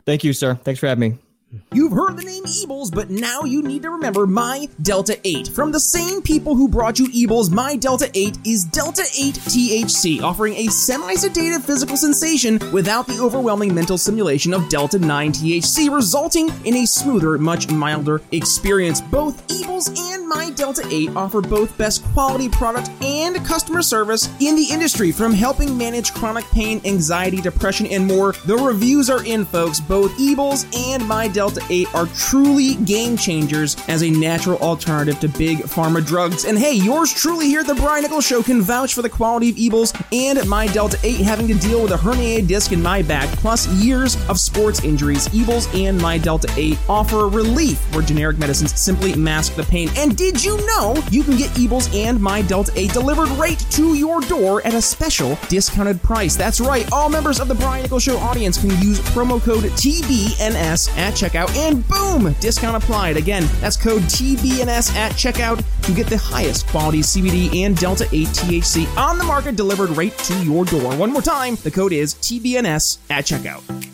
Thank 0.06 0.24
you, 0.24 0.34
sir. 0.34 0.56
Thanks 0.56 0.80
for 0.80 0.88
having 0.88 1.12
me. 1.12 1.29
You've 1.74 1.94
heard 1.94 2.16
the 2.16 2.24
name 2.24 2.44
Eables, 2.44 2.94
but 2.94 3.10
now 3.10 3.42
you 3.42 3.64
need 3.64 3.82
to 3.82 3.90
remember 3.90 4.28
My 4.28 4.70
Delta 4.84 5.20
8. 5.24 5.48
From 5.48 5.72
the 5.72 5.80
same 5.80 6.22
people 6.22 6.54
who 6.54 6.68
brought 6.68 7.00
you 7.00 7.08
Eables, 7.08 7.50
My 7.50 7.76
Delta 7.76 8.08
8 8.14 8.38
is 8.46 8.66
Delta 8.66 9.02
8 9.02 9.34
THC, 9.34 10.22
offering 10.22 10.54
a 10.54 10.68
semi 10.68 11.16
sedative 11.16 11.66
physical 11.66 11.98
sensation 11.98 12.60
without 12.72 13.08
the 13.08 13.20
overwhelming 13.20 13.74
mental 13.74 13.98
simulation 13.98 14.54
of 14.54 14.70
Delta 14.70 15.00
9 15.00 15.32
THC, 15.32 15.92
resulting 15.92 16.52
in 16.66 16.76
a 16.76 16.86
smoother, 16.86 17.36
much 17.40 17.72
milder 17.72 18.22
experience. 18.32 19.02
Both 19.02 19.52
Eables 19.52 19.88
and 20.14 20.28
My 20.28 20.52
Delta 20.52 20.88
8 20.88 21.16
offer 21.16 21.42
both 21.42 21.76
best 21.80 22.04
quality 22.14 22.50
product 22.50 22.92
and 23.02 23.44
customer 23.44 23.82
service 23.82 24.30
in 24.40 24.56
the 24.56 24.68
industry, 24.70 25.12
from 25.12 25.34
helping 25.34 25.76
manage 25.76 26.14
chronic 26.14 26.46
pain, 26.52 26.80
anxiety, 26.86 27.42
depression, 27.42 27.88
and 27.88 28.06
more. 28.06 28.34
The 28.46 28.56
reviews 28.56 29.10
are 29.10 29.24
in, 29.26 29.46
folks. 29.46 29.80
Both 29.80 30.20
Eables 30.20 30.68
and 30.92 31.08
My 31.08 31.28
Delta 31.28 31.39
8 31.70 31.96
are 31.96 32.06
truly 32.08 32.76
game 32.76 33.16
changers 33.16 33.78
as 33.88 34.04
a 34.04 34.10
natural 34.10 34.60
alternative 34.60 35.20
to 35.22 35.30
big 35.30 35.60
pharma 35.60 36.06
drugs. 36.06 36.46
And 36.46 36.58
hey, 36.58 36.74
yours 36.74 37.14
truly 37.14 37.48
here 37.48 37.62
at 37.62 37.68
the 37.68 37.76
Brian 37.76 38.04
Nichols 38.04 38.26
Show 38.26 38.44
can 38.44 38.62
vouch 38.62 38.94
for 38.94 39.02
the 39.02 39.10
quality 39.10 39.50
of 39.50 39.58
Eables 39.58 39.94
and 40.12 40.48
My 40.50 40.68
Delta 40.68 41.00
8 41.04 41.22
having 41.22 41.48
to 41.48 41.54
deal 41.56 41.82
with 41.82 41.92
a 41.92 41.96
herniated 41.96 42.48
disc 42.48 42.72
in 42.72 42.82
my 42.82 43.02
back, 43.02 43.30
plus 43.38 43.68
years 43.82 44.18
of 44.28 44.40
sports 44.40 44.84
injuries. 44.84 45.34
Eables 45.34 45.74
and 45.74 45.98
My 46.02 46.18
Delta 46.18 46.52
8 46.58 46.78
offer 46.90 47.28
relief 47.28 47.80
where 47.94 48.04
generic 48.04 48.38
medicines 48.38 48.78
simply 48.80 49.16
mask 49.16 49.56
the 49.56 49.64
pain. 49.64 49.90
And 49.96 50.18
did 50.18 50.44
you 50.44 50.58
know 50.68 51.02
you 51.10 51.24
can 51.24 51.38
get 51.38 51.58
Eables 51.58 51.94
and 51.96 52.20
My 52.20 52.42
Delta 52.42 52.72
8 52.76 52.92
delivered 52.92 53.30
right 53.30 53.60
to 53.72 53.94
your 53.94 54.20
door 54.22 54.66
at 54.66 54.74
a 54.74 54.82
special 54.82 55.38
discounted 55.48 56.02
price? 56.04 56.36
That's 56.36 56.60
right, 56.60 56.92
all 56.92 57.10
members 57.10 57.40
of 57.40 57.48
the 57.48 57.56
Brian 57.56 57.84
Nichols 57.84 58.04
Show 58.04 58.18
audience 58.18 58.58
can 58.60 58.72
use 58.82 59.00
promo 59.12 59.42
code 59.42 59.64
TBNS 59.64 60.98
at 60.98 61.14
checkout, 61.14 61.29
and 61.36 61.88
boom, 61.88 62.34
discount 62.40 62.82
applied. 62.82 63.18
Again, 63.18 63.48
that's 63.60 63.78
code 63.78 64.02
TBNS 64.04 64.96
at 64.96 65.12
checkout 65.14 65.64
to 65.84 65.94
get 65.94 66.08
the 66.08 66.18
highest 66.18 66.68
quality 66.68 67.00
CBD 67.00 67.64
and 67.64 67.76
Delta 67.78 68.08
8 68.12 68.28
THC 68.28 68.98
on 68.98 69.18
the 69.18 69.24
market 69.24 69.56
delivered 69.56 69.90
right 69.92 70.18
to 70.18 70.44
your 70.44 70.66
door. 70.66 70.96
One 70.96 71.12
more 71.12 71.22
time, 71.22 71.56
the 71.64 71.72
code 71.72 71.94
is 71.94 72.16
TBNS 72.16 73.00
at 73.10 73.26
checkout. 73.26 73.89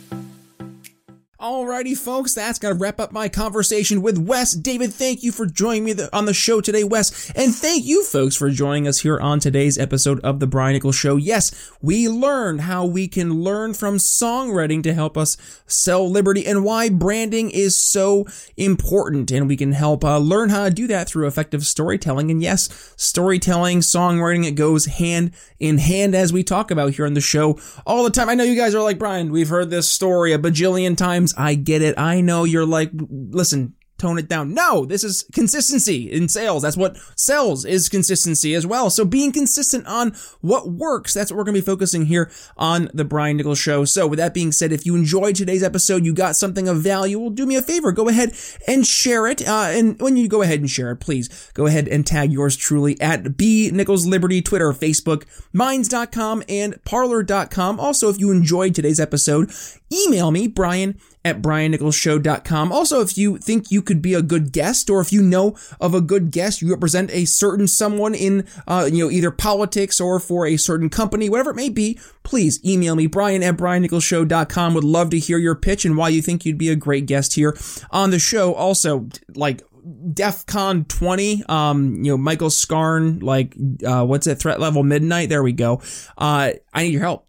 Alrighty, 1.45 1.95
folks, 1.95 2.33
that's 2.33 2.57
gonna 2.57 2.73
wrap 2.73 2.99
up 2.99 3.11
my 3.11 3.29
conversation 3.29 4.01
with 4.01 4.17
Wes. 4.17 4.53
David, 4.53 4.91
thank 4.91 5.21
you 5.21 5.31
for 5.31 5.45
joining 5.45 5.83
me 5.83 5.93
on 6.11 6.25
the 6.25 6.33
show 6.33 6.59
today, 6.59 6.83
Wes. 6.83 7.29
And 7.35 7.53
thank 7.53 7.85
you, 7.85 8.03
folks, 8.03 8.35
for 8.35 8.49
joining 8.49 8.87
us 8.87 9.01
here 9.01 9.19
on 9.19 9.39
today's 9.39 9.77
episode 9.77 10.19
of 10.21 10.39
The 10.39 10.47
Brian 10.47 10.73
Nichols 10.73 10.95
Show. 10.95 11.17
Yes, 11.17 11.71
we 11.83 12.09
learned 12.09 12.61
how 12.61 12.87
we 12.87 13.07
can 13.07 13.43
learn 13.43 13.75
from 13.75 13.97
songwriting 13.97 14.81
to 14.81 14.93
help 14.95 15.19
us 15.19 15.37
sell 15.67 16.09
liberty 16.09 16.47
and 16.47 16.65
why 16.65 16.89
branding 16.89 17.51
is 17.51 17.75
so 17.75 18.25
important. 18.57 19.29
And 19.29 19.47
we 19.47 19.55
can 19.55 19.73
help 19.73 20.03
uh, 20.03 20.17
learn 20.17 20.49
how 20.49 20.63
to 20.63 20.71
do 20.71 20.87
that 20.87 21.07
through 21.07 21.27
effective 21.27 21.63
storytelling. 21.63 22.31
And 22.31 22.41
yes, 22.41 22.91
storytelling, 22.97 23.81
songwriting, 23.81 24.47
it 24.47 24.53
goes 24.53 24.85
hand 24.85 25.31
in 25.59 25.77
hand 25.77 26.15
as 26.15 26.33
we 26.33 26.43
talk 26.43 26.71
about 26.71 26.95
here 26.95 27.05
on 27.05 27.13
the 27.13 27.21
show 27.21 27.59
all 27.85 28.03
the 28.03 28.09
time. 28.09 28.29
I 28.29 28.33
know 28.33 28.43
you 28.43 28.55
guys 28.55 28.73
are 28.73 28.81
like, 28.81 28.97
Brian, 28.97 29.31
we've 29.31 29.49
heard 29.49 29.69
this 29.69 29.87
story 29.87 30.33
a 30.33 30.39
bajillion 30.39 30.97
times. 30.97 31.34
I 31.37 31.55
get 31.55 31.81
it. 31.81 31.97
I 31.97 32.21
know 32.21 32.43
you're 32.43 32.65
like, 32.65 32.91
listen, 32.93 33.73
tone 33.97 34.19
it 34.19 34.27
down. 34.27 34.53
No, 34.53 34.85
this 34.85 35.03
is 35.03 35.25
consistency 35.33 36.11
in 36.11 36.27
sales. 36.27 36.63
That's 36.63 36.75
what 36.77 36.97
sells 37.15 37.63
is 37.65 37.87
consistency 37.87 38.53
as 38.53 38.65
well. 38.65 38.89
So 38.89 39.05
being 39.05 39.31
consistent 39.31 39.87
on 39.87 40.15
what 40.41 40.69
works, 40.69 41.13
that's 41.13 41.31
what 41.31 41.37
we're 41.37 41.45
going 41.45 41.55
to 41.55 41.61
be 41.61 41.65
focusing 41.65 42.05
here 42.05 42.29
on 42.57 42.89
the 42.93 43.05
Brian 43.05 43.37
Nichols 43.37 43.59
show. 43.59 43.85
So 43.85 44.05
with 44.05 44.19
that 44.19 44.33
being 44.33 44.51
said, 44.51 44.71
if 44.71 44.85
you 44.85 44.95
enjoyed 44.95 45.35
today's 45.35 45.63
episode, 45.63 46.05
you 46.05 46.13
got 46.13 46.35
something 46.35 46.67
of 46.67 46.81
value, 46.81 47.19
well, 47.19 47.29
do 47.29 47.45
me 47.45 47.55
a 47.55 47.61
favor, 47.61 47.91
go 47.91 48.09
ahead 48.09 48.33
and 48.67 48.85
share 48.85 49.27
it. 49.27 49.47
Uh, 49.47 49.67
and 49.69 49.99
when 50.01 50.17
you 50.17 50.27
go 50.27 50.41
ahead 50.41 50.59
and 50.59 50.69
share 50.69 50.91
it, 50.91 50.97
please 50.97 51.51
go 51.53 51.65
ahead 51.65 51.87
and 51.87 52.05
tag 52.05 52.31
yours 52.31 52.57
truly 52.57 52.99
at 52.99 53.37
B 53.37 53.71
Nichols 53.71 54.05
Liberty, 54.05 54.41
Twitter, 54.41 54.71
Facebook, 54.73 55.23
minds.com 55.53 56.43
and 56.49 56.83
parler.com. 56.83 57.79
Also, 57.79 58.09
if 58.09 58.19
you 58.19 58.31
enjoyed 58.31 58.75
today's 58.75 58.99
episode, 58.99 59.51
email 59.95 60.31
me, 60.31 60.47
Brian 60.47 60.99
at 61.23 61.41
briannicholsshow.com. 61.41 62.71
Also, 62.71 63.01
if 63.01 63.17
you 63.17 63.37
think 63.37 63.71
you 63.71 63.81
could 63.81 64.01
be 64.01 64.13
a 64.13 64.21
good 64.21 64.51
guest 64.51 64.89
or 64.89 65.01
if 65.01 65.11
you 65.11 65.23
know 65.23 65.55
of 65.81 65.95
a 65.95 66.01
good 66.01 66.29
guest, 66.29 66.61
you 66.61 66.69
represent 66.69 67.09
a 67.11 67.25
certain 67.25 67.67
someone 67.67 68.13
in, 68.13 68.47
uh, 68.67 68.87
you 68.91 69.03
know, 69.03 69.11
either 69.11 69.31
politics 69.31 69.99
or 69.99 70.19
for 70.19 70.45
a 70.45 70.57
certain 70.57 70.89
company, 70.89 71.27
whatever 71.27 71.49
it 71.49 71.55
may 71.55 71.69
be, 71.69 71.99
please 72.23 72.63
email 72.63 72.95
me, 72.95 73.07
Brian 73.07 73.41
at 73.41 73.57
briannicholsshow.com. 73.57 74.75
Would 74.75 74.83
love 74.83 75.09
to 75.09 75.19
hear 75.19 75.39
your 75.39 75.55
pitch 75.55 75.83
and 75.83 75.97
why 75.97 76.09
you 76.09 76.21
think 76.21 76.45
you'd 76.45 76.59
be 76.59 76.69
a 76.69 76.75
great 76.75 77.07
guest 77.07 77.33
here 77.33 77.57
on 77.89 78.11
the 78.11 78.19
show. 78.19 78.53
Also, 78.53 79.09
like, 79.33 79.63
DEFCON 79.85 80.87
20, 80.87 81.43
um, 81.47 82.03
you 82.03 82.11
know, 82.11 82.17
Michael 82.17 82.49
Scarn, 82.49 83.19
like, 83.19 83.55
uh, 83.85 84.05
what's 84.05 84.27
it, 84.27 84.35
threat 84.35 84.59
level 84.59 84.83
midnight? 84.83 85.29
There 85.29 85.43
we 85.43 85.53
go. 85.53 85.81
Uh, 86.17 86.53
I 86.73 86.83
need 86.83 86.93
your 86.93 87.01
help. 87.01 87.27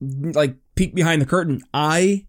Like, 0.00 0.56
peek 0.82 0.94
behind 0.96 1.22
the 1.22 1.26
curtain. 1.26 1.62
I 1.72 2.26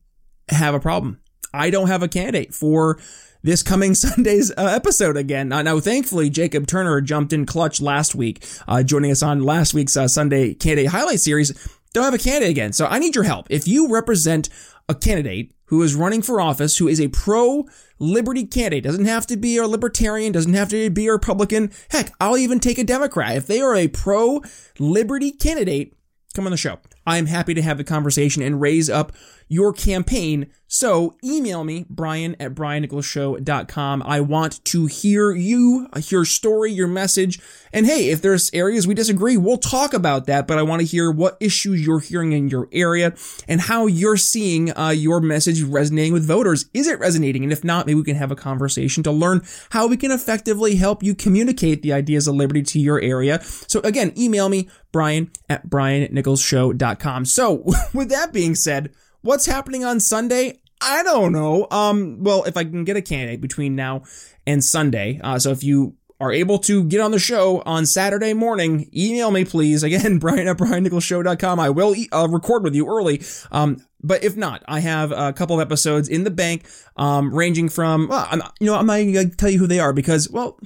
have 0.50 0.76
a 0.76 0.80
problem. 0.80 1.20
I 1.56 1.72
don't 1.72 1.88
have 1.88 2.04
a 2.04 2.08
candidate 2.08 2.54
for 2.54 3.00
this 3.42 3.64
coming 3.64 3.96
Sunday's 3.96 4.52
uh, 4.52 4.66
episode 4.66 5.18
again. 5.18 5.52
Uh, 5.52 5.64
now, 5.64 5.80
thankfully, 5.80 6.30
Jacob 6.30 6.68
Turner 6.68 7.02
jumped 7.02 7.34
in 7.34 7.48
clutch 7.48 7.82
last 7.82 8.14
week, 8.14 8.46
uh, 8.68 8.84
joining 8.84 9.10
us 9.10 9.24
on 9.24 9.42
last 9.42 9.74
week's 9.74 9.98
uh, 9.98 10.08
Sunday 10.08 10.54
candidate 10.54 10.92
highlight 10.92 11.20
series. 11.20 11.52
Don't 11.94 12.04
have 12.04 12.14
a 12.14 12.20
candidate 12.20 12.52
again, 12.52 12.74
so 12.74 12.86
I 12.86 13.00
need 13.00 13.16
your 13.16 13.24
help. 13.24 13.48
If 13.50 13.68
you 13.68 13.92
represent 13.92 14.50
a 14.88 14.94
candidate 14.94 15.52
who 15.66 15.82
is 15.82 15.96
running 15.96 16.22
for 16.22 16.40
office, 16.40 16.78
who 16.78 16.88
is 16.88 17.02
a 17.02 17.08
pro 17.08 17.66
liberty 17.98 18.46
candidate, 18.46 18.84
doesn't 18.84 19.06
have 19.06 19.26
to 19.28 19.38
be 19.38 19.58
a 19.58 19.68
libertarian, 19.68 20.32
doesn't 20.32 20.54
have 20.54 20.70
to 20.70 20.92
be 20.92 21.08
a 21.08 21.14
Republican. 21.14 21.72
Heck, 21.90 22.14
I'll 22.22 22.38
even 22.38 22.60
take 22.60 22.78
a 22.78 22.84
Democrat. 22.84 23.36
If 23.36 23.48
they 23.48 23.62
are 23.62 23.76
a 23.76 23.88
pro 23.88 24.44
liberty 24.78 25.32
candidate, 25.32 25.96
come 26.34 26.46
on 26.46 26.52
the 26.52 26.58
show. 26.58 26.80
I'm 27.06 27.26
happy 27.28 27.54
to 27.54 27.62
have 27.62 27.78
the 27.78 27.84
conversation 27.84 28.42
and 28.42 28.62
raise 28.62 28.90
up 28.90 29.12
your 29.48 29.74
campaign. 29.74 30.50
So 30.74 31.18
email 31.24 31.64
me, 31.64 31.86
Brian 31.88 32.36
at 32.40 32.56
BrianNicholsShow.com. 32.56 34.02
I 34.08 34.22
want 34.22 34.66
to 34.66 34.88
hear 34.88 35.32
you, 35.32 35.88
your 36.08 36.26
story, 36.26 36.72
your 36.72 36.88
message. 36.88 37.40
And 37.72 37.86
hey, 37.86 38.10
if 38.10 38.24
there's 38.24 38.50
areas 38.54 38.88
we 38.88 38.96
disagree, 38.96 39.38
we'll 39.38 39.60
talk 39.60 39.94
about 39.94 40.26
that. 40.26 40.48
But 40.48 40.58
I 40.58 40.64
want 40.64 40.80
to 40.80 40.88
hear 40.88 41.12
what 41.12 41.38
issues 41.40 41.86
you're 41.86 42.00
hearing 42.00 42.32
in 42.32 42.50
your 42.50 42.70
area 42.72 43.14
and 43.48 43.62
how 43.62 43.86
you're 43.86 44.18
seeing 44.18 44.76
uh, 44.76 44.90
your 44.90 45.22
message 45.22 45.62
resonating 45.62 46.12
with 46.12 46.26
voters. 46.26 46.66
Is 46.74 46.88
it 46.88 46.98
resonating? 46.98 47.44
And 47.44 47.54
if 47.54 47.64
not, 47.64 47.86
maybe 47.86 48.00
we 48.00 48.04
can 48.04 48.16
have 48.16 48.32
a 48.32 48.36
conversation 48.36 49.04
to 49.04 49.12
learn 49.12 49.44
how 49.70 49.86
we 49.86 49.96
can 49.96 50.10
effectively 50.10 50.78
help 50.78 51.04
you 51.04 51.14
communicate 51.14 51.84
the 51.84 51.94
ideas 51.94 52.28
of 52.28 52.34
liberty 52.34 52.64
to 52.64 52.80
your 52.80 53.00
area. 53.00 53.44
So 53.44 53.80
again, 53.82 54.12
email 54.18 54.50
me, 54.50 54.70
Brian 54.92 55.30
at 55.48 55.70
BrianNicholsShow.com. 55.70 57.26
So 57.26 57.64
with 57.94 58.10
that 58.10 58.34
being 58.34 58.56
said, 58.56 58.92
What's 59.24 59.46
happening 59.46 59.86
on 59.86 60.02
Sunday? 60.02 60.60
I 60.84 61.04
don't 61.04 61.32
know. 61.32 61.68
Um, 61.72 62.24
well, 62.24 62.44
if 62.44 62.58
I 62.58 62.64
can 62.64 62.84
get 62.84 62.98
a 62.98 63.02
candidate 63.02 63.42
between 63.42 63.76
now 63.76 64.04
and 64.46 64.64
Sunday, 64.64 65.20
uh, 65.24 65.40
so 65.40 65.52
if 65.52 65.64
you 65.64 65.96
are 66.20 66.32
able 66.32 66.58
to 66.58 66.84
get 66.84 67.02
on 67.02 67.12
the 67.12 67.20
show 67.20 67.62
on 67.66 67.86
Saturday 67.86 68.34
morning, 68.34 68.90
email 68.96 69.32
me, 69.32 69.46
please. 69.46 69.84
Again, 69.84 70.20
Brian 70.20 70.48
at 70.48 70.58
BrianNicholsShow.com. 70.58 71.60
I 71.60 71.70
will 71.70 71.96
uh, 72.12 72.28
record 72.30 72.64
with 72.64 72.76
you 72.76 72.88
early. 72.88 73.22
Um, 73.52 73.86
but 74.02 74.24
if 74.24 74.36
not, 74.36 74.64
I 74.68 74.82
have 74.82 75.12
a 75.12 75.32
couple 75.34 75.60
of 75.60 75.66
episodes 75.66 76.10
in 76.10 76.24
the 76.24 76.32
bank, 76.32 76.66
um, 76.98 77.34
ranging 77.34 77.70
from, 77.70 78.10
well, 78.10 78.28
I'm, 78.30 78.42
you 78.60 78.68
know, 78.68 78.76
I'm 78.76 78.86
not 78.86 78.98
going 78.98 79.30
to 79.32 79.36
tell 79.36 79.50
you 79.50 79.60
who 79.60 79.68
they 79.68 79.80
are 79.80 79.94
because, 79.94 80.30
well, 80.30 80.60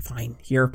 fine, 0.00 0.36
here, 0.42 0.72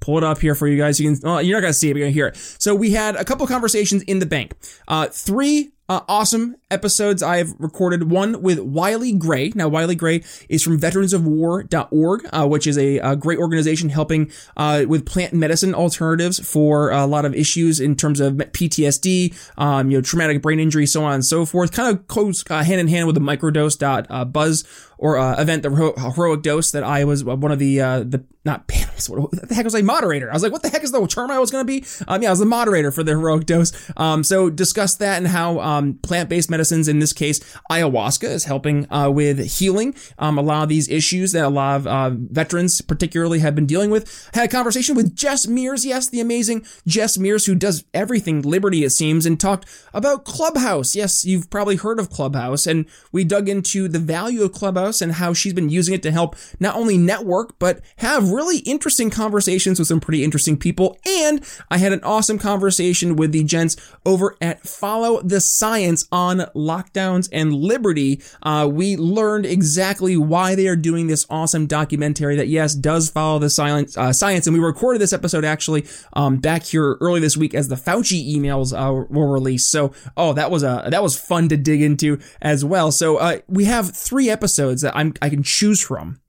pull 0.00 0.18
it 0.18 0.24
up 0.24 0.40
here 0.40 0.56
for 0.56 0.66
you 0.66 0.76
guys. 0.76 0.98
You 0.98 1.12
can, 1.12 1.20
well, 1.22 1.40
you're 1.40 1.56
not 1.56 1.62
going 1.62 1.72
to 1.72 1.78
see 1.78 1.90
it, 1.90 1.94
but 1.94 1.98
you're 1.98 2.06
going 2.06 2.14
to 2.14 2.18
hear 2.18 2.26
it. 2.28 2.36
So 2.36 2.74
we 2.74 2.90
had 2.90 3.14
a 3.14 3.24
couple 3.24 3.46
conversations 3.46 4.02
in 4.02 4.18
the 4.18 4.26
bank. 4.26 4.54
Uh, 4.88 5.06
three 5.06 5.70
uh, 5.88 6.00
awesome 6.08 6.56
episodes 6.70 7.22
I 7.22 7.38
have 7.38 7.54
recorded. 7.58 8.10
One 8.10 8.42
with 8.42 8.58
Wiley 8.58 9.12
Gray. 9.12 9.52
Now, 9.54 9.68
Wiley 9.68 9.94
Gray 9.94 10.22
is 10.48 10.62
from 10.62 10.78
veteransofwar.org, 10.78 12.26
uh, 12.30 12.46
which 12.46 12.66
is 12.66 12.76
a, 12.76 12.98
a, 12.98 13.16
great 13.16 13.38
organization 13.38 13.88
helping 13.88 14.30
uh, 14.56 14.84
with 14.86 15.06
plant 15.06 15.32
medicine 15.32 15.74
alternatives 15.74 16.38
for 16.38 16.90
a 16.90 17.06
lot 17.06 17.24
of 17.24 17.34
issues 17.34 17.80
in 17.80 17.96
terms 17.96 18.20
of 18.20 18.34
PTSD, 18.34 19.34
um, 19.56 19.90
you 19.90 19.96
know, 19.96 20.02
traumatic 20.02 20.42
brain 20.42 20.60
injury, 20.60 20.86
so 20.86 21.04
on 21.04 21.14
and 21.14 21.24
so 21.24 21.46
forth. 21.46 21.72
Kind 21.72 21.96
of 21.96 22.06
goes 22.06 22.44
uh, 22.50 22.62
hand 22.62 22.80
in 22.80 22.88
hand 22.88 23.06
with 23.06 23.14
the 23.14 23.20
microdose.buzz 23.20 24.64
uh, 24.64 24.66
or 24.98 25.18
uh, 25.18 25.40
event, 25.40 25.62
the 25.62 25.70
heroic 25.70 26.42
dose 26.42 26.70
that 26.70 26.84
I 26.84 27.04
was 27.04 27.24
one 27.24 27.50
of 27.50 27.58
the 27.58 27.78
the 27.78 28.24
not. 28.44 28.70
What 29.06 29.48
the 29.48 29.54
heck 29.54 29.64
was 29.64 29.74
I 29.74 29.82
moderator? 29.82 30.30
I 30.30 30.32
was 30.32 30.42
like, 30.42 30.52
what 30.52 30.62
the 30.62 30.68
heck 30.68 30.82
is 30.82 30.92
the 30.92 31.06
term 31.06 31.30
I 31.30 31.38
was 31.38 31.50
going 31.50 31.66
to 31.66 31.66
be? 31.66 31.84
Um, 32.06 32.22
yeah, 32.22 32.28
I 32.28 32.32
was 32.32 32.38
the 32.38 32.46
moderator 32.46 32.90
for 32.90 33.02
the 33.02 33.12
heroic 33.12 33.46
dose. 33.46 33.72
Um, 33.96 34.24
so 34.24 34.50
discuss 34.50 34.94
that 34.96 35.18
and 35.18 35.28
how 35.28 35.60
um, 35.60 35.94
plant-based 36.02 36.50
medicines, 36.50 36.88
in 36.88 36.98
this 36.98 37.12
case, 37.12 37.40
ayahuasca, 37.70 38.28
is 38.28 38.44
helping 38.44 38.90
uh, 38.92 39.10
with 39.10 39.58
healing 39.58 39.94
um, 40.18 40.38
a 40.38 40.42
lot 40.42 40.62
of 40.62 40.68
these 40.68 40.88
issues 40.88 41.32
that 41.32 41.44
a 41.44 41.48
lot 41.48 41.76
of 41.76 41.86
uh, 41.86 42.10
veterans, 42.10 42.80
particularly, 42.80 43.40
have 43.40 43.54
been 43.54 43.66
dealing 43.66 43.90
with. 43.90 44.30
I 44.34 44.38
Had 44.38 44.48
a 44.48 44.52
conversation 44.52 44.96
with 44.96 45.14
Jess 45.14 45.46
Mears, 45.46 45.84
yes, 45.84 46.08
the 46.08 46.20
amazing 46.20 46.64
Jess 46.86 47.18
Mears, 47.18 47.46
who 47.46 47.54
does 47.54 47.84
everything 47.94 48.42
Liberty, 48.42 48.84
it 48.84 48.90
seems, 48.90 49.26
and 49.26 49.38
talked 49.38 49.68
about 49.92 50.24
Clubhouse. 50.24 50.96
Yes, 50.96 51.24
you've 51.24 51.50
probably 51.50 51.76
heard 51.76 51.98
of 51.98 52.10
Clubhouse, 52.10 52.66
and 52.66 52.86
we 53.12 53.24
dug 53.24 53.48
into 53.48 53.88
the 53.88 53.98
value 53.98 54.42
of 54.42 54.52
Clubhouse 54.52 55.00
and 55.00 55.12
how 55.12 55.32
she's 55.32 55.52
been 55.52 55.68
using 55.68 55.94
it 55.94 56.02
to 56.02 56.10
help 56.10 56.36
not 56.58 56.76
only 56.76 56.96
network 56.96 57.58
but 57.58 57.80
have 57.96 58.30
really 58.30 58.58
interesting 58.58 58.87
conversations 59.10 59.78
with 59.78 59.88
some 59.88 60.00
pretty 60.00 60.24
interesting 60.24 60.56
people. 60.56 60.98
And 61.06 61.44
I 61.70 61.78
had 61.78 61.92
an 61.92 62.00
awesome 62.02 62.38
conversation 62.38 63.16
with 63.16 63.32
the 63.32 63.44
gents 63.44 63.76
over 64.04 64.36
at 64.40 64.66
Follow 64.66 65.20
the 65.22 65.40
Science 65.40 66.06
on 66.10 66.38
lockdowns 66.54 67.28
and 67.32 67.54
liberty. 67.54 68.22
Uh, 68.42 68.68
we 68.70 68.96
learned 68.96 69.46
exactly 69.46 70.16
why 70.16 70.54
they 70.54 70.68
are 70.68 70.76
doing 70.76 71.06
this 71.06 71.26
awesome 71.30 71.66
documentary 71.66 72.36
that, 72.36 72.48
yes, 72.48 72.74
does 72.74 73.10
follow 73.10 73.38
the 73.38 73.50
science. 73.50 73.96
Uh, 73.96 74.12
science. 74.12 74.46
And 74.46 74.54
we 74.54 74.60
recorded 74.60 75.00
this 75.00 75.12
episode 75.12 75.44
actually 75.44 75.86
um, 76.12 76.38
back 76.38 76.64
here 76.64 76.96
early 77.00 77.20
this 77.20 77.36
week 77.36 77.54
as 77.54 77.68
the 77.68 77.76
Fauci 77.76 78.34
emails 78.34 78.72
uh, 78.72 78.92
were 79.08 79.30
released. 79.30 79.70
So, 79.70 79.92
oh, 80.16 80.32
that 80.34 80.50
was 80.50 80.62
a 80.62 80.88
that 80.90 81.02
was 81.02 81.18
fun 81.18 81.48
to 81.48 81.56
dig 81.56 81.82
into 81.82 82.18
as 82.40 82.64
well. 82.64 82.90
So, 82.90 83.16
uh, 83.16 83.38
we 83.48 83.64
have 83.64 83.94
three 83.94 84.28
episodes 84.30 84.82
that 84.82 84.96
I'm 84.96 85.14
I 85.22 85.28
can 85.28 85.42
choose 85.42 85.80
from, 85.80 86.20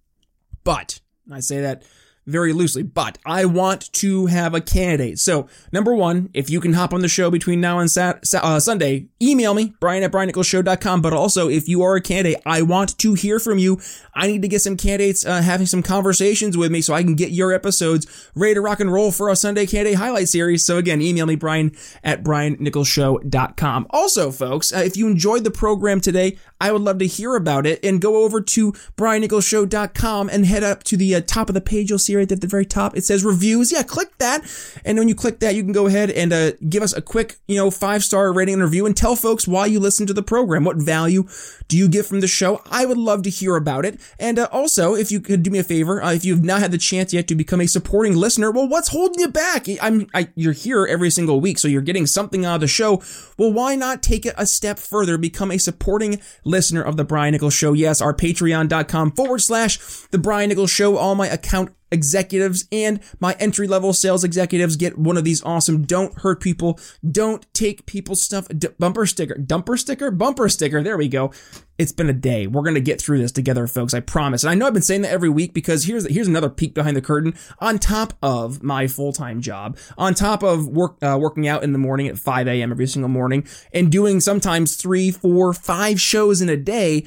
but 0.64 0.99
I 1.32 1.39
say 1.39 1.62
that 1.62 1.84
very 2.30 2.54
loosely, 2.54 2.84
but 2.84 3.18
I 3.26 3.46
want 3.46 3.92
to 3.94 4.28
have 4.28 4.54
a 4.54 4.62
candidate. 4.62 5.20
So, 5.20 5.48
number 5.72 5.94
one, 5.94 6.30
if 6.34 6.50
you 6.50 6.60
can 6.60 6.74
hop 6.74 6.94
on 6.94 7.02
the 7.02 7.08
show 7.08 7.30
between 7.30 7.60
now 7.60 7.80
and 7.80 7.90
sat, 7.90 8.24
uh, 8.34 8.60
Sunday, 8.60 9.08
email 9.22 9.54
me, 9.54 9.74
brian 9.80 10.04
at 10.04 10.12
briannicholsshow.com. 10.12 11.02
But 11.02 11.14
also, 11.14 11.50
if 11.50 11.68
you 11.68 11.82
are 11.82 11.96
a 11.96 12.02
candidate, 12.02 12.42
I 12.46 12.62
want 12.62 12.98
to 13.00 13.14
hear 13.16 13.40
from 13.40 13.58
you. 13.58 13.80
I 14.14 14.28
need 14.28 14.42
to 14.44 14.48
get 14.48 14.62
some 14.62 14.78
candidates 14.78 15.26
uh, 15.26 15.42
having 15.42 15.68
some 15.68 15.84
conversations 15.84 16.56
with 16.56 16.72
me 16.72 16.82
so 16.82 16.94
I 16.94 17.04
can 17.04 17.16
get 17.16 17.32
your 17.32 17.52
episodes 17.52 18.08
ready 18.36 18.54
to 18.54 18.62
rock 18.62 18.80
and 18.80 18.92
roll 18.92 19.12
for 19.12 19.30
a 19.30 19.36
Sunday 19.36 19.66
candidate 19.66 19.98
highlight 19.98 20.30
series. 20.30 20.64
So, 20.64 20.78
again, 20.78 21.02
email 21.02 21.26
me, 21.26 21.36
brian 21.36 21.76
at 22.04 22.24
briannicholsshow.com. 22.24 23.88
Also, 23.90 24.32
folks, 24.32 24.74
uh, 24.74 24.80
if 24.80 24.96
you 24.96 25.08
enjoyed 25.08 25.44
the 25.44 25.52
program 25.52 26.00
today, 26.00 26.38
I 26.62 26.72
would 26.72 26.82
love 26.82 27.00
to 27.00 27.08
hear 27.08 27.36
about 27.36 27.66
it 27.66 27.84
and 27.84 28.02
go 28.02 28.24
over 28.24 28.42
to 28.42 28.74
briannicholsshow.com 28.98 30.30
and 30.30 30.46
head 30.46 30.64
up 30.64 30.84
to 30.84 30.98
the 30.98 31.16
uh, 31.16 31.22
top 31.26 31.50
of 31.50 31.56
the 31.56 31.62
page. 31.62 31.90
You'll 31.90 32.00
see 32.00 32.14
right 32.20 32.32
at 32.32 32.41
the 32.41 32.47
very 32.47 32.65
top. 32.65 32.95
It 32.95 33.03
says 33.03 33.24
reviews. 33.24 33.72
Yeah, 33.72 33.84
click 33.84 34.17
that. 34.20 34.43
And 34.86 34.97
when 34.97 35.07
you 35.07 35.15
click 35.15 35.39
that, 35.39 35.55
you 35.55 35.63
can 35.63 35.72
go 35.72 35.88
ahead 35.88 36.11
and 36.11 36.32
uh, 36.32 36.51
give 36.70 36.84
us 36.84 36.93
a 36.95 37.01
quick, 37.01 37.38
you 37.47 37.55
know, 37.55 37.72
five 37.72 38.03
star 38.03 38.32
rating 38.32 38.55
and 38.55 38.63
review 38.63 38.86
and 38.86 38.95
tell 38.95 39.15
folks 39.15 39.47
why 39.47 39.65
you 39.65 39.80
listen 39.80 40.05
to 40.07 40.13
the 40.13 40.24
program. 40.24 40.63
What 40.63 40.78
value 40.78 41.28
do 41.67 41.78
you 41.78 41.88
get 41.88 42.05
from 42.05 42.20
the 42.20 42.28
show? 42.28 42.61
I 42.70 42.86
would 42.86 42.97
love 42.97 43.24
to 43.24 43.30
hear 43.30 43.55
about 43.55 43.86
it. 43.86 43.99
And 44.20 44.38
uh, 44.38 44.47
also, 44.51 44.95
if 44.95 45.11
you 45.11 45.20
could 45.20 45.43
do 45.43 45.51
me 45.51 45.59
a 45.59 45.63
favor, 45.63 46.01
uh, 46.01 46.13
if 46.13 46.26
you've 46.26 46.43
not 46.43 46.59
had 46.59 46.72
the 46.72 46.78
chance 46.78 47.13
yet 47.13 47.28
to 47.30 47.36
become 47.36 47.61
a 47.61 47.67
supporting 47.67 48.15
listener, 48.15 48.51
well, 48.51 48.67
what's 48.67 48.89
holding 48.89 49.20
you 49.20 49.28
back? 49.28 49.67
I'm, 49.82 50.07
I, 50.13 50.30
you're 50.36 50.53
here 50.53 50.86
every 50.86 51.09
single 51.09 51.39
week, 51.39 51.57
so 51.57 51.67
you're 51.67 51.82
getting 51.82 52.05
something 52.05 52.45
out 52.45 52.55
of 52.55 52.61
the 52.61 52.67
show. 52.67 53.01
Well, 53.38 53.53
why 53.53 53.76
not 53.76 54.03
take 54.03 54.26
it 54.26 54.36
a 54.38 54.45
step 54.45 54.80
further? 54.80 55.17
Become 55.17 55.51
a 55.51 55.57
supporting 55.57 56.20
listener 56.43 56.82
of 56.82 56.97
the 56.97 57.03
Brian 57.03 57.32
Nichols 57.32 57.53
Show. 57.53 57.74
Yes, 57.74 58.01
our 58.01 58.13
patreon.com 58.13 59.11
forward 59.11 59.39
slash 59.39 59.78
the 60.11 60.17
Brian 60.17 60.49
Nichols 60.49 60.72
Show. 60.72 60.97
All 60.97 61.15
my 61.15 61.28
account 61.28 61.74
executives 61.92 62.66
and 62.72 63.00
my 63.20 63.36
entry 63.40 63.68
level 63.68 63.94
sales 63.94 64.24
executives 64.24 64.76
get 64.76 64.98
one 64.98 65.18
of 65.18 65.24
these 65.24 65.44
awesome 65.44 65.84
don't 65.84 66.18
hurt 66.20 66.42
people, 66.42 66.80
don't 67.10 67.52
take 67.54 67.86
people's 67.86 68.22
stuff 68.22 68.48
d- 68.50 68.70
bumper 68.78 69.06
sticker, 69.06 69.36
dumper 69.36 69.78
sticker, 69.78 70.12
bumper 70.12 70.50
sticker. 70.50 70.84
There 70.84 70.98
we 70.98 71.08
go. 71.08 71.32
It's 71.78 71.94
been 71.94 72.10
a 72.10 72.14
day. 72.14 72.46
We're 72.46 72.64
going 72.64 72.76
to 72.76 72.82
get 72.82 73.02
through 73.02 73.20
this 73.20 73.32
together, 73.32 73.66
folks. 73.66 73.94
I 73.94 74.02
promise. 74.02 74.44
And 74.44 74.52
I 74.52 74.54
know 74.56 74.68
I've 74.68 74.74
been 74.74 74.82
saying 74.82 75.04
that 75.04 75.14
every 75.14 75.30
week 75.30 75.54
because 75.54 75.86
here's, 75.86 76.06
here's 76.08 76.28
another 76.28 76.50
peek 76.50 76.74
behind 76.74 76.98
the 76.98 77.02
curtain 77.02 77.36
on 77.60 77.80
top 77.80 78.14
of 78.22 78.62
my 78.62 78.88
full-time 78.88 79.40
job, 79.40 79.78
on 79.98 80.14
top 80.14 80.44
of 80.44 80.68
work, 80.68 80.98
uh, 81.02 81.18
working 81.20 81.48
out 81.48 81.64
in 81.64 81.72
the 81.72 81.80
morning 81.80 82.10
at 82.10 82.20
5 82.20 82.48
a.m. 82.50 82.72
every 82.72 82.86
single 82.88 83.08
morning 83.08 83.48
and 83.74 83.90
doing 83.90 84.20
sometimes 84.20 84.76
three, 84.76 85.10
four, 85.10 85.54
five 85.54 86.02
shows 86.02 86.42
in 86.42 86.50
a 86.50 86.58
day. 86.58 87.06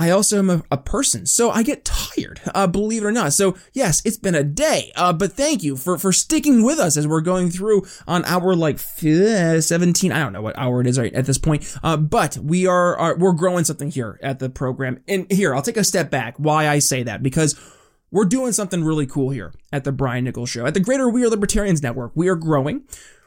I 0.00 0.08
also 0.08 0.38
am 0.38 0.48
a, 0.48 0.62
a, 0.70 0.78
person, 0.78 1.26
so 1.26 1.50
I 1.50 1.62
get 1.62 1.84
tired, 1.84 2.40
uh, 2.54 2.66
believe 2.66 3.02
it 3.02 3.06
or 3.06 3.12
not. 3.12 3.34
So 3.34 3.58
yes, 3.74 4.00
it's 4.02 4.16
been 4.16 4.34
a 4.34 4.42
day, 4.42 4.92
uh, 4.96 5.12
but 5.12 5.34
thank 5.34 5.62
you 5.62 5.76
for, 5.76 5.98
for 5.98 6.10
sticking 6.10 6.62
with 6.62 6.78
us 6.78 6.96
as 6.96 7.06
we're 7.06 7.20
going 7.20 7.50
through 7.50 7.82
on 8.08 8.24
our 8.24 8.56
like 8.56 8.78
17, 8.78 10.10
I 10.10 10.18
don't 10.18 10.32
know 10.32 10.40
what 10.40 10.58
hour 10.58 10.80
it 10.80 10.86
is 10.86 10.98
right 10.98 11.12
at 11.12 11.26
this 11.26 11.36
point, 11.36 11.76
uh, 11.82 11.98
but 11.98 12.38
we 12.38 12.66
are, 12.66 12.96
are, 12.96 13.18
we're 13.18 13.34
growing 13.34 13.64
something 13.64 13.90
here 13.90 14.18
at 14.22 14.38
the 14.38 14.48
program. 14.48 15.02
And 15.06 15.30
here, 15.30 15.54
I'll 15.54 15.60
take 15.60 15.76
a 15.76 15.84
step 15.84 16.10
back 16.10 16.34
why 16.38 16.66
I 16.66 16.78
say 16.78 17.02
that, 17.02 17.22
because 17.22 17.60
we're 18.10 18.24
doing 18.24 18.52
something 18.52 18.82
really 18.82 19.06
cool 19.06 19.28
here 19.28 19.52
at 19.70 19.84
the 19.84 19.92
Brian 19.92 20.24
Nichols 20.24 20.48
Show. 20.48 20.64
At 20.64 20.72
the 20.72 20.80
Greater 20.80 21.10
We 21.10 21.24
Are 21.24 21.28
Libertarians 21.28 21.82
Network, 21.82 22.12
we 22.14 22.28
are 22.28 22.36
growing. 22.36 22.84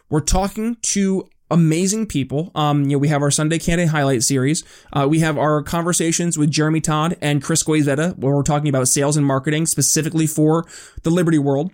We're 0.09 0.21
talking 0.21 0.77
to 0.81 1.27
amazing 1.53 2.07
people. 2.07 2.51
Um, 2.55 2.83
you 2.83 2.91
know, 2.91 2.97
we 2.97 3.07
have 3.09 3.21
our 3.21 3.31
Sunday 3.31 3.59
Candidate 3.59 3.91
Highlight 3.91 4.23
series. 4.23 4.63
Uh, 4.91 5.07
we 5.09 5.19
have 5.19 5.37
our 5.37 5.61
conversations 5.61 6.37
with 6.37 6.51
Jeremy 6.51 6.81
Todd 6.81 7.15
and 7.21 7.43
Chris 7.43 7.63
Guizetta, 7.63 8.17
where 8.17 8.35
we're 8.35 8.43
talking 8.43 8.69
about 8.69 8.87
sales 8.87 9.15
and 9.15 9.25
marketing 9.25 9.67
specifically 9.67 10.27
for 10.27 10.65
the 11.03 11.11
Liberty 11.11 11.37
world. 11.37 11.71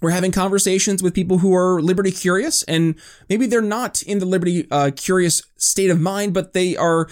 We're 0.00 0.10
having 0.10 0.30
conversations 0.30 1.02
with 1.02 1.14
people 1.14 1.38
who 1.38 1.54
are 1.54 1.82
liberty 1.82 2.12
curious 2.12 2.62
and 2.62 2.94
maybe 3.28 3.46
they're 3.46 3.60
not 3.60 4.00
in 4.02 4.20
the 4.20 4.26
liberty 4.26 4.68
uh, 4.70 4.92
curious 4.94 5.42
state 5.56 5.90
of 5.90 6.00
mind, 6.00 6.34
but 6.34 6.52
they 6.52 6.76
are 6.76 7.08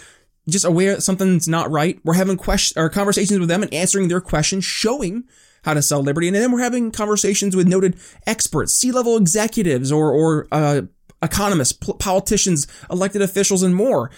just 0.49 0.65
aware 0.65 0.95
that 0.95 1.03
something's 1.03 1.49
not 1.49 1.69
right. 1.69 1.99
We're 2.05 2.15
having 2.15 2.37
questions 2.37 2.77
or 2.77 2.89
conversations 2.89 3.41
with 3.41 3.49
them 3.49 3.65
and 3.65 3.75
answering 3.75 4.07
their 4.07 4.21
questions, 4.21 4.65
showing 4.65 5.25
how 5.65 5.75
to 5.75 5.83
sell 5.83 6.01
liberty. 6.01 6.29
And 6.29 6.37
then 6.37 6.53
we're 6.53 6.63
having 6.63 6.93
conversations 6.93 7.57
with 7.57 7.67
noted 7.67 7.97
experts, 8.25 8.73
C-level 8.75 9.17
executives 9.17 9.91
or, 9.91 10.13
or, 10.13 10.47
uh, 10.53 10.83
economists, 11.27 11.73
politicians, 11.73 12.67
elected 12.91 13.23
officials, 13.23 13.63
and 13.63 13.75
more. 13.75 14.11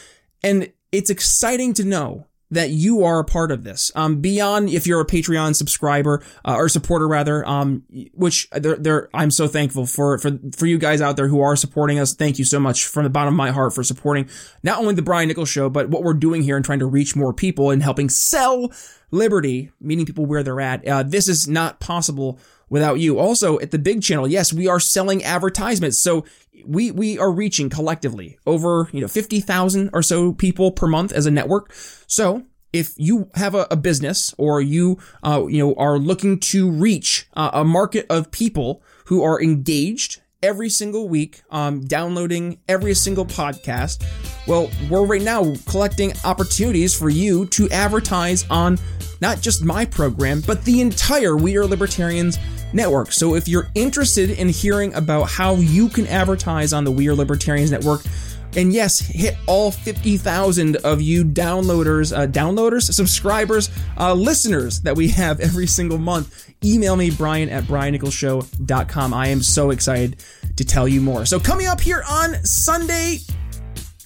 And 0.42 0.72
it's 0.92 1.10
exciting 1.10 1.74
to 1.74 1.84
know 1.84 2.26
that 2.50 2.70
you 2.70 3.04
are 3.04 3.18
a 3.18 3.24
part 3.24 3.52
of 3.52 3.64
this. 3.64 3.92
Um, 3.94 4.20
beyond 4.20 4.70
if 4.70 4.86
you're 4.86 5.00
a 5.00 5.06
Patreon 5.06 5.54
subscriber 5.54 6.22
uh, 6.44 6.54
or 6.54 6.68
supporter 6.68 7.06
rather, 7.06 7.46
um, 7.46 7.82
which 8.14 8.48
they're, 8.50 8.76
they're, 8.76 9.08
I'm 9.12 9.30
so 9.30 9.48
thankful 9.48 9.86
for 9.86 10.18
for 10.18 10.38
for 10.56 10.66
you 10.66 10.78
guys 10.78 11.00
out 11.00 11.16
there 11.16 11.28
who 11.28 11.40
are 11.40 11.56
supporting 11.56 11.98
us. 11.98 12.14
Thank 12.14 12.38
you 12.38 12.44
so 12.44 12.58
much 12.58 12.86
from 12.86 13.04
the 13.04 13.10
bottom 13.10 13.34
of 13.34 13.36
my 13.36 13.50
heart 13.50 13.74
for 13.74 13.82
supporting 13.82 14.28
not 14.62 14.78
only 14.78 14.94
the 14.94 15.02
Brian 15.02 15.28
Nichols 15.28 15.48
Show, 15.48 15.68
but 15.68 15.90
what 15.90 16.02
we're 16.02 16.14
doing 16.14 16.42
here 16.42 16.56
and 16.56 16.64
trying 16.64 16.78
to 16.78 16.86
reach 16.86 17.14
more 17.14 17.32
people 17.32 17.70
and 17.70 17.82
helping 17.82 18.08
sell 18.08 18.72
liberty, 19.10 19.70
meeting 19.80 20.06
people 20.06 20.26
where 20.26 20.42
they're 20.42 20.60
at. 20.60 20.86
Uh, 20.86 21.02
this 21.02 21.28
is 21.28 21.48
not 21.48 21.80
possible 21.80 22.38
without 22.68 22.98
you. 22.98 23.18
Also, 23.18 23.58
at 23.60 23.70
the 23.70 23.78
big 23.78 24.02
channel, 24.02 24.28
yes, 24.28 24.52
we 24.52 24.68
are 24.68 24.80
selling 24.80 25.22
advertisements. 25.24 25.98
So 25.98 26.24
we 26.64 26.90
we 26.90 27.18
are 27.18 27.30
reaching 27.30 27.70
collectively 27.70 28.38
over 28.46 28.88
you 28.92 29.00
know 29.00 29.08
fifty 29.08 29.40
thousand 29.40 29.90
or 29.92 30.02
so 30.02 30.32
people 30.32 30.72
per 30.72 30.86
month 30.86 31.12
as 31.12 31.26
a 31.26 31.30
network. 31.30 31.72
So 32.06 32.44
if 32.72 32.92
you 32.96 33.30
have 33.34 33.54
a, 33.54 33.66
a 33.70 33.76
business 33.76 34.34
or 34.38 34.60
you 34.60 34.98
uh, 35.22 35.46
you 35.48 35.58
know 35.58 35.74
are 35.74 35.98
looking 35.98 36.38
to 36.40 36.70
reach 36.70 37.28
uh, 37.34 37.50
a 37.52 37.64
market 37.64 38.06
of 38.10 38.30
people 38.30 38.82
who 39.06 39.22
are 39.22 39.40
engaged 39.40 40.20
every 40.42 40.68
single 40.68 41.08
week, 41.08 41.42
um, 41.50 41.84
downloading 41.84 42.60
every 42.68 42.94
single 42.94 43.26
podcast. 43.26 44.04
Well, 44.46 44.70
we're 44.88 45.04
right 45.04 45.22
now 45.22 45.54
collecting 45.66 46.12
opportunities 46.24 46.96
for 46.96 47.08
you 47.08 47.46
to 47.46 47.68
advertise 47.70 48.48
on 48.48 48.78
not 49.20 49.40
just 49.40 49.64
my 49.64 49.84
program, 49.84 50.42
but 50.46 50.64
the 50.64 50.80
entire 50.80 51.36
We 51.36 51.56
Are 51.56 51.66
Libertarians 51.66 52.38
network. 52.72 53.12
So 53.12 53.34
if 53.34 53.48
you're 53.48 53.68
interested 53.74 54.30
in 54.30 54.48
hearing 54.48 54.94
about 54.94 55.30
how 55.30 55.56
you 55.56 55.88
can 55.88 56.06
advertise 56.06 56.72
on 56.72 56.84
the 56.84 56.90
We 56.90 57.08
Are 57.08 57.14
Libertarians 57.14 57.70
network, 57.70 58.02
and 58.56 58.72
yes, 58.72 58.98
hit 58.98 59.36
all 59.46 59.70
50,000 59.70 60.76
of 60.78 61.00
you 61.00 61.24
downloaders, 61.24 62.16
uh, 62.16 62.26
downloaders, 62.26 62.92
subscribers, 62.92 63.70
uh, 63.98 64.14
listeners 64.14 64.80
that 64.80 64.96
we 64.96 65.08
have 65.08 65.40
every 65.48 65.66
single 65.66 65.98
month. 65.98 66.52
Email 66.64 66.96
me, 66.96 67.10
Brian 67.10 67.48
at 67.50 67.64
briannicholsshow.com. 67.64 69.14
I 69.14 69.28
am 69.28 69.42
so 69.42 69.70
excited 69.70 70.24
to 70.56 70.64
tell 70.64 70.88
you 70.88 71.00
more. 71.00 71.24
So 71.26 71.38
coming 71.38 71.66
up 71.66 71.80
here 71.80 72.02
on 72.08 72.34
Sunday, 72.44 73.18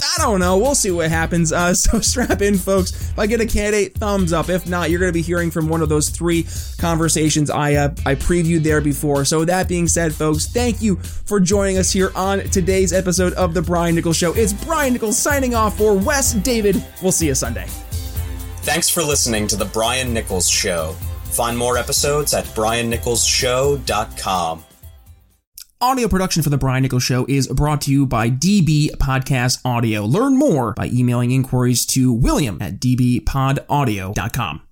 I 0.02 0.22
don't 0.22 0.40
know. 0.40 0.58
We'll 0.58 0.74
see 0.74 0.90
what 0.90 1.10
happens. 1.10 1.52
Uh, 1.52 1.74
so 1.82 2.00
strap 2.00 2.42
in, 2.42 2.58
folks. 2.58 3.10
If 3.10 3.18
I 3.18 3.26
get 3.26 3.40
a 3.40 3.46
candidate, 3.46 3.94
thumbs 3.94 4.32
up. 4.32 4.48
If 4.48 4.68
not, 4.68 4.90
you're 4.90 5.00
going 5.00 5.10
to 5.10 5.14
be 5.14 5.22
hearing 5.22 5.50
from 5.50 5.68
one 5.68 5.82
of 5.82 5.88
those 5.88 6.10
three 6.10 6.46
conversations 6.78 7.50
I 7.50 7.74
uh, 7.74 7.88
I 8.04 8.14
previewed 8.14 8.62
there 8.62 8.80
before. 8.80 9.24
So 9.24 9.44
that 9.44 9.68
being 9.68 9.88
said, 9.88 10.14
folks, 10.14 10.46
thank 10.46 10.80
you 10.82 10.96
for 10.96 11.40
joining 11.40 11.78
us 11.78 11.92
here 11.92 12.12
on 12.14 12.40
today's 12.40 12.92
episode 12.92 13.32
of 13.34 13.54
the 13.54 13.62
Brian 13.62 13.94
Nichols 13.94 14.16
Show. 14.16 14.32
It's 14.34 14.52
Brian 14.52 14.92
Nichols 14.92 15.18
signing 15.18 15.54
off 15.54 15.78
for 15.78 15.96
Wes 15.96 16.34
David. 16.34 16.84
We'll 17.02 17.12
see 17.12 17.28
you 17.28 17.34
Sunday. 17.34 17.66
Thanks 18.62 18.88
for 18.88 19.02
listening 19.02 19.46
to 19.48 19.56
the 19.56 19.66
Brian 19.66 20.14
Nichols 20.14 20.48
Show. 20.48 20.92
Find 21.24 21.58
more 21.58 21.76
episodes 21.78 22.34
at 22.34 22.44
briannicholsshow.com. 22.46 24.64
Audio 25.82 26.06
production 26.06 26.44
for 26.44 26.50
The 26.50 26.58
Brian 26.58 26.84
Nichols 26.84 27.02
Show 27.02 27.26
is 27.28 27.48
brought 27.48 27.80
to 27.80 27.90
you 27.90 28.06
by 28.06 28.30
DB 28.30 28.90
Podcast 28.98 29.58
Audio. 29.64 30.04
Learn 30.04 30.38
more 30.38 30.74
by 30.74 30.86
emailing 30.86 31.32
inquiries 31.32 31.84
to 31.86 32.12
william 32.12 32.62
at 32.62 32.78
dbpodaudio.com. 32.78 34.62